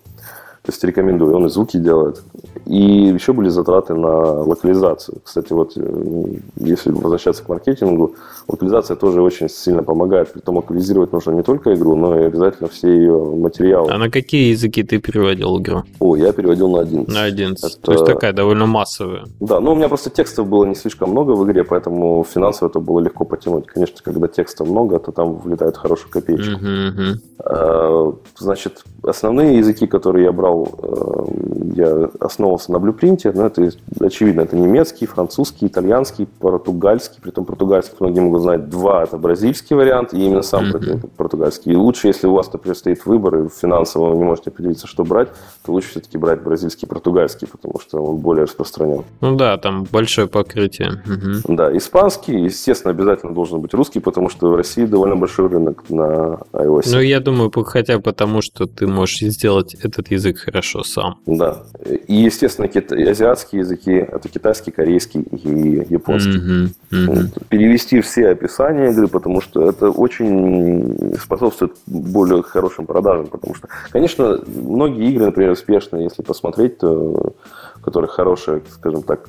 [0.63, 2.21] То есть рекомендую, он и звуки делает.
[2.67, 5.17] И еще были затраты на локализацию.
[5.23, 8.13] Кстати, вот э, если возвращаться к маркетингу,
[8.47, 10.31] локализация тоже очень сильно помогает.
[10.31, 13.91] Притом локализировать нужно не только игру, но и обязательно все ее материалы.
[13.91, 15.81] А на какие языки ты переводил игру?
[15.99, 17.11] О, я переводил на 11.
[17.11, 17.63] На 11.
[17.63, 17.81] Это...
[17.81, 19.25] То есть такая довольно массовая.
[19.39, 22.79] Да, но у меня просто текстов было не слишком много в игре, поэтому финансово это
[22.79, 23.65] было легко потянуть.
[23.65, 26.59] Конечно, когда текста много, то там влетает хорошая копеечка.
[26.61, 33.31] Uh-huh, Значит, основные языки, которые я брал, э, я основывался на блюпринте.
[33.33, 37.19] Ну, это очевидно, это немецкий, французский, итальянский, португальский.
[37.21, 38.69] Притом португальский многие могут знать.
[38.69, 41.09] Два– это бразильский вариант, и именно сам mm-hmm.
[41.17, 41.73] португальский.
[41.73, 45.03] И лучше, если у вас, например, стоит выбор, и финансово вы не можете определиться, что
[45.03, 45.29] брать,
[45.65, 49.03] то лучше все-таки брать бразильский, португальский, потому что он более распространен.
[49.21, 51.01] Ну да, там большое покрытие.
[51.05, 51.55] Угу.
[51.55, 56.39] Да, испанский, естественно, обязательно должен быть русский, потому что в России довольно большой рынок на
[56.53, 56.83] iOS.
[56.91, 61.19] Ну, я думаю, хотя бы потому, что ты можешь сделать этот язык хорошо сам.
[61.25, 61.63] Да.
[62.07, 66.37] И, естественно, азиатские языки, это китайский, корейский и японский.
[66.37, 67.27] Угу, угу.
[67.49, 74.39] Перевести все описания игры, потому что это очень способствует более хорошим продажам, потому что, конечно,
[74.47, 77.33] многие игры, например, успешные, если посмотреть, то
[77.81, 79.27] которых хорошая, скажем так,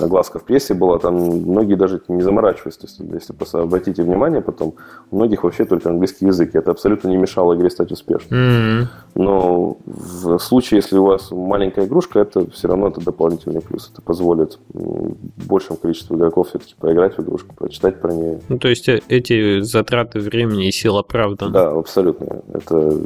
[0.00, 2.76] огласка в прессе была, там многие даже не заморачивались.
[2.76, 4.74] То есть, если просто обратите внимание, потом
[5.10, 6.54] у многих вообще только английский язык.
[6.54, 8.38] И это абсолютно не мешало игре стать успешной.
[8.38, 8.86] Mm-hmm.
[9.14, 13.90] Но в случае, если у вас маленькая игрушка, это все равно это дополнительный плюс.
[13.92, 18.40] Это позволит большему количеству игроков все-таки поиграть в игрушку, прочитать про нее.
[18.48, 21.52] Ну, то есть э, эти затраты времени и сил оправданы.
[21.52, 22.42] Да, абсолютно.
[22.52, 22.98] Это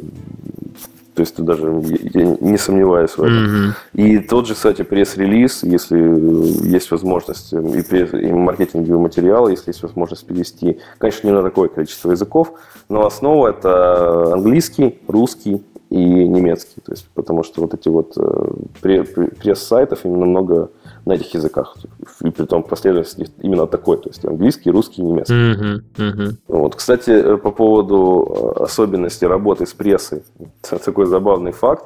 [1.13, 1.67] то есть ты даже
[2.13, 3.45] я не сомневаюсь в этом.
[3.45, 3.73] Mm-hmm.
[3.93, 9.83] И тот же, кстати, пресс-релиз, если есть возможность, и, пресс, и маркетинговый материал, если есть
[9.83, 12.53] возможность перевести, конечно, не на такое количество языков,
[12.87, 16.81] но основа это английский, русский и немецкий.
[16.85, 20.69] То есть, потому что вот эти вот э, пресс-сайтов именно много
[21.05, 21.75] на этих языках.
[22.21, 25.33] И при том последовательность именно такой, то есть английский, русский, немецкий.
[25.33, 25.83] Mm-hmm.
[25.95, 26.35] Mm-hmm.
[26.47, 26.75] Вот.
[26.75, 30.23] Кстати, э, по поводу э, особенностей работы с прессой.
[30.85, 31.85] Такой забавный факт.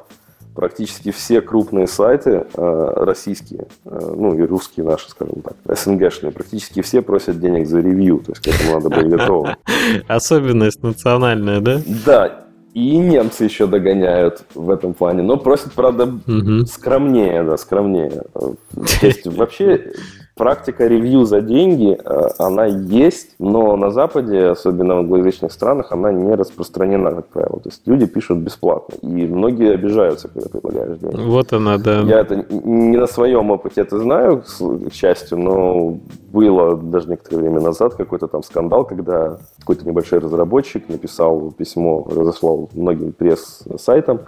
[0.54, 6.80] Практически все крупные сайты э, российские, э, ну и русские наши, скажем так, СНГшные, практически
[6.80, 9.56] все просят денег за ревью, то есть к этому надо быть готовым.
[10.08, 11.82] Особенность национальная, да?
[12.06, 12.45] Да,
[12.76, 16.66] и немцы еще догоняют в этом плане, но просят, правда, угу.
[16.66, 18.24] скромнее, да, скромнее.
[18.34, 18.56] То
[19.00, 19.92] есть вообще
[20.36, 26.12] практика ревью за деньги, э, она есть, но на Западе, особенно в англоязычных странах, она
[26.12, 27.58] не распространена, как правило.
[27.60, 31.16] То есть люди пишут бесплатно, и многие обижаются, когда предлагаешь деньги.
[31.16, 32.00] Вот она, да.
[32.02, 35.98] Я это не на своем опыте это знаю, к счастью, но
[36.32, 42.68] было даже некоторое время назад какой-то там скандал, когда какой-то небольшой разработчик написал письмо, разослал
[42.74, 44.20] многим пресс-сайтам,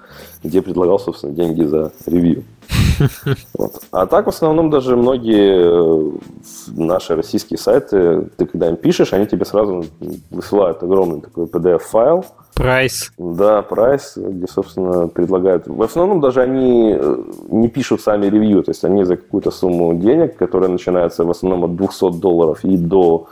[0.42, 2.44] где предлагал, собственно, деньги за ревью.
[3.54, 3.82] Вот.
[3.92, 6.18] А так, в основном, даже многие э,
[6.76, 9.84] наши российские сайты, ты когда им пишешь, они тебе сразу
[10.30, 12.24] высылают огромный такой PDF-файл.
[12.54, 13.12] Прайс.
[13.18, 15.66] Да, прайс, где, собственно, предлагают.
[15.66, 17.16] В основном даже они э,
[17.50, 21.64] не пишут сами ревью, то есть они за какую-то сумму денег, которая начинается в основном
[21.64, 23.28] от 200 долларов и до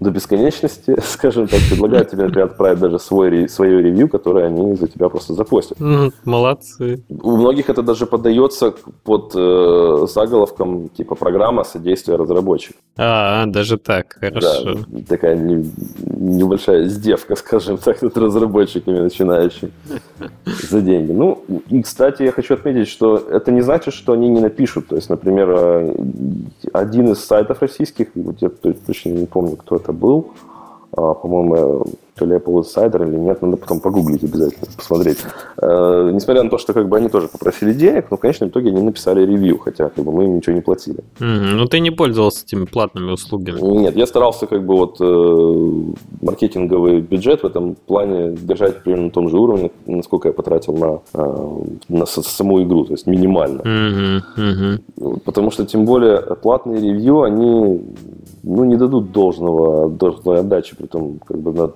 [0.00, 5.08] до бесконечности, скажем так, предлагают тебе, отправить даже свой, свое ревью, которое они за тебя
[5.08, 5.78] просто запостят.
[6.24, 7.02] Молодцы.
[7.08, 8.74] У многих это даже подается
[9.04, 12.76] под э, заголовком типа программа содействия разработчикам.
[12.96, 14.74] А, даже так, хорошо.
[14.86, 15.70] Да, такая не,
[16.06, 19.72] небольшая издевка, скажем так, над разработчиками начинающими
[20.70, 21.12] за деньги.
[21.12, 24.88] Ну, и, кстати, я хочу отметить, что это не значит, что они не напишут.
[24.88, 25.94] То есть, например, э,
[26.72, 28.08] один из сайтов российских,
[28.40, 30.32] я точно не помню, кто это был,
[30.96, 31.84] а, по-моему,
[32.14, 35.18] то ли Apple Insider или нет, надо потом погуглить обязательно, посмотреть.
[35.60, 38.70] Э, несмотря на то, что как бы они тоже попросили денег, но в конечном итоге
[38.70, 40.98] они написали ревью, хотя как бы мы им ничего не платили.
[41.18, 41.54] Mm-hmm.
[41.54, 43.60] Ну ты не пользовался этими платными услугами?
[43.60, 49.10] Нет, я старался как бы вот э, маркетинговый бюджет в этом плане держать примерно на
[49.10, 53.62] том же уровне, насколько я потратил на, э, на саму игру, то есть минимально.
[53.62, 54.22] Mm-hmm.
[54.36, 55.20] Mm-hmm.
[55.24, 57.80] Потому что тем более платные ревью, они
[58.42, 61.74] ну, не дадут должного, должной отдачи, при том, как бы, над,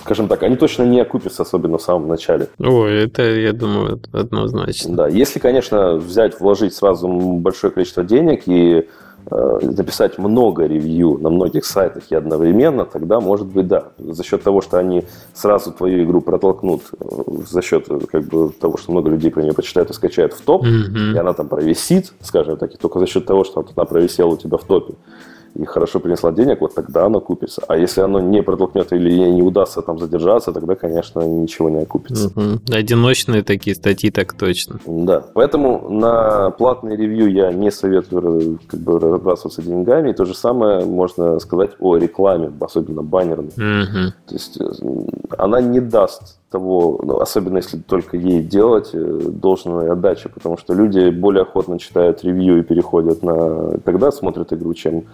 [0.00, 2.48] скажем так, они точно не окупятся, особенно в самом начале.
[2.58, 4.96] Ой, это, я думаю, однозначно.
[4.96, 8.88] Да, если, конечно, взять, вложить сразу большое количество денег и
[9.30, 13.88] э, записать много ревью на многих сайтах и одновременно, тогда, может быть, да.
[13.98, 15.04] За счет того, что они
[15.34, 17.06] сразу твою игру протолкнут, э,
[17.48, 20.64] за счет как бы, того, что много людей про нее почитают и скачают в топ,
[20.64, 21.14] mm-hmm.
[21.14, 24.36] и она там провисит, скажем так, и только за счет того, что она провисела у
[24.36, 24.94] тебя в топе,
[25.58, 27.62] и хорошо принесла денег, вот тогда оно купится.
[27.68, 31.82] А если оно не протолкнет или ей не удастся там задержаться, тогда, конечно, ничего не
[31.82, 32.28] окупится.
[32.28, 32.74] Угу.
[32.74, 34.78] Одиночные такие статьи так точно.
[34.86, 40.10] Да, поэтому на платный ревью я не советую как бы разбрасываться деньгами.
[40.10, 43.48] И то же самое можно сказать о рекламе, особенно баннерной.
[43.48, 44.12] Угу.
[44.26, 44.64] То есть э,
[45.38, 50.74] она не даст того, ну, особенно если только ей делать, э, должной отдачи, потому что
[50.74, 53.78] люди более охотно читают ревью и переходят на...
[53.78, 55.04] Тогда смотрят игру, чем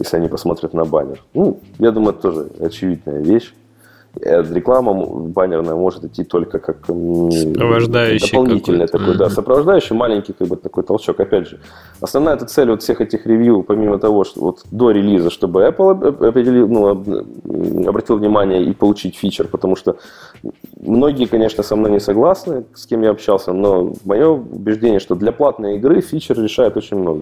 [0.00, 1.22] если они посмотрят на баннер.
[1.34, 3.54] Ну, я думаю, это тоже очевидная вещь.
[4.22, 9.18] Э, реклама баннерная может идти только как сопровождающий дополнительный такой, mm-hmm.
[9.18, 11.20] да, сопровождающий маленький как бы такой толчок.
[11.20, 11.60] Опять же,
[12.00, 16.26] основная эта цель вот всех этих ревью, помимо того, что вот до релиза, чтобы Apple
[16.26, 16.88] определил, ну,
[17.88, 19.96] обратил внимание и получить фичер, потому что
[20.80, 25.30] многие, конечно, со мной не согласны, с кем я общался, но мое убеждение, что для
[25.30, 27.20] платной игры фичер решает очень много.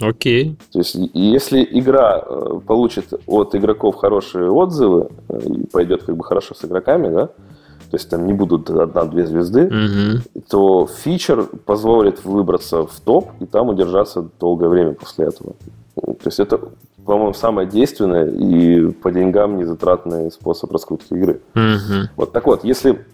[0.00, 0.44] Окей.
[0.44, 0.56] Mm-hmm.
[0.56, 0.56] Okay.
[0.72, 6.24] То есть, если игра э, получит от игроков хорошие отзывы э, и пойдет как бы
[6.24, 10.42] хорошо с игроками, да, то есть там не будут одна-две звезды, угу.
[10.48, 15.54] то фичер позволит выбраться в топ и там удержаться долгое время после этого.
[15.94, 16.60] То есть это,
[17.04, 21.40] по-моему, самое действенное и по деньгам незатратный способ раскрутки игры.
[21.54, 22.08] Угу.
[22.16, 23.04] Вот так вот, если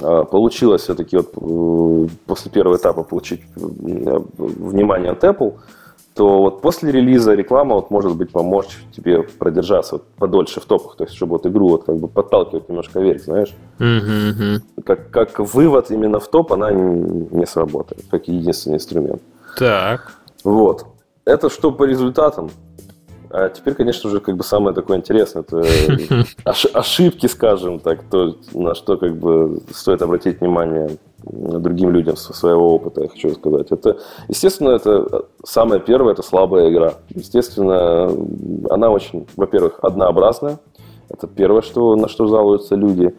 [0.00, 5.54] а, получилось все-таки вот э, после первого этапа получить э, внимание от Apple,
[6.14, 10.96] то вот после релиза реклама вот может быть помочь тебе продержаться вот подольше в топах,
[10.96, 13.52] то есть чтобы вот игру вот как бы подталкивать немножко вверх, знаешь.
[13.80, 14.82] Mm-hmm.
[14.84, 19.22] Как, как вывод именно в топ она не, не сработает, как единственный инструмент.
[19.58, 20.12] Так.
[20.44, 20.86] Вот.
[21.24, 22.50] Это что по результатам.
[23.36, 25.64] А теперь, конечно же, как бы самое такое интересное, это
[26.72, 33.02] ошибки, скажем так, то, на что как бы стоит обратить внимание другим людям своего опыта,
[33.02, 33.72] я хочу сказать.
[33.72, 33.98] Это,
[34.28, 36.94] естественно, это самое первое, это слабая игра.
[37.08, 38.08] Естественно,
[38.70, 40.60] она очень, во-первых, однообразная.
[41.08, 43.16] Это первое, что, на что жалуются люди.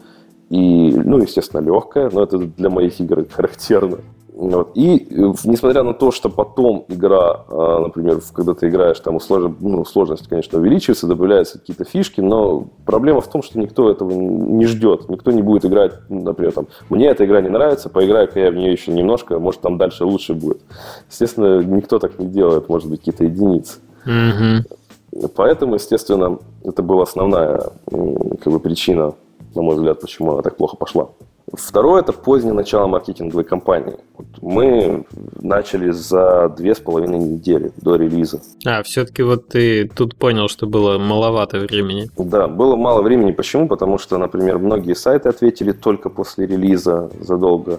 [0.48, 3.98] И, ну, естественно, легкая, но это для моих игр характерно.
[4.36, 4.72] Вот.
[4.74, 9.18] И э, несмотря на то, что потом игра, а, например, когда ты играешь, там
[9.60, 14.66] ну, сложность, конечно, увеличивается, добавляются какие-то фишки, но проблема в том, что никто этого не
[14.66, 15.08] ждет.
[15.08, 18.72] Никто не будет играть, например, там, мне эта игра не нравится, поиграю-ка я в нее
[18.72, 20.60] еще немножко, может, там дальше лучше будет.
[21.08, 23.78] Естественно, никто так не делает, может быть, какие-то единицы.
[24.06, 25.30] Mm-hmm.
[25.34, 29.14] Поэтому, естественно, это была основная как бы, причина,
[29.54, 31.08] на мой взгляд, почему она так плохо пошла.
[31.52, 33.96] Второе– это позднее начало маркетинговой кампании.
[34.18, 35.04] Вот мы
[35.40, 38.40] начали за две с половиной недели до релиза.
[38.64, 42.10] А, все-таки вот ты тут понял, что было маловато времени.
[42.18, 43.30] Да, было мало времени.
[43.30, 43.68] Почему?
[43.68, 47.78] Потому что, например, многие сайты ответили только после релиза задолго.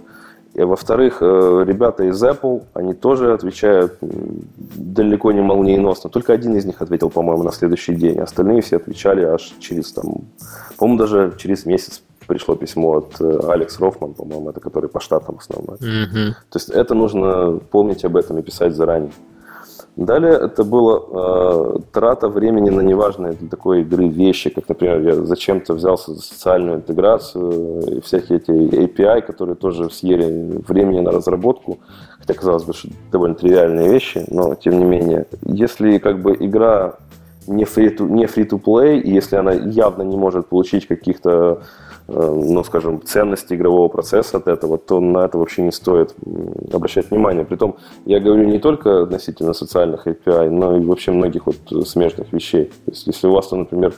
[0.53, 6.09] И, во-вторых, э, ребята из Apple, они тоже отвечают далеко не молниеносно.
[6.09, 8.19] Только один из них ответил, по-моему, на следующий день.
[8.19, 10.21] Остальные все отвечали аж через, там,
[10.77, 15.37] по-моему, даже через месяц пришло письмо от э, Алекс Рофман, по-моему, это который по штатам
[15.39, 15.77] основной.
[15.77, 16.31] Mm-hmm.
[16.49, 19.11] То есть это нужно помнить об этом и писать заранее.
[19.95, 25.15] Далее это было э, трата времени на неважные для такой игры вещи, как, например, я
[25.15, 31.79] зачем-то взялся за социальную интеграцию и всякие эти API, которые тоже съели времени на разработку,
[32.19, 35.25] хотя, казалось бы, что довольно тривиальные вещи, но тем не менее.
[35.41, 36.93] Если как бы игра
[37.47, 41.61] не free-to, не free-to-play, и если она явно не может получить каких-то Э,
[42.07, 46.15] ну, скажем, ценности игрового процесса от этого, то на это вообще не стоит
[46.71, 47.43] обращать внимание.
[47.43, 47.75] Притом,
[48.05, 52.65] я говорю не только относительно социальных API, но и вообще многих вот смежных вещей.
[52.85, 53.93] То есть, если у вас, например,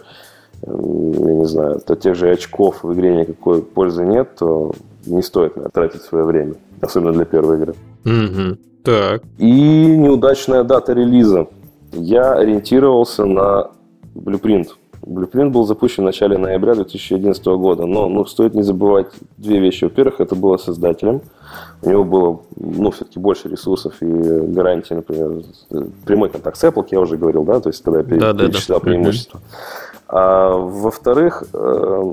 [0.63, 4.71] эм, я не знаю, то тех же очков в игре никакой пользы нет, то
[5.05, 7.75] не стоит на тратить свое время, особенно для первой игры.
[8.05, 8.57] Угу.
[8.83, 9.21] Так.
[9.37, 11.47] И неудачная дата релиза.
[11.91, 13.69] Я ориентировался на
[14.15, 14.69] Blueprint.
[15.09, 19.07] Blueprint был запущен в начале ноября 2011 года, но ну, стоит не забывать
[19.37, 19.85] две вещи.
[19.85, 21.21] Во-первых, это было создателем,
[21.81, 25.43] у него было ну, все-таки больше ресурсов и гарантии, например,
[26.05, 28.85] прямой контакт с Apple, я уже говорил, да, то есть когда я да, перечислял да,
[28.85, 28.91] да.
[28.91, 29.41] преимущества.
[30.07, 32.11] А, во-вторых, э,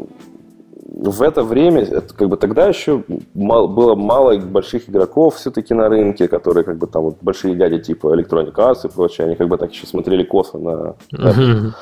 [0.89, 3.05] в это время, это как бы тогда еще
[3.35, 7.79] мало, было мало больших игроков все-таки на рынке, которые как бы там вот большие дяди
[7.79, 11.73] типа Electronic Arts и прочее, они как бы так еще смотрели косо на, uh-huh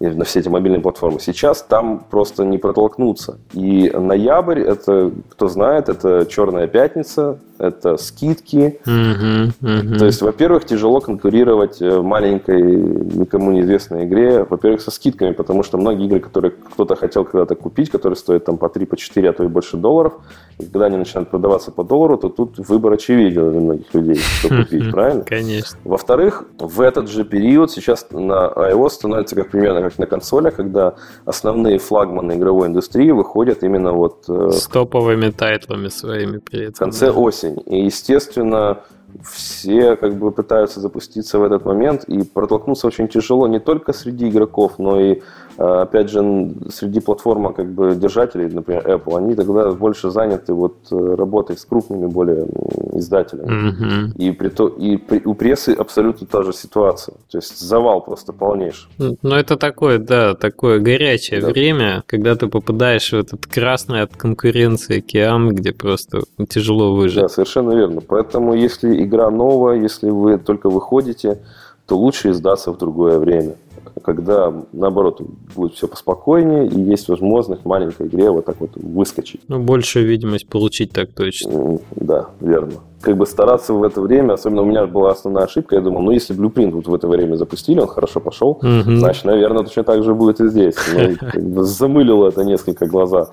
[0.00, 1.20] на все эти мобильные платформы.
[1.20, 3.38] Сейчас там просто не протолкнуться.
[3.52, 8.80] И ноябрь, это, кто знает, это черная пятница, это скидки.
[8.86, 9.98] Mm-hmm, mm-hmm.
[9.98, 15.78] То есть, во-первых, тяжело конкурировать в маленькой, никому неизвестной игре, во-первых, со скидками, потому что
[15.78, 19.32] многие игры, которые кто-то хотел когда-то купить, которые стоят там по 3, по 4, а
[19.32, 20.14] то и больше долларов,
[20.58, 24.48] и когда они начинают продаваться по доллару, то тут выбор очевиден для многих людей, что
[24.48, 25.24] купить, правильно?
[25.24, 25.78] Конечно.
[25.84, 30.94] Во-вторых, в этот же период сейчас на iOS становится как примерно как на консолях, когда
[31.24, 34.24] основные флагманы игровой индустрии выходят именно вот...
[34.28, 36.74] Э, С топовыми тайтлами своими при этом.
[36.74, 37.62] В конце осени осень.
[37.66, 38.80] И, естественно,
[39.22, 44.28] все как бы пытаются запуститься в этот момент, и протолкнуться очень тяжело не только среди
[44.28, 45.22] игроков, но и
[45.58, 51.14] опять же, среди платформа как бы держателей, например, Apple, они тогда больше заняты вот э,
[51.14, 52.46] работой с крупными более
[52.92, 53.70] издателями.
[53.70, 54.16] Mm-hmm.
[54.18, 57.14] И, при то, и при, у прессы абсолютно та же ситуация.
[57.30, 58.88] То есть завал просто полнейший.
[58.98, 61.48] Ну, это такое, да, такое горячее да.
[61.48, 67.22] время, когда ты попадаешь в этот красный от конкуренции океан, где просто тяжело выжить.
[67.22, 68.00] Да, совершенно верно.
[68.06, 71.38] Поэтому, если игра новая, если вы только выходите,
[71.86, 73.56] то лучше издаться в другое время
[74.02, 75.20] когда, наоборот,
[75.54, 79.40] будет все поспокойнее и есть возможность в маленькой игре вот так вот выскочить.
[79.48, 81.78] Ну, большую видимость получить так точно.
[81.96, 82.74] Да, верно.
[83.00, 86.10] Как бы стараться в это время, особенно у меня была основная ошибка, я думал, ну,
[86.10, 88.96] если Blueprint вот в это время запустили, он хорошо пошел, угу.
[88.96, 90.74] значит, наверное, точно так же будет и здесь.
[90.94, 93.30] Ну, как бы замылило это несколько глаза.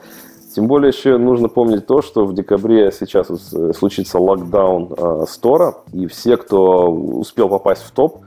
[0.56, 3.28] Тем более еще нужно помнить то, что в декабре сейчас
[3.76, 8.24] случится локдаун э, стора, и все, кто успел попасть в топ,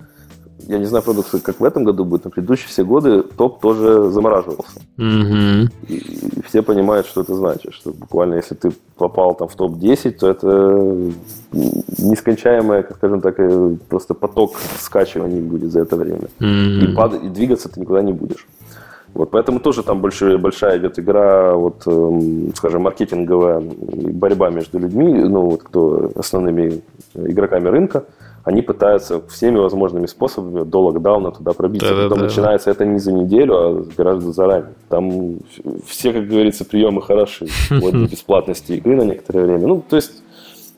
[0.67, 4.11] я не знаю, продукты, как в этом году будет, но предыдущие все годы топ тоже
[4.11, 4.81] замораживался.
[4.99, 5.71] Mm-hmm.
[5.89, 10.11] И, и все понимают, что это значит, что буквально если ты попал там в топ-10,
[10.13, 11.13] то это
[11.99, 16.29] нескончаемый, скажем так, э, просто поток скачиваний будет за это время.
[16.41, 16.85] Mm-hmm.
[16.85, 17.15] И, пад...
[17.15, 18.47] и двигаться ты никуда не будешь.
[19.15, 25.07] Вот, поэтому тоже там больше, большая идет игра, вот, эм, скажем, маркетинговая борьба между людьми,
[25.07, 26.83] ну, вот, кто основными
[27.15, 28.05] игроками рынка
[28.47, 31.89] они пытаются всеми возможными способами до локдауна туда пробиться.
[31.89, 32.71] Да, Потом да, начинается да.
[32.71, 34.73] это не за неделю, а гораздо заранее.
[34.89, 35.39] Там
[35.85, 37.49] все, как говорится, приемы хороши.
[37.71, 39.67] Вот бесплатности игры на некоторое время.
[39.67, 40.23] Ну, то есть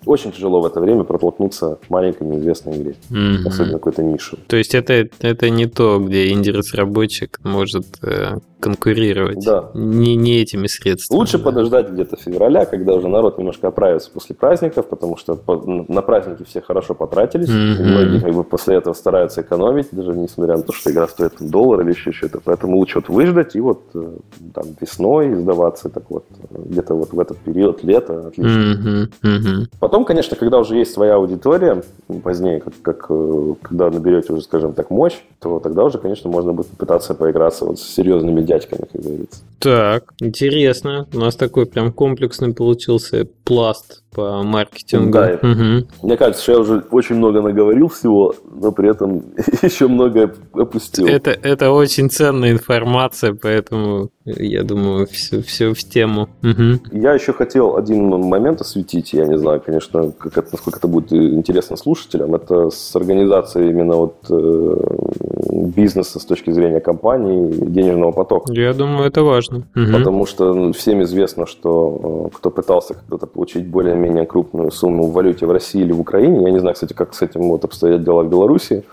[0.07, 3.47] очень тяжело в это время протолкнуться маленькой неизвестной игре, mm-hmm.
[3.47, 4.39] особенно какой-то нишу.
[4.47, 9.45] То есть это, это не то, где инди-разработчик может э, конкурировать.
[9.45, 9.71] Да.
[9.75, 11.19] Не, не этими средствами.
[11.19, 11.45] Лучше да.
[11.45, 16.61] подождать где-то февраля, когда уже народ немножко оправится после праздников, потому что на праздники все
[16.61, 17.49] хорошо потратились.
[17.49, 17.83] Mm-hmm.
[17.85, 21.83] Многие как бы, после этого стараются экономить, даже несмотря на то, что игра стоит доллар
[21.83, 22.41] или еще что-то.
[22.45, 24.17] Поэтому лучше вот выждать и вот э,
[24.55, 28.29] там весной сдаваться, так вот где-то вот в этот период лета.
[28.29, 28.51] Отлично.
[28.59, 29.13] Mm-hmm.
[29.23, 29.67] Mm-hmm.
[29.79, 31.83] Потом, конечно, когда уже есть своя аудитория,
[32.25, 36.53] позднее, как, как э, когда наберете уже, скажем так, мощь, то тогда уже, конечно, можно
[36.53, 39.43] будет попытаться поиграться вот с серьезными дядьками, как говорится.
[39.59, 41.07] Так, интересно.
[41.13, 45.13] У нас такой прям комплексный получился пласт по маркетингу.
[45.13, 45.39] Да.
[45.43, 46.07] Угу.
[46.07, 49.23] Мне кажется, что я уже очень много наговорил всего, но при этом
[49.63, 51.07] еще многое опустил.
[51.07, 56.29] Это, это очень ценная информация, поэтому я думаю, все, все в тему.
[56.43, 56.99] Угу.
[56.99, 59.13] Я еще хотел один момент осветить.
[59.13, 62.35] Я не знаю, конечно, как это, насколько это будет интересно слушателям.
[62.35, 64.77] Это с организацией именно вот э,
[65.21, 68.53] бизнеса с точки зрения компании денежного потока.
[68.53, 69.59] Я думаю, это важно.
[69.77, 69.93] Угу.
[69.93, 75.13] Потому что ну, всем известно, что э, кто пытался когда-то получить более-менее крупную сумму в
[75.13, 78.03] валюте в России или в Украине, я не знаю, кстати, как с этим вот обстоят
[78.03, 78.85] дела в Беларуси,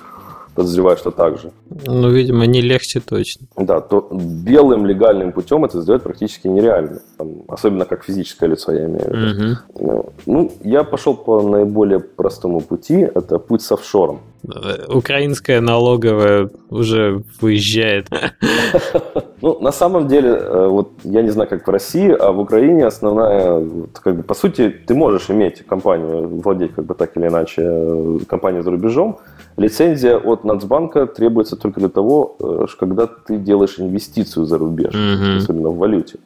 [0.56, 1.52] подозреваю, что так же.
[1.86, 3.48] Ну, видимо, не легче точно.
[3.58, 7.00] Да, то белым легальным путем это сделать практически нереально.
[7.18, 9.58] Там, особенно как физическое лицо, я имею в виду.
[9.74, 10.12] Угу.
[10.26, 12.96] Ну, я пошел по наиболее простому пути.
[13.16, 14.20] Это путь с офшором.
[14.88, 18.08] Украинская налоговая уже выезжает.
[19.42, 22.88] Ну, на самом деле, э, вот я не знаю, как в России, а в Украине
[22.88, 23.64] основная,
[23.94, 28.20] как бы, по сути, ты можешь иметь компанию, владеть как бы так или иначе э,
[28.28, 29.20] компанией за рубежом.
[29.58, 35.38] Лицензия от Нацбанка требуется только для того, э, когда ты делаешь инвестицию за рубеж, mm-hmm.
[35.38, 36.18] особенно в валюте.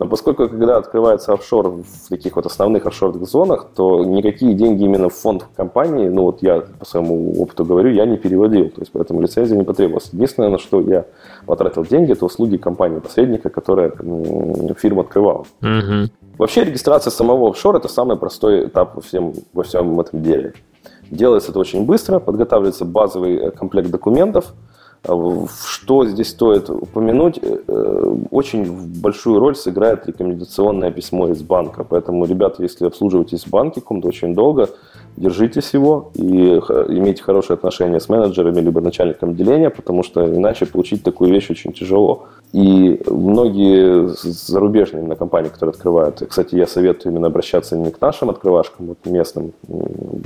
[0.00, 5.10] Но поскольку, когда открывается офшор в таких вот основных офшорных зонах, то никакие деньги именно
[5.10, 8.70] в фонд компании, ну вот я по своему опыту говорю, я не переводил.
[8.70, 10.08] То есть поэтому лицензия не потребовалась.
[10.14, 11.04] Единственное, на что я
[11.44, 13.90] потратил деньги, это услуги компании-посредника, которая
[14.78, 15.44] фирму открывала.
[15.60, 16.10] Угу.
[16.38, 20.54] Вообще регистрация самого офшора– это самый простой этап во всем, во всем этом деле.
[21.10, 24.54] Делается это очень быстро, подготавливается базовый э, комплект документов–
[25.04, 27.38] что здесь стоит упомянуть?
[27.42, 31.84] Э, очень большую роль сыграет рекомендационное письмо из банка.
[31.84, 34.68] Поэтому, ребята, если обслуживаетесь в банке ком-то очень долго,
[35.20, 41.02] держитесь его и имейте хорошие отношения с менеджерами либо начальником отделения, потому что иначе получить
[41.02, 42.26] такую вещь очень тяжело.
[42.52, 48.30] И многие зарубежные именно компании, которые открывают, кстати, я советую именно обращаться не к нашим
[48.30, 49.52] открывашкам, вот местным,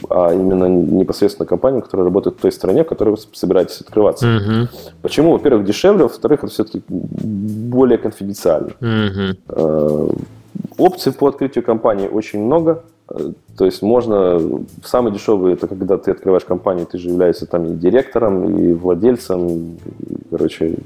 [0.08, 4.26] а именно непосредственно компаниям, которые работают в той стране, в которой вы собираетесь открываться.
[4.26, 4.68] Угу.
[5.02, 5.32] Почему?
[5.32, 8.70] Во-первых, дешевле, во-вторых, это все-таки более конфиденциально.
[8.80, 10.16] Угу.
[10.78, 12.82] Опций по открытию компании очень много.
[13.54, 14.40] Э, то есть можно,
[14.84, 19.48] самый дешевый, это когда ты открываешь компанию, ты же являешься там и директором, и владельцем,
[19.48, 19.76] и,
[20.30, 20.76] короче,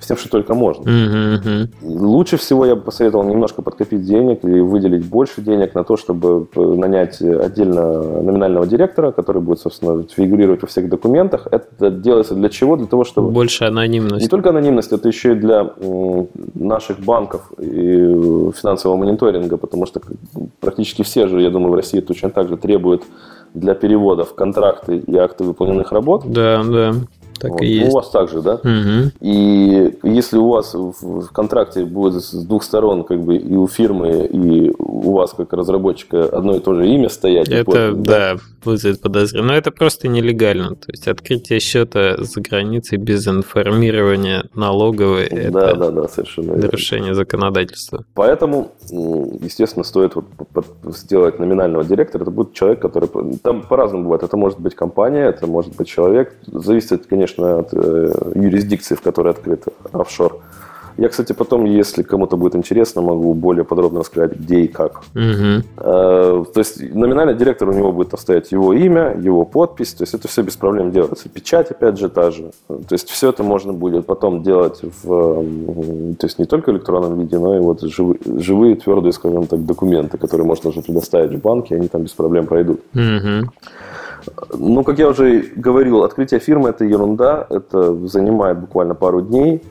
[0.00, 0.84] всем, что только можно.
[0.88, 1.68] Mm-hmm.
[1.82, 6.46] Лучше всего я бы посоветовал немножко подкопить денег или выделить больше денег на то, чтобы
[6.54, 11.46] нанять отдельно номинального директора, который будет, собственно, фигурировать во всех документах.
[11.50, 12.76] Это делается для чего?
[12.76, 13.30] Для того, чтобы...
[13.30, 14.22] Больше анонимности.
[14.24, 15.72] Не только анонимность, это еще и для
[16.54, 20.00] наших банков и финансового мониторинга, потому что
[20.60, 23.04] практически все же, я думаю, в России точно так же требуют
[23.54, 26.24] для переводов контракты и акты выполненных работ.
[26.26, 26.94] Да, да.
[27.40, 27.62] Так вот.
[27.62, 27.86] и есть.
[27.86, 28.54] Ну, у вас также, да?
[28.54, 29.12] Угу.
[29.20, 34.26] И если у вас в контракте будет с двух сторон, как бы и у фирмы,
[34.26, 37.48] и у вас как разработчика одно и то же имя стоять.
[37.48, 39.46] Это, платить, да, да, вызовет подозрение.
[39.48, 40.76] Но это просто нелегально.
[40.76, 47.14] То есть открытие счета за границей без информирования налоговой да, это да, да, совершенно нарушение
[47.14, 48.04] законодательства.
[48.14, 50.12] Поэтому, естественно, стоит
[50.84, 52.22] сделать номинального директора.
[52.22, 53.08] Это будет человек, который...
[53.42, 54.22] Там по-разному бывает.
[54.22, 56.34] Это может быть компания, это может быть человек.
[56.46, 60.40] Зависит, конечно, от э, юрисдикции, в которой открыт офшор.
[60.98, 65.02] Я, кстати, потом, если кому-то будет интересно, могу более подробно рассказать, где и как.
[65.14, 65.62] Угу.
[65.76, 70.26] то есть номинальный директор у него будет оставить его имя, его подпись, то есть это
[70.26, 71.28] все без проблем делается.
[71.28, 72.50] Печать, опять же, та же.
[72.66, 77.20] То есть все это можно будет потом делать в, то есть не только в электронном
[77.20, 81.40] виде, но и вот живые, живые твердые, скажем так, документы, которые можно уже предоставить в
[81.40, 82.80] банке, они там без проблем пройдут.
[82.94, 83.50] Угу.
[84.58, 89.62] Ну, как я уже говорил, открытие фирмы– это ерунда, это занимает буквально пару дней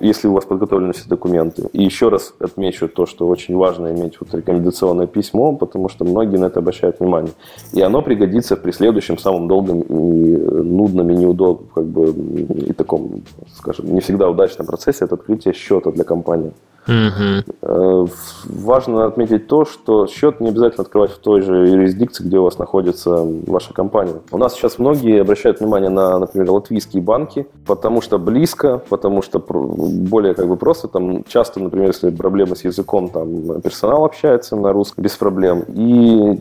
[0.00, 1.68] если у вас подготовлены все документы.
[1.72, 6.36] И еще раз отмечу то, что очень важно иметь вот рекомендационное письмо, потому что многие
[6.36, 7.32] на это обращают внимание.
[7.72, 13.22] И оно пригодится при следующем самом долгом и нудном и неудобном, как бы, и таком,
[13.54, 16.52] скажем, не всегда удачном процессе, это открытие счета для компании.
[16.86, 18.08] Угу.
[18.44, 22.58] Важно отметить то, что счет не обязательно открывать в той же юрисдикции, где у вас
[22.58, 24.14] находится ваша компания.
[24.30, 29.38] У нас сейчас многие обращают внимание на, например, латвийские банки, потому что близко, потому что
[29.38, 30.88] более как бы просто.
[30.88, 35.64] Там часто, например, если проблемы с языком, там персонал общается на русском без проблем.
[35.68, 36.40] И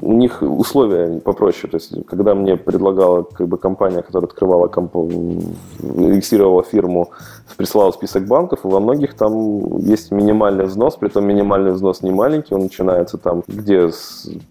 [0.00, 1.70] у них условия попроще.
[1.70, 4.94] То есть, когда мне предлагала как бы компания, которая открывала, комп...
[4.96, 7.10] регистрировала фирму,
[7.56, 12.10] прислала список банков, и во многих там есть минимальный взнос, при этом минимальный взнос не
[12.10, 13.90] маленький, он начинается там, где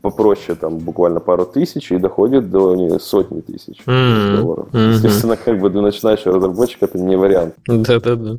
[0.01, 4.37] попроще, там буквально пару тысяч, и доходит до не, сотни тысяч mm-hmm.
[4.37, 4.67] долларов.
[4.71, 4.91] Mm-hmm.
[4.93, 7.55] Естественно, как бы для начинающего разработчика это не вариант.
[7.67, 8.37] Да-да-да.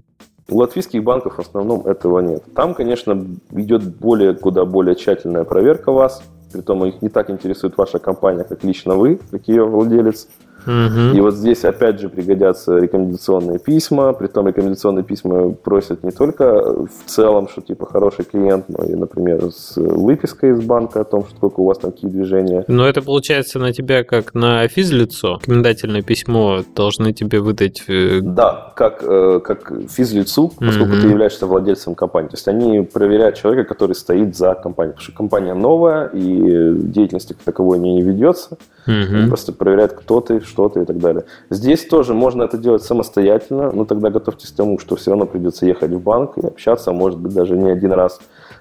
[0.49, 2.43] У латвийских банков в основном этого нет.
[2.55, 6.23] Там, конечно, идет более, куда более тщательная проверка вас,
[6.53, 10.29] при том их не так интересует ваша компания, как лично вы, как ее владелец.
[10.67, 11.17] Угу.
[11.17, 16.45] И вот здесь опять же пригодятся рекомендационные письма, при том рекомендационные письма просят не только
[16.87, 21.25] в целом, что типа хороший клиент, но и, например, с выпиской из банка о том,
[21.25, 22.65] что сколько у вас там какие движения.
[22.69, 25.39] Но это получается на тебя как на физлицо?
[25.43, 27.85] Рекомендательное письмо должны тебе выдать?
[27.89, 31.03] Э, да, как, э, как физлицу, поскольку угу.
[31.03, 32.29] ты являешься владельцем компании.
[32.29, 34.95] То есть они проверяют человека, который стоит за компанией.
[34.95, 38.59] Потому что компания новая, и деятельности как таковой не ведется.
[38.87, 39.17] Угу.
[39.17, 41.25] Они просто проверяют, кто ты, что-то и так далее.
[41.51, 45.67] Здесь тоже можно это делать самостоятельно, но тогда готовьтесь к тому, что все равно придется
[45.67, 48.21] ехать в банк и общаться, может быть, даже не один раз.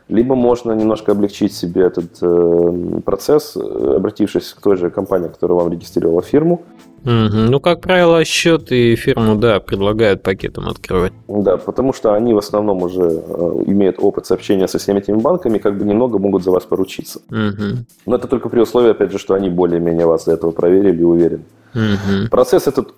[0.10, 5.72] Либо можно немножко облегчить себе этот э, процесс, обратившись к той же компании, которая вам
[5.72, 6.62] регистрировала фирму,
[7.06, 7.52] Угу.
[7.52, 11.14] Ну, как правило, счет и фирму, да, предлагают пакетом открывать.
[11.28, 15.60] Да, потому что они в основном уже э, имеют опыт общения со всеми этими банками,
[15.60, 17.20] как бы немного могут за вас поручиться.
[17.30, 17.86] Угу.
[18.08, 21.04] Но это только при условии, опять же, что они более-менее вас до этого проверили и
[21.04, 21.44] уверены.
[21.76, 22.30] Угу.
[22.32, 22.92] Процесс этот э,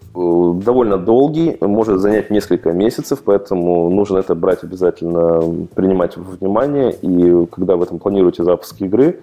[0.63, 6.93] довольно долгий, может занять несколько месяцев, поэтому нужно это брать обязательно, принимать во внимание.
[7.01, 9.19] И когда вы там планируете запуск игры,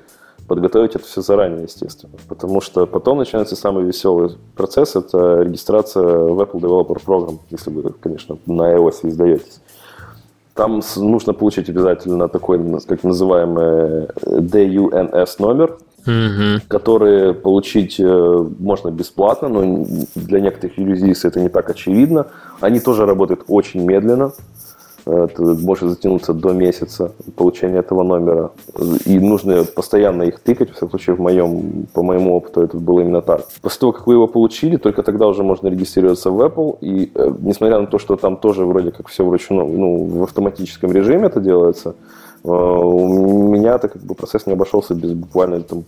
[0.46, 2.12] подготовить это все заранее, естественно.
[2.28, 7.92] Потому что потом начинается самый веселый процесс, это регистрация в Apple Developer Program, если вы,
[8.00, 9.60] конечно, на iOS издаетесь.
[10.54, 16.62] Там нужно получить обязательно такой, как называемый DUNS номер, угу.
[16.68, 19.84] который получить э, можно бесплатно, но
[20.14, 22.26] для некоторых юрисдикций это не так очевидно.
[22.60, 24.32] Они тоже работают очень медленно.
[25.06, 28.52] Это может затянуться до месяца получения этого номера.
[29.04, 30.70] И нужно постоянно их тыкать.
[30.70, 33.46] В всяком случае, в моем, по моему опыту это было именно так.
[33.60, 36.78] После того, как вы его получили, только тогда уже можно регистрироваться в Apple.
[36.80, 40.90] И э, несмотря на то, что там тоже вроде как все вручную, ну, в автоматическом
[40.90, 41.94] режиме это делается,
[42.42, 45.84] э, у меня это как бы процесс не обошелся без буквально там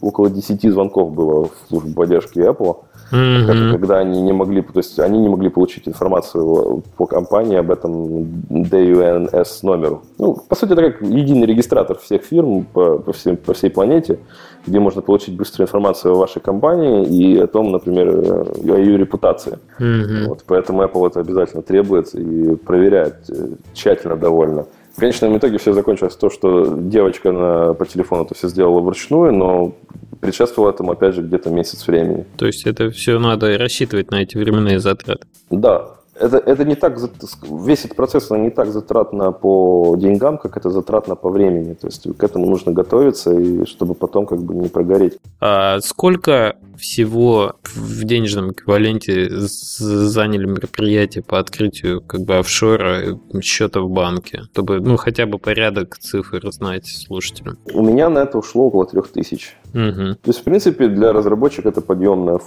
[0.00, 2.76] около 10 звонков было в службу поддержки Apple
[3.10, 3.72] mm-hmm.
[3.72, 8.24] когда они не могли, то есть они не могли получить информацию по компании об этом
[8.48, 10.02] DUNS номеру.
[10.18, 14.18] Ну, по сути, это как единый регистратор всех фирм по, по, всем, по всей планете,
[14.66, 19.58] где можно получить быструю информацию о вашей компании и о том, например, о ее репутации.
[19.78, 20.28] Mm-hmm.
[20.28, 24.66] Вот, поэтому Apple это обязательно требует и проверяет э, тщательно довольно.
[24.96, 29.32] В конечном итоге все закончилось то, что девочка на, по телефону это все сделала вручную,
[29.32, 29.72] но
[30.20, 32.26] предшествовало этому, опять же, где-то месяц времени.
[32.36, 35.26] То есть это все надо рассчитывать на эти временные затраты?
[35.50, 36.98] Да, это, это не так,
[37.42, 41.74] весь этот процесс он не так затратно по деньгам, как это затратно по времени.
[41.74, 45.18] То есть к этому нужно готовиться, и чтобы потом как бы не прогореть.
[45.40, 53.90] А сколько всего в денежном эквиваленте заняли мероприятия по открытию как бы офшора счета в
[53.90, 57.58] банке, чтобы ну хотя бы порядок цифр знать слушателям?
[57.74, 59.56] У меня на это ушло около трех тысяч.
[59.72, 60.14] Угу.
[60.14, 62.40] То есть, в принципе, для разработчика это подъемная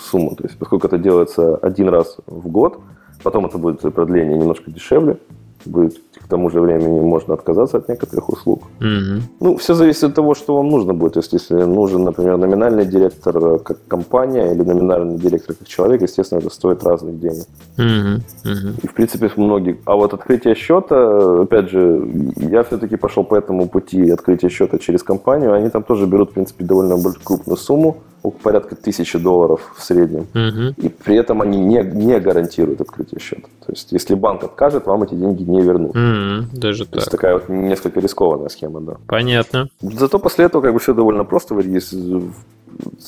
[0.00, 0.36] сумма.
[0.36, 2.80] То есть, поскольку это делается один раз в год,
[3.22, 5.18] Потом это будет продление немножко дешевле.
[5.66, 8.62] Будет к тому же времени можно отказаться от некоторых услуг.
[8.80, 9.22] Угу.
[9.40, 11.12] Ну, все зависит от того, что вам нужно будет.
[11.14, 16.02] То есть, если нужен, например, номинальный директор э, как компания или номинальный директор как человек,
[16.02, 17.46] естественно, это стоит разных денег.
[17.78, 18.52] Угу.
[18.52, 18.74] Угу.
[18.82, 19.78] И, в принципе, многие...
[19.84, 25.02] А вот открытие счета, опять же, я все-таки пошел по этому пути открытия счета через
[25.02, 25.52] компанию.
[25.52, 27.98] Они там тоже берут, в принципе, довольно крупную сумму
[28.30, 30.26] порядка тысячи долларов в среднем.
[30.34, 30.86] Угу.
[30.86, 33.48] И при этом они не, не гарантируют открытие счета.
[33.64, 35.90] То есть, если банк откажет, вам эти деньги не вернут.
[35.90, 37.00] Угу, даже То так.
[37.00, 38.96] есть, такая вот несколько рискованная схема, да.
[39.06, 39.68] Понятно.
[39.80, 41.58] Зато после этого как бы все довольно просто.
[41.60, 41.94] Есть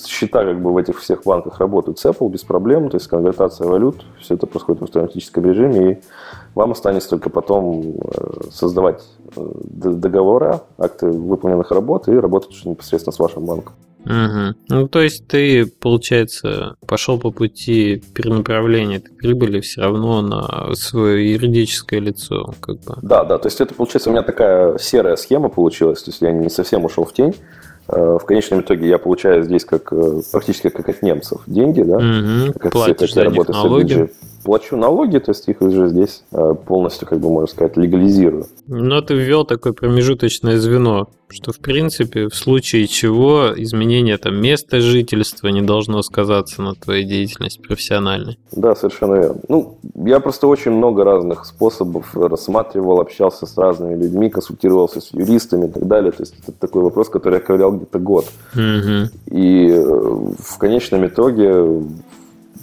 [0.06, 3.66] счета как бы в этих всех банках работают с Apple без проблем, то есть конвертация
[3.66, 5.98] валют, все это происходит в автоматическом режиме, и
[6.54, 9.04] вам останется только потом э, создавать
[9.36, 13.74] э, договоры, акты выполненных работ и работать непосредственно с вашим банком.
[14.04, 14.54] Угу.
[14.68, 21.32] Ну, то есть ты, получается, пошел по пути перенаправления этой прибыли все равно на свое
[21.32, 22.94] юридическое лицо, как бы.
[23.02, 26.32] Да, да, то есть это, получается, у меня такая серая схема получилась, то есть я
[26.32, 27.34] не совсем ушел в тень.
[27.88, 31.96] Э, в конечном итоге я получаю здесь как э, практически как от немцев деньги, да,
[31.96, 32.58] угу.
[32.58, 34.10] как, Платишь как я работаю налоги
[34.48, 38.46] плачу налоги, то есть их уже здесь э, полностью, как бы можно сказать, легализирую.
[38.66, 44.80] Но ты ввел такое промежуточное звено, что в принципе в случае чего изменение там места
[44.80, 48.38] жительства не должно сказаться на твоей деятельности профессиональной.
[48.52, 49.40] Да, совершенно верно.
[49.48, 55.66] Ну, я просто очень много разных способов рассматривал, общался с разными людьми, консультировался с юристами
[55.66, 56.12] и так далее.
[56.12, 58.26] То есть это такой вопрос, который я ковырял где-то год.
[58.54, 59.36] Угу.
[59.36, 61.82] И э, в конечном итоге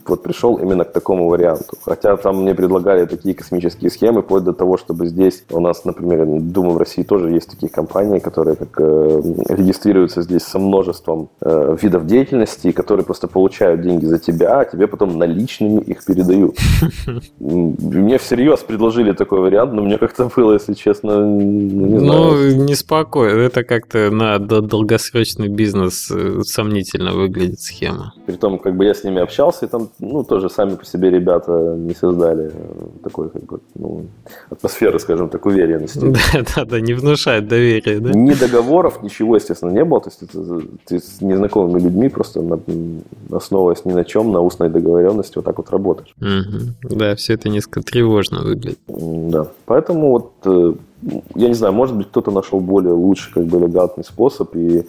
[0.09, 1.77] вот пришел именно к такому варианту.
[1.83, 6.25] Хотя там мне предлагали такие космические схемы, вплоть до того, чтобы здесь у нас, например,
[6.25, 11.77] думаю, в России тоже есть такие компании, которые как, э, регистрируются здесь со множеством э,
[11.81, 16.57] видов деятельности, которые просто получают деньги за тебя, а тебе потом наличными их передают.
[17.39, 22.21] Мне всерьез предложили такой вариант, но мне как-то было, если честно, ну, не знаю.
[22.21, 23.39] Ну, неспокойно.
[23.39, 28.13] Это как-то на долгосрочный бизнес э, сомнительно выглядит схема.
[28.25, 31.75] Притом, как бы я с ними общался, и там, ну, тоже сами по себе ребята
[31.77, 32.51] не создали
[33.03, 34.05] такой, как бы, ну,
[34.49, 35.99] атмосферы, скажем так, уверенности.
[36.15, 38.11] Да, да, да, не внушает доверия, да?
[38.11, 40.01] Ни договоров, ничего, естественно, не было.
[40.01, 42.59] То есть это, ты с незнакомыми людьми просто на,
[43.31, 46.13] основываясь ни на чем, на устной договоренности, вот так вот работаешь.
[46.19, 46.95] Угу.
[46.95, 48.79] Да, все это несколько тревожно выглядит.
[48.87, 50.73] Да, поэтому вот, э,
[51.35, 54.85] я не знаю, может быть, кто-то нашел более лучший, как бы, элегантный способ, и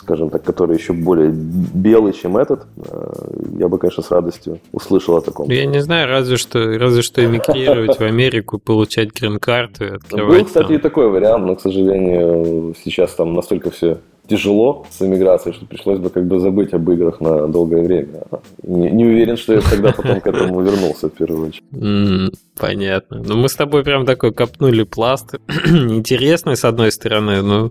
[0.00, 3.12] скажем так, который еще более белый, чем этот, э,
[3.58, 5.50] я бы, конечно, с радостью услышал о таком.
[5.50, 10.78] Я не знаю, разве что, разве что эмигрировать в Америку, получать грин-карты, Был, кстати, и
[10.78, 13.98] такой вариант, но, к сожалению, сейчас там настолько все
[14.30, 18.22] тяжело с эмиграцией, что пришлось бы как бы забыть об играх на долгое время.
[18.62, 21.64] Не, не уверен, что я тогда потом к этому вернулся в первую очередь.
[21.72, 23.22] Mm, понятно.
[23.26, 25.34] Ну, мы с тобой прям такой копнули пласт.
[25.66, 27.70] Интересный, с одной стороны, но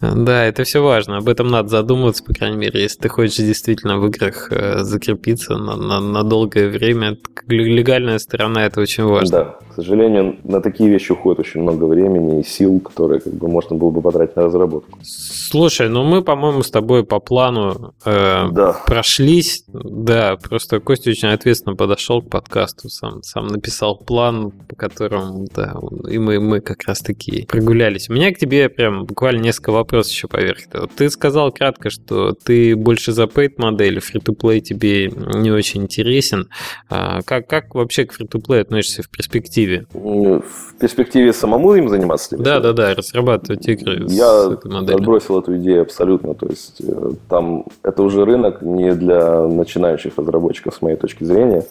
[0.00, 1.18] да, это все важно.
[1.18, 5.56] Об этом надо задумываться, по крайней мере, если ты хочешь действительно в играх э, закрепиться
[5.56, 7.18] на, на, на долгое время.
[7.48, 9.30] Легальная сторона это очень важно.
[9.30, 13.46] Да, к сожалению, на такие вещи уходит очень много времени и сил, которые как бы
[13.46, 14.98] можно было бы потратить на разработку.
[15.02, 18.72] Слушай, ну мы, по-моему, с тобой по плану э, да.
[18.86, 19.64] прошлись.
[19.68, 25.74] Да, просто Костя очень ответственно подошел к подкасту, сам, сам написал план, по которому, да,
[26.10, 28.08] и мы, мы как раз таки прогулялись.
[28.08, 30.88] У меня к тебе прям буквально несколько вопросов еще поверх этого.
[30.88, 36.48] Ты сказал кратко, что ты больше за paid модель, free-to-play тебе не очень интересен.
[36.88, 39.65] А как, как вообще к free-to-play относишься в перспективе?
[39.92, 42.36] В перспективе самому им заниматься?
[42.36, 44.96] Да, да, да, разрабатывать игры Я с этой моделью.
[44.96, 46.34] отбросил эту идею абсолютно.
[46.34, 51.64] То есть э, там это уже рынок не для начинающих разработчиков, с моей точки зрения,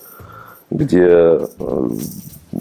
[0.69, 1.87] где э,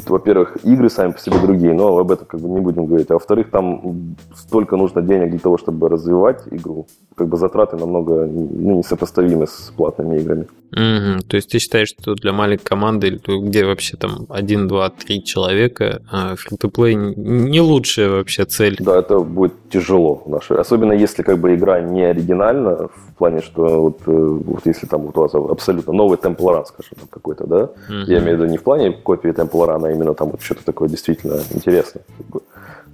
[0.07, 3.11] во-первых, игры сами по себе другие, но об этом как бы не будем говорить.
[3.11, 6.87] А во-вторых, там столько нужно денег для того, чтобы развивать игру.
[7.15, 10.47] Как бы затраты намного ну, несопоставимы с платными играми.
[10.73, 11.23] Угу.
[11.29, 16.01] То есть ты считаешь, что для маленькой команды, где вообще там 1, 2, 3 человека,
[16.37, 18.77] фри-то-плей не лучшая вообще цель?
[18.81, 20.23] Да, это будет тяжело.
[20.27, 20.59] Нашей.
[20.59, 25.03] Особенно если как бы игра не оригинальна, в плане, что вот, э, вот если там
[25.03, 27.95] вот у вас абсолютно новый темпларан, скажем, какой-то, да, угу.
[28.07, 30.89] я имею в виду не в плане копии темпларана, а именно там вот что-то такое
[30.89, 32.03] действительно интересное.
[32.19, 32.41] Как бы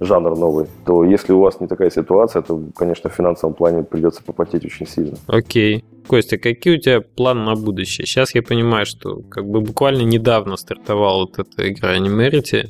[0.01, 4.23] жанр новый, то если у вас не такая ситуация, то, конечно, в финансовом плане придется
[4.23, 5.17] попотеть очень сильно.
[5.27, 5.85] Окей.
[6.07, 8.07] Костя, какие у тебя планы на будущее?
[8.07, 12.69] Сейчас я понимаю, что как бы буквально недавно стартовала вот эта игра Animerity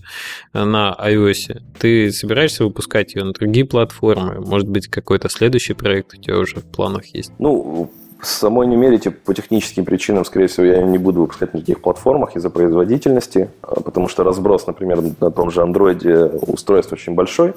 [0.53, 1.61] на iOS.
[1.79, 4.41] Ты собираешься выпускать ее на другие платформы?
[4.41, 7.31] Может быть, какой-то следующий проект у тебя уже в планах есть?
[7.39, 7.89] Ну,
[8.21, 12.49] самой Numerity по техническим причинам, скорее всего, я не буду выпускать на никаких платформах из-за
[12.49, 17.53] производительности, а, потому что разброс, например, на том же Android устройств очень большой.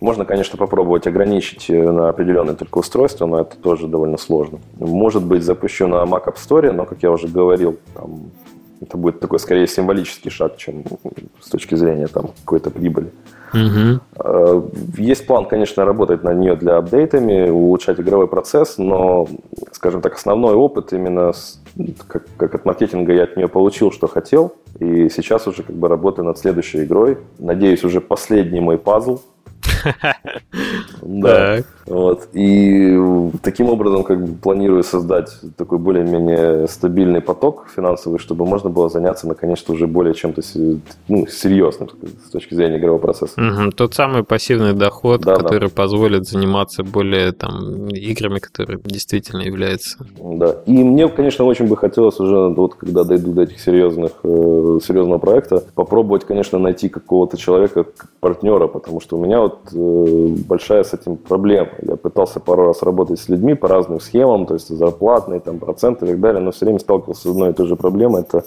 [0.00, 4.58] Можно, конечно, попробовать ограничить э, на определенные только устройства, но это тоже довольно сложно.
[4.78, 8.32] Может быть, запущу на Mac App Store, но, как я уже говорил, там,
[8.80, 10.82] это будет такой скорее символический шаг, чем
[11.40, 13.12] с точки зрения там, какой-то прибыли.
[13.52, 14.70] Угу.
[14.96, 19.28] Есть план, конечно, работать на нее для апдейтами, улучшать игровой процесс, но,
[19.72, 21.60] скажем так, основной опыт именно с,
[22.08, 24.54] как, как от маркетинга я от нее получил, что хотел.
[24.78, 27.18] И сейчас уже как бы работаю над следующей игрой.
[27.38, 29.20] Надеюсь, уже последний мой пазл
[31.02, 31.62] Да.
[31.86, 32.28] Вот.
[32.32, 32.96] И
[33.42, 39.26] таким образом как бы планирую создать такой более-менее стабильный поток финансовый, чтобы можно было заняться
[39.26, 40.42] наконец-то уже более чем-то
[41.08, 41.90] ну, серьезным
[42.26, 43.40] с точки зрения игрового процесса.
[43.40, 43.72] Угу.
[43.72, 45.74] Тот самый пассивный доход, да, который да.
[45.74, 49.98] позволит заниматься более там играми, которые действительно являются.
[50.18, 50.56] Да.
[50.66, 55.18] И мне, конечно, очень бы хотелось уже, вот когда дойду до этих серьезных, э, серьезного
[55.18, 57.84] проекта, попробовать, конечно, найти какого-то человека,
[58.20, 61.70] партнера, потому что у меня вот большая с этим проблема.
[61.82, 66.06] Я пытался пару раз работать с людьми по разным схемам, то есть зарплатные, там, проценты
[66.06, 68.22] и так далее, но все время сталкивался с одной и той же проблемой.
[68.22, 68.44] Это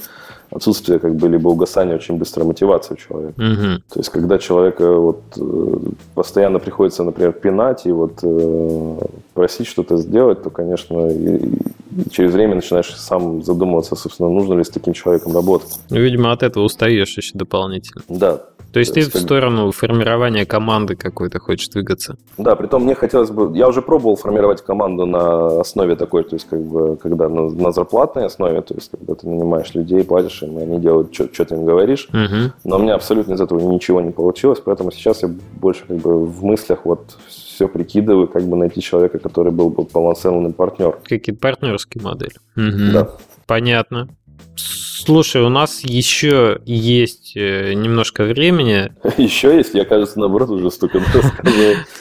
[0.51, 3.41] отсутствие как бы либо угасания очень быстро мотивации у человека.
[3.41, 3.81] Угу.
[3.93, 5.77] То есть когда человека вот э,
[6.13, 8.97] постоянно приходится, например, пинать и вот э,
[9.33, 14.63] просить что-то сделать, то, конечно, и, и через время начинаешь сам задумываться, собственно, нужно ли
[14.63, 15.79] с таким человеком работать.
[15.89, 18.03] Ну, видимо, от этого устаешь еще дополнительно.
[18.07, 18.41] Да,
[18.75, 22.17] То есть ты в сторону формирования команды какой-то хочешь двигаться?
[22.37, 23.57] Да, при том мне хотелось бы...
[23.57, 27.71] Я уже пробовал формировать команду на основе такой, то есть как бы, когда на, на
[27.71, 31.45] зарплатной основе, то есть когда ты нанимаешь людей, платишь им, и они делают, что, что
[31.45, 32.09] ты им говоришь.
[32.09, 32.51] Угу.
[32.65, 36.25] Но у меня абсолютно из этого ничего не получилось, поэтому сейчас я больше как бы
[36.25, 40.99] в мыслях вот все прикидываю, как бы найти человека, который был бы полноценным партнер.
[41.05, 42.35] Какие-то партнерские модели.
[42.57, 42.91] Угу.
[42.91, 43.09] Да.
[43.47, 44.09] Понятно.
[44.57, 48.91] Слушай, у нас еще есть немножко времени.
[49.17, 49.73] Еще есть?
[49.73, 51.33] Я, кажется, наоборот, уже столько сказал.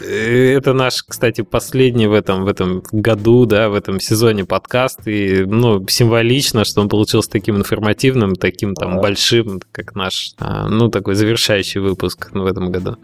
[0.01, 5.07] Это наш, кстати, последний в этом, в этом году, да, в этом сезоне подкаст.
[5.07, 10.89] И, ну, символично, что он получился таким информативным, таким там большим, как наш, а, ну,
[10.89, 12.97] такой завершающий выпуск в этом году.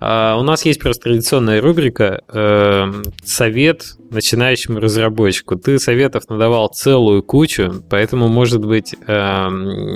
[0.00, 2.92] А, у нас есть просто традиционная рубрика э,
[3.24, 5.56] «Совет начинающему разработчику.
[5.56, 9.48] Ты советов надавал целую кучу, поэтому, может быть, э,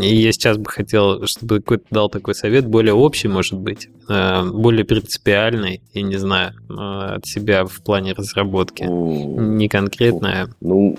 [0.03, 4.85] я сейчас бы хотел, чтобы какой-то дал такой совет, более общий, может быть, э, более
[4.85, 6.75] принципиальный, я не знаю, э,
[7.17, 10.49] от себя в плане разработки, не конкретное.
[10.61, 10.97] Ну,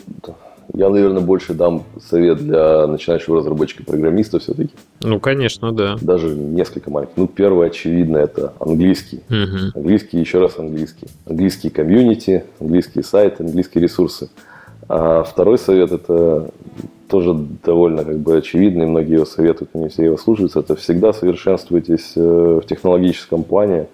[0.74, 4.72] я, наверное, больше дам совет для начинающего разработчика программиста все-таки.
[5.02, 5.98] Ну, конечно, да.
[6.02, 7.16] Даже несколько маленьких.
[7.18, 9.22] Ну, первое, очевидно, это английский.
[9.30, 9.72] Угу.
[9.76, 11.08] Английский, еще раз английский.
[11.28, 14.30] Английский комьюнити, английский сайт, английские ресурсы.
[14.90, 16.50] А второй совет– это
[17.14, 20.62] тоже довольно как бы очевидный, многие его советуют, не все его слушаются.
[20.62, 23.86] Это всегда совершенствуйтесь э, в технологическом плане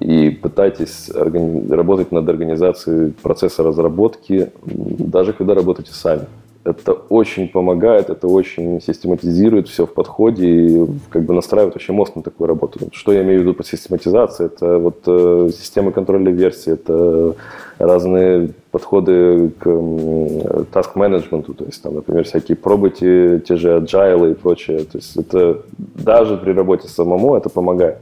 [0.00, 6.26] и пытайтесь работать над организацией процесса разработки, даже когда работаете сами.
[6.64, 12.16] Это очень помогает, это очень систематизирует все в подходе и как бы настраивает вообще мозг
[12.16, 12.80] на такую работу.
[12.90, 14.46] Что я имею в виду под систематизацией?
[14.46, 17.34] Это вот э, системы контроля версий, это
[17.78, 24.34] разные подходы к task менеджменту, то есть там, например, всякие пробуйте, те же agile и
[24.34, 24.84] прочее.
[24.84, 27.98] То есть это даже при работе самому это помогает.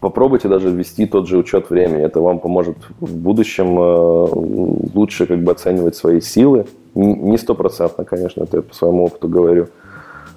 [0.00, 2.04] Попробуйте даже ввести тот же учет времени.
[2.04, 4.28] Это вам поможет в будущем э,
[4.94, 6.66] лучше как бы оценивать свои силы.
[6.94, 9.68] Не стопроцентно, конечно, это я по своему опыту говорю,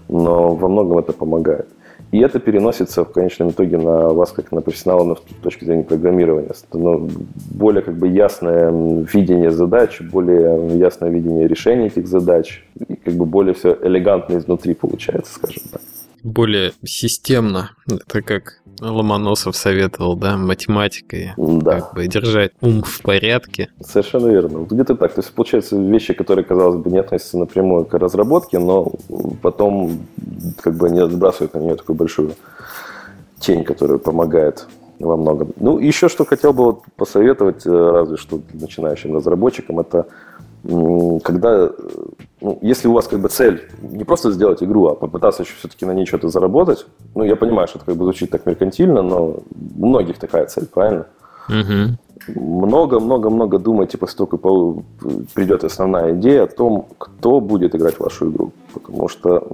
[0.08, 1.68] но во многом это помогает.
[2.12, 6.52] И это переносится в конечном итоге на вас, как на профессионала с точки зрения программирования.
[6.72, 7.10] Ну,
[7.52, 13.26] более как бы ясное видение задач, более ясное видение решения этих задач, и как бы
[13.26, 15.82] более все элегантно изнутри получается, скажем так
[16.26, 17.72] более системно.
[17.88, 21.34] Это как Ломоносов советовал, да, математикой.
[21.38, 21.82] Да.
[21.82, 23.70] Как бы держать ум в порядке.
[23.82, 24.66] Совершенно верно.
[24.70, 25.14] Где-то так.
[25.14, 28.92] То есть, получается, вещи, которые, казалось бы, не относятся напрямую к разработке, но
[29.42, 30.00] потом
[30.62, 32.34] как бы они отбрасывают на нее такую большую
[33.40, 34.68] тень, которая помогает
[35.00, 35.54] во многом.
[35.58, 40.08] Ну, еще что хотел бы вот посоветовать, э, разве что начинающим разработчикам, это
[41.24, 41.70] когда,
[42.42, 45.86] ну, если у вас как бы цель не просто сделать игру, а попытаться еще все-таки
[45.86, 49.44] на ней что-то заработать, ну, я понимаю, что это как бы звучит так меркантильно, но
[49.80, 51.06] у многих такая цель, правильно?
[52.34, 54.42] Много-много-много думайте после того, как
[55.36, 58.52] придет основная идея о том, кто будет играть в вашу игру.
[58.74, 59.48] Потому что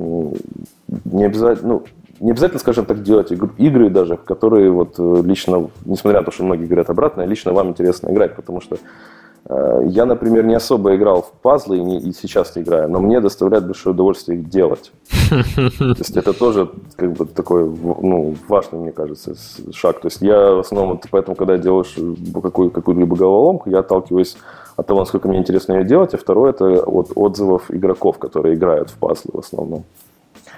[1.05, 1.83] не обязательно, ну,
[2.21, 6.43] не обязательно, скажем так, делать игры даже, которые вот э, лично, несмотря на то, что
[6.43, 11.23] многие говорят обратно, лично вам интересно играть, потому что Э, я, например, не особо играл
[11.23, 14.91] в пазлы и, не, и сейчас не играю, но мне доставляет большое удовольствие их делать.
[15.30, 19.35] То есть это тоже как бы такой ну, важный, мне кажется,
[19.73, 19.99] шаг.
[19.99, 21.95] То есть я в основном, поэтому, когда делаешь
[22.41, 24.38] какую, какую-либо головоломку, я отталкиваюсь
[24.76, 28.89] от того, насколько мне интересно ее делать, а второе это от отзывов игроков, которые играют
[28.89, 29.84] в пазлы в основном.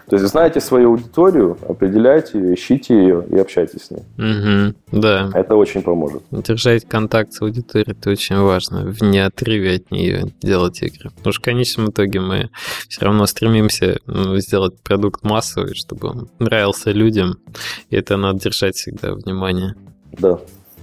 [0.09, 4.03] То есть знаете свою аудиторию, определяйте ее, ищите ее и общайтесь с ней.
[4.17, 5.31] Угу, да.
[5.34, 6.23] Это очень поможет.
[6.31, 8.85] Держать контакт с аудиторией, это очень важно.
[8.85, 11.09] В неотрыве от нее делать игры.
[11.15, 12.49] Потому что в конечном итоге мы
[12.89, 17.38] все равно стремимся ну, сделать продукт массовый, чтобы он нравился людям.
[17.89, 19.75] И это надо держать всегда внимание.
[20.11, 20.39] Да.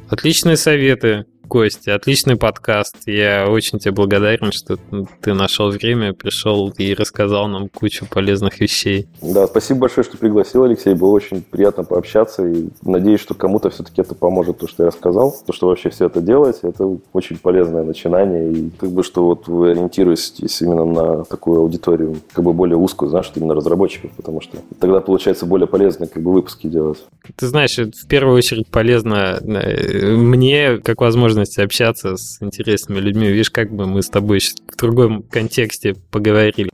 [0.09, 1.27] Отличные советы.
[1.51, 2.95] Костя, отличный подкаст.
[3.07, 4.79] Я очень тебе благодарен, что
[5.21, 9.09] ты нашел время, пришел и рассказал нам кучу полезных вещей.
[9.21, 10.95] Да, спасибо большое, что пригласил, Алексей.
[10.95, 12.47] Было очень приятно пообщаться.
[12.47, 15.35] И надеюсь, что кому-то все-таки это поможет, то, что я рассказал.
[15.45, 18.53] То, что вообще все это делаете, это очень полезное начинание.
[18.53, 23.11] И как бы, что вот вы ориентируетесь именно на такую аудиторию, как бы более узкую,
[23.11, 26.99] знаешь, именно разработчиков, потому что тогда получается более полезно как бы выпуски делать.
[27.35, 33.29] Ты знаешь, в первую очередь полезно э, мне, как возможно возможность общаться с интересными людьми.
[33.29, 36.71] Видишь, как бы мы с тобой в другом контексте поговорили.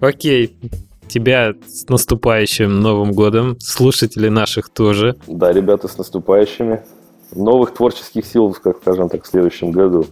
[0.00, 0.56] Окей,
[1.08, 5.16] тебя с наступающим Новым годом, слушателей наших тоже.
[5.26, 6.82] Да, ребята, с наступающими.
[7.34, 10.06] Новых творческих сил, как скажем так, в следующем году.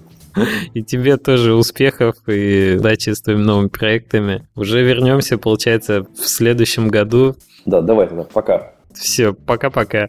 [0.75, 4.47] И тебе тоже успехов и удачи с твоими новыми проектами.
[4.55, 7.37] Уже вернемся, получается, в следующем году.
[7.65, 8.25] Да, давай тогда.
[8.25, 8.73] Пока.
[8.93, 10.09] Все, пока-пока.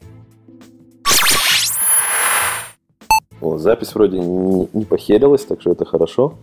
[3.41, 6.33] О, запись вроде не, не похерилась, так что это хорошо.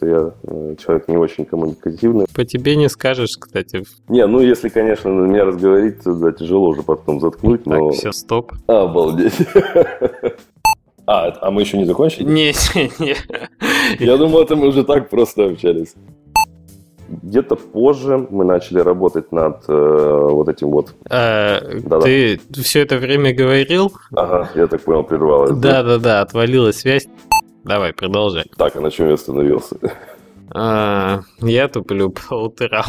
[0.00, 2.26] Я э, человек не очень коммуникативный.
[2.34, 3.84] По тебе не скажешь, кстати.
[4.08, 7.90] Не, ну если, конечно, на меня разговорить, то да, тяжело уже потом заткнуть, но...
[7.90, 8.52] Так, все, стоп.
[8.66, 9.34] Обалдеть.
[11.06, 12.24] А, а мы еще не закончили?
[12.24, 13.16] Не, не, не.
[14.02, 15.94] Я думал, это мы уже так просто общались.
[17.22, 20.94] Где-то позже мы начали работать над э, вот этим вот.
[21.10, 21.60] А,
[22.02, 23.92] ты все это время говорил?
[24.14, 25.52] Ага, я так понял, прервалось.
[25.52, 27.06] Да, да, да, отвалилась связь.
[27.64, 28.44] Давай, продолжай.
[28.56, 29.76] Так, а на чем я остановился?
[30.50, 32.84] А, я туплю по утрам.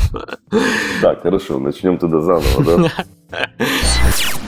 [1.02, 2.90] Так, хорошо, начнем тогда заново,
[3.30, 3.46] да?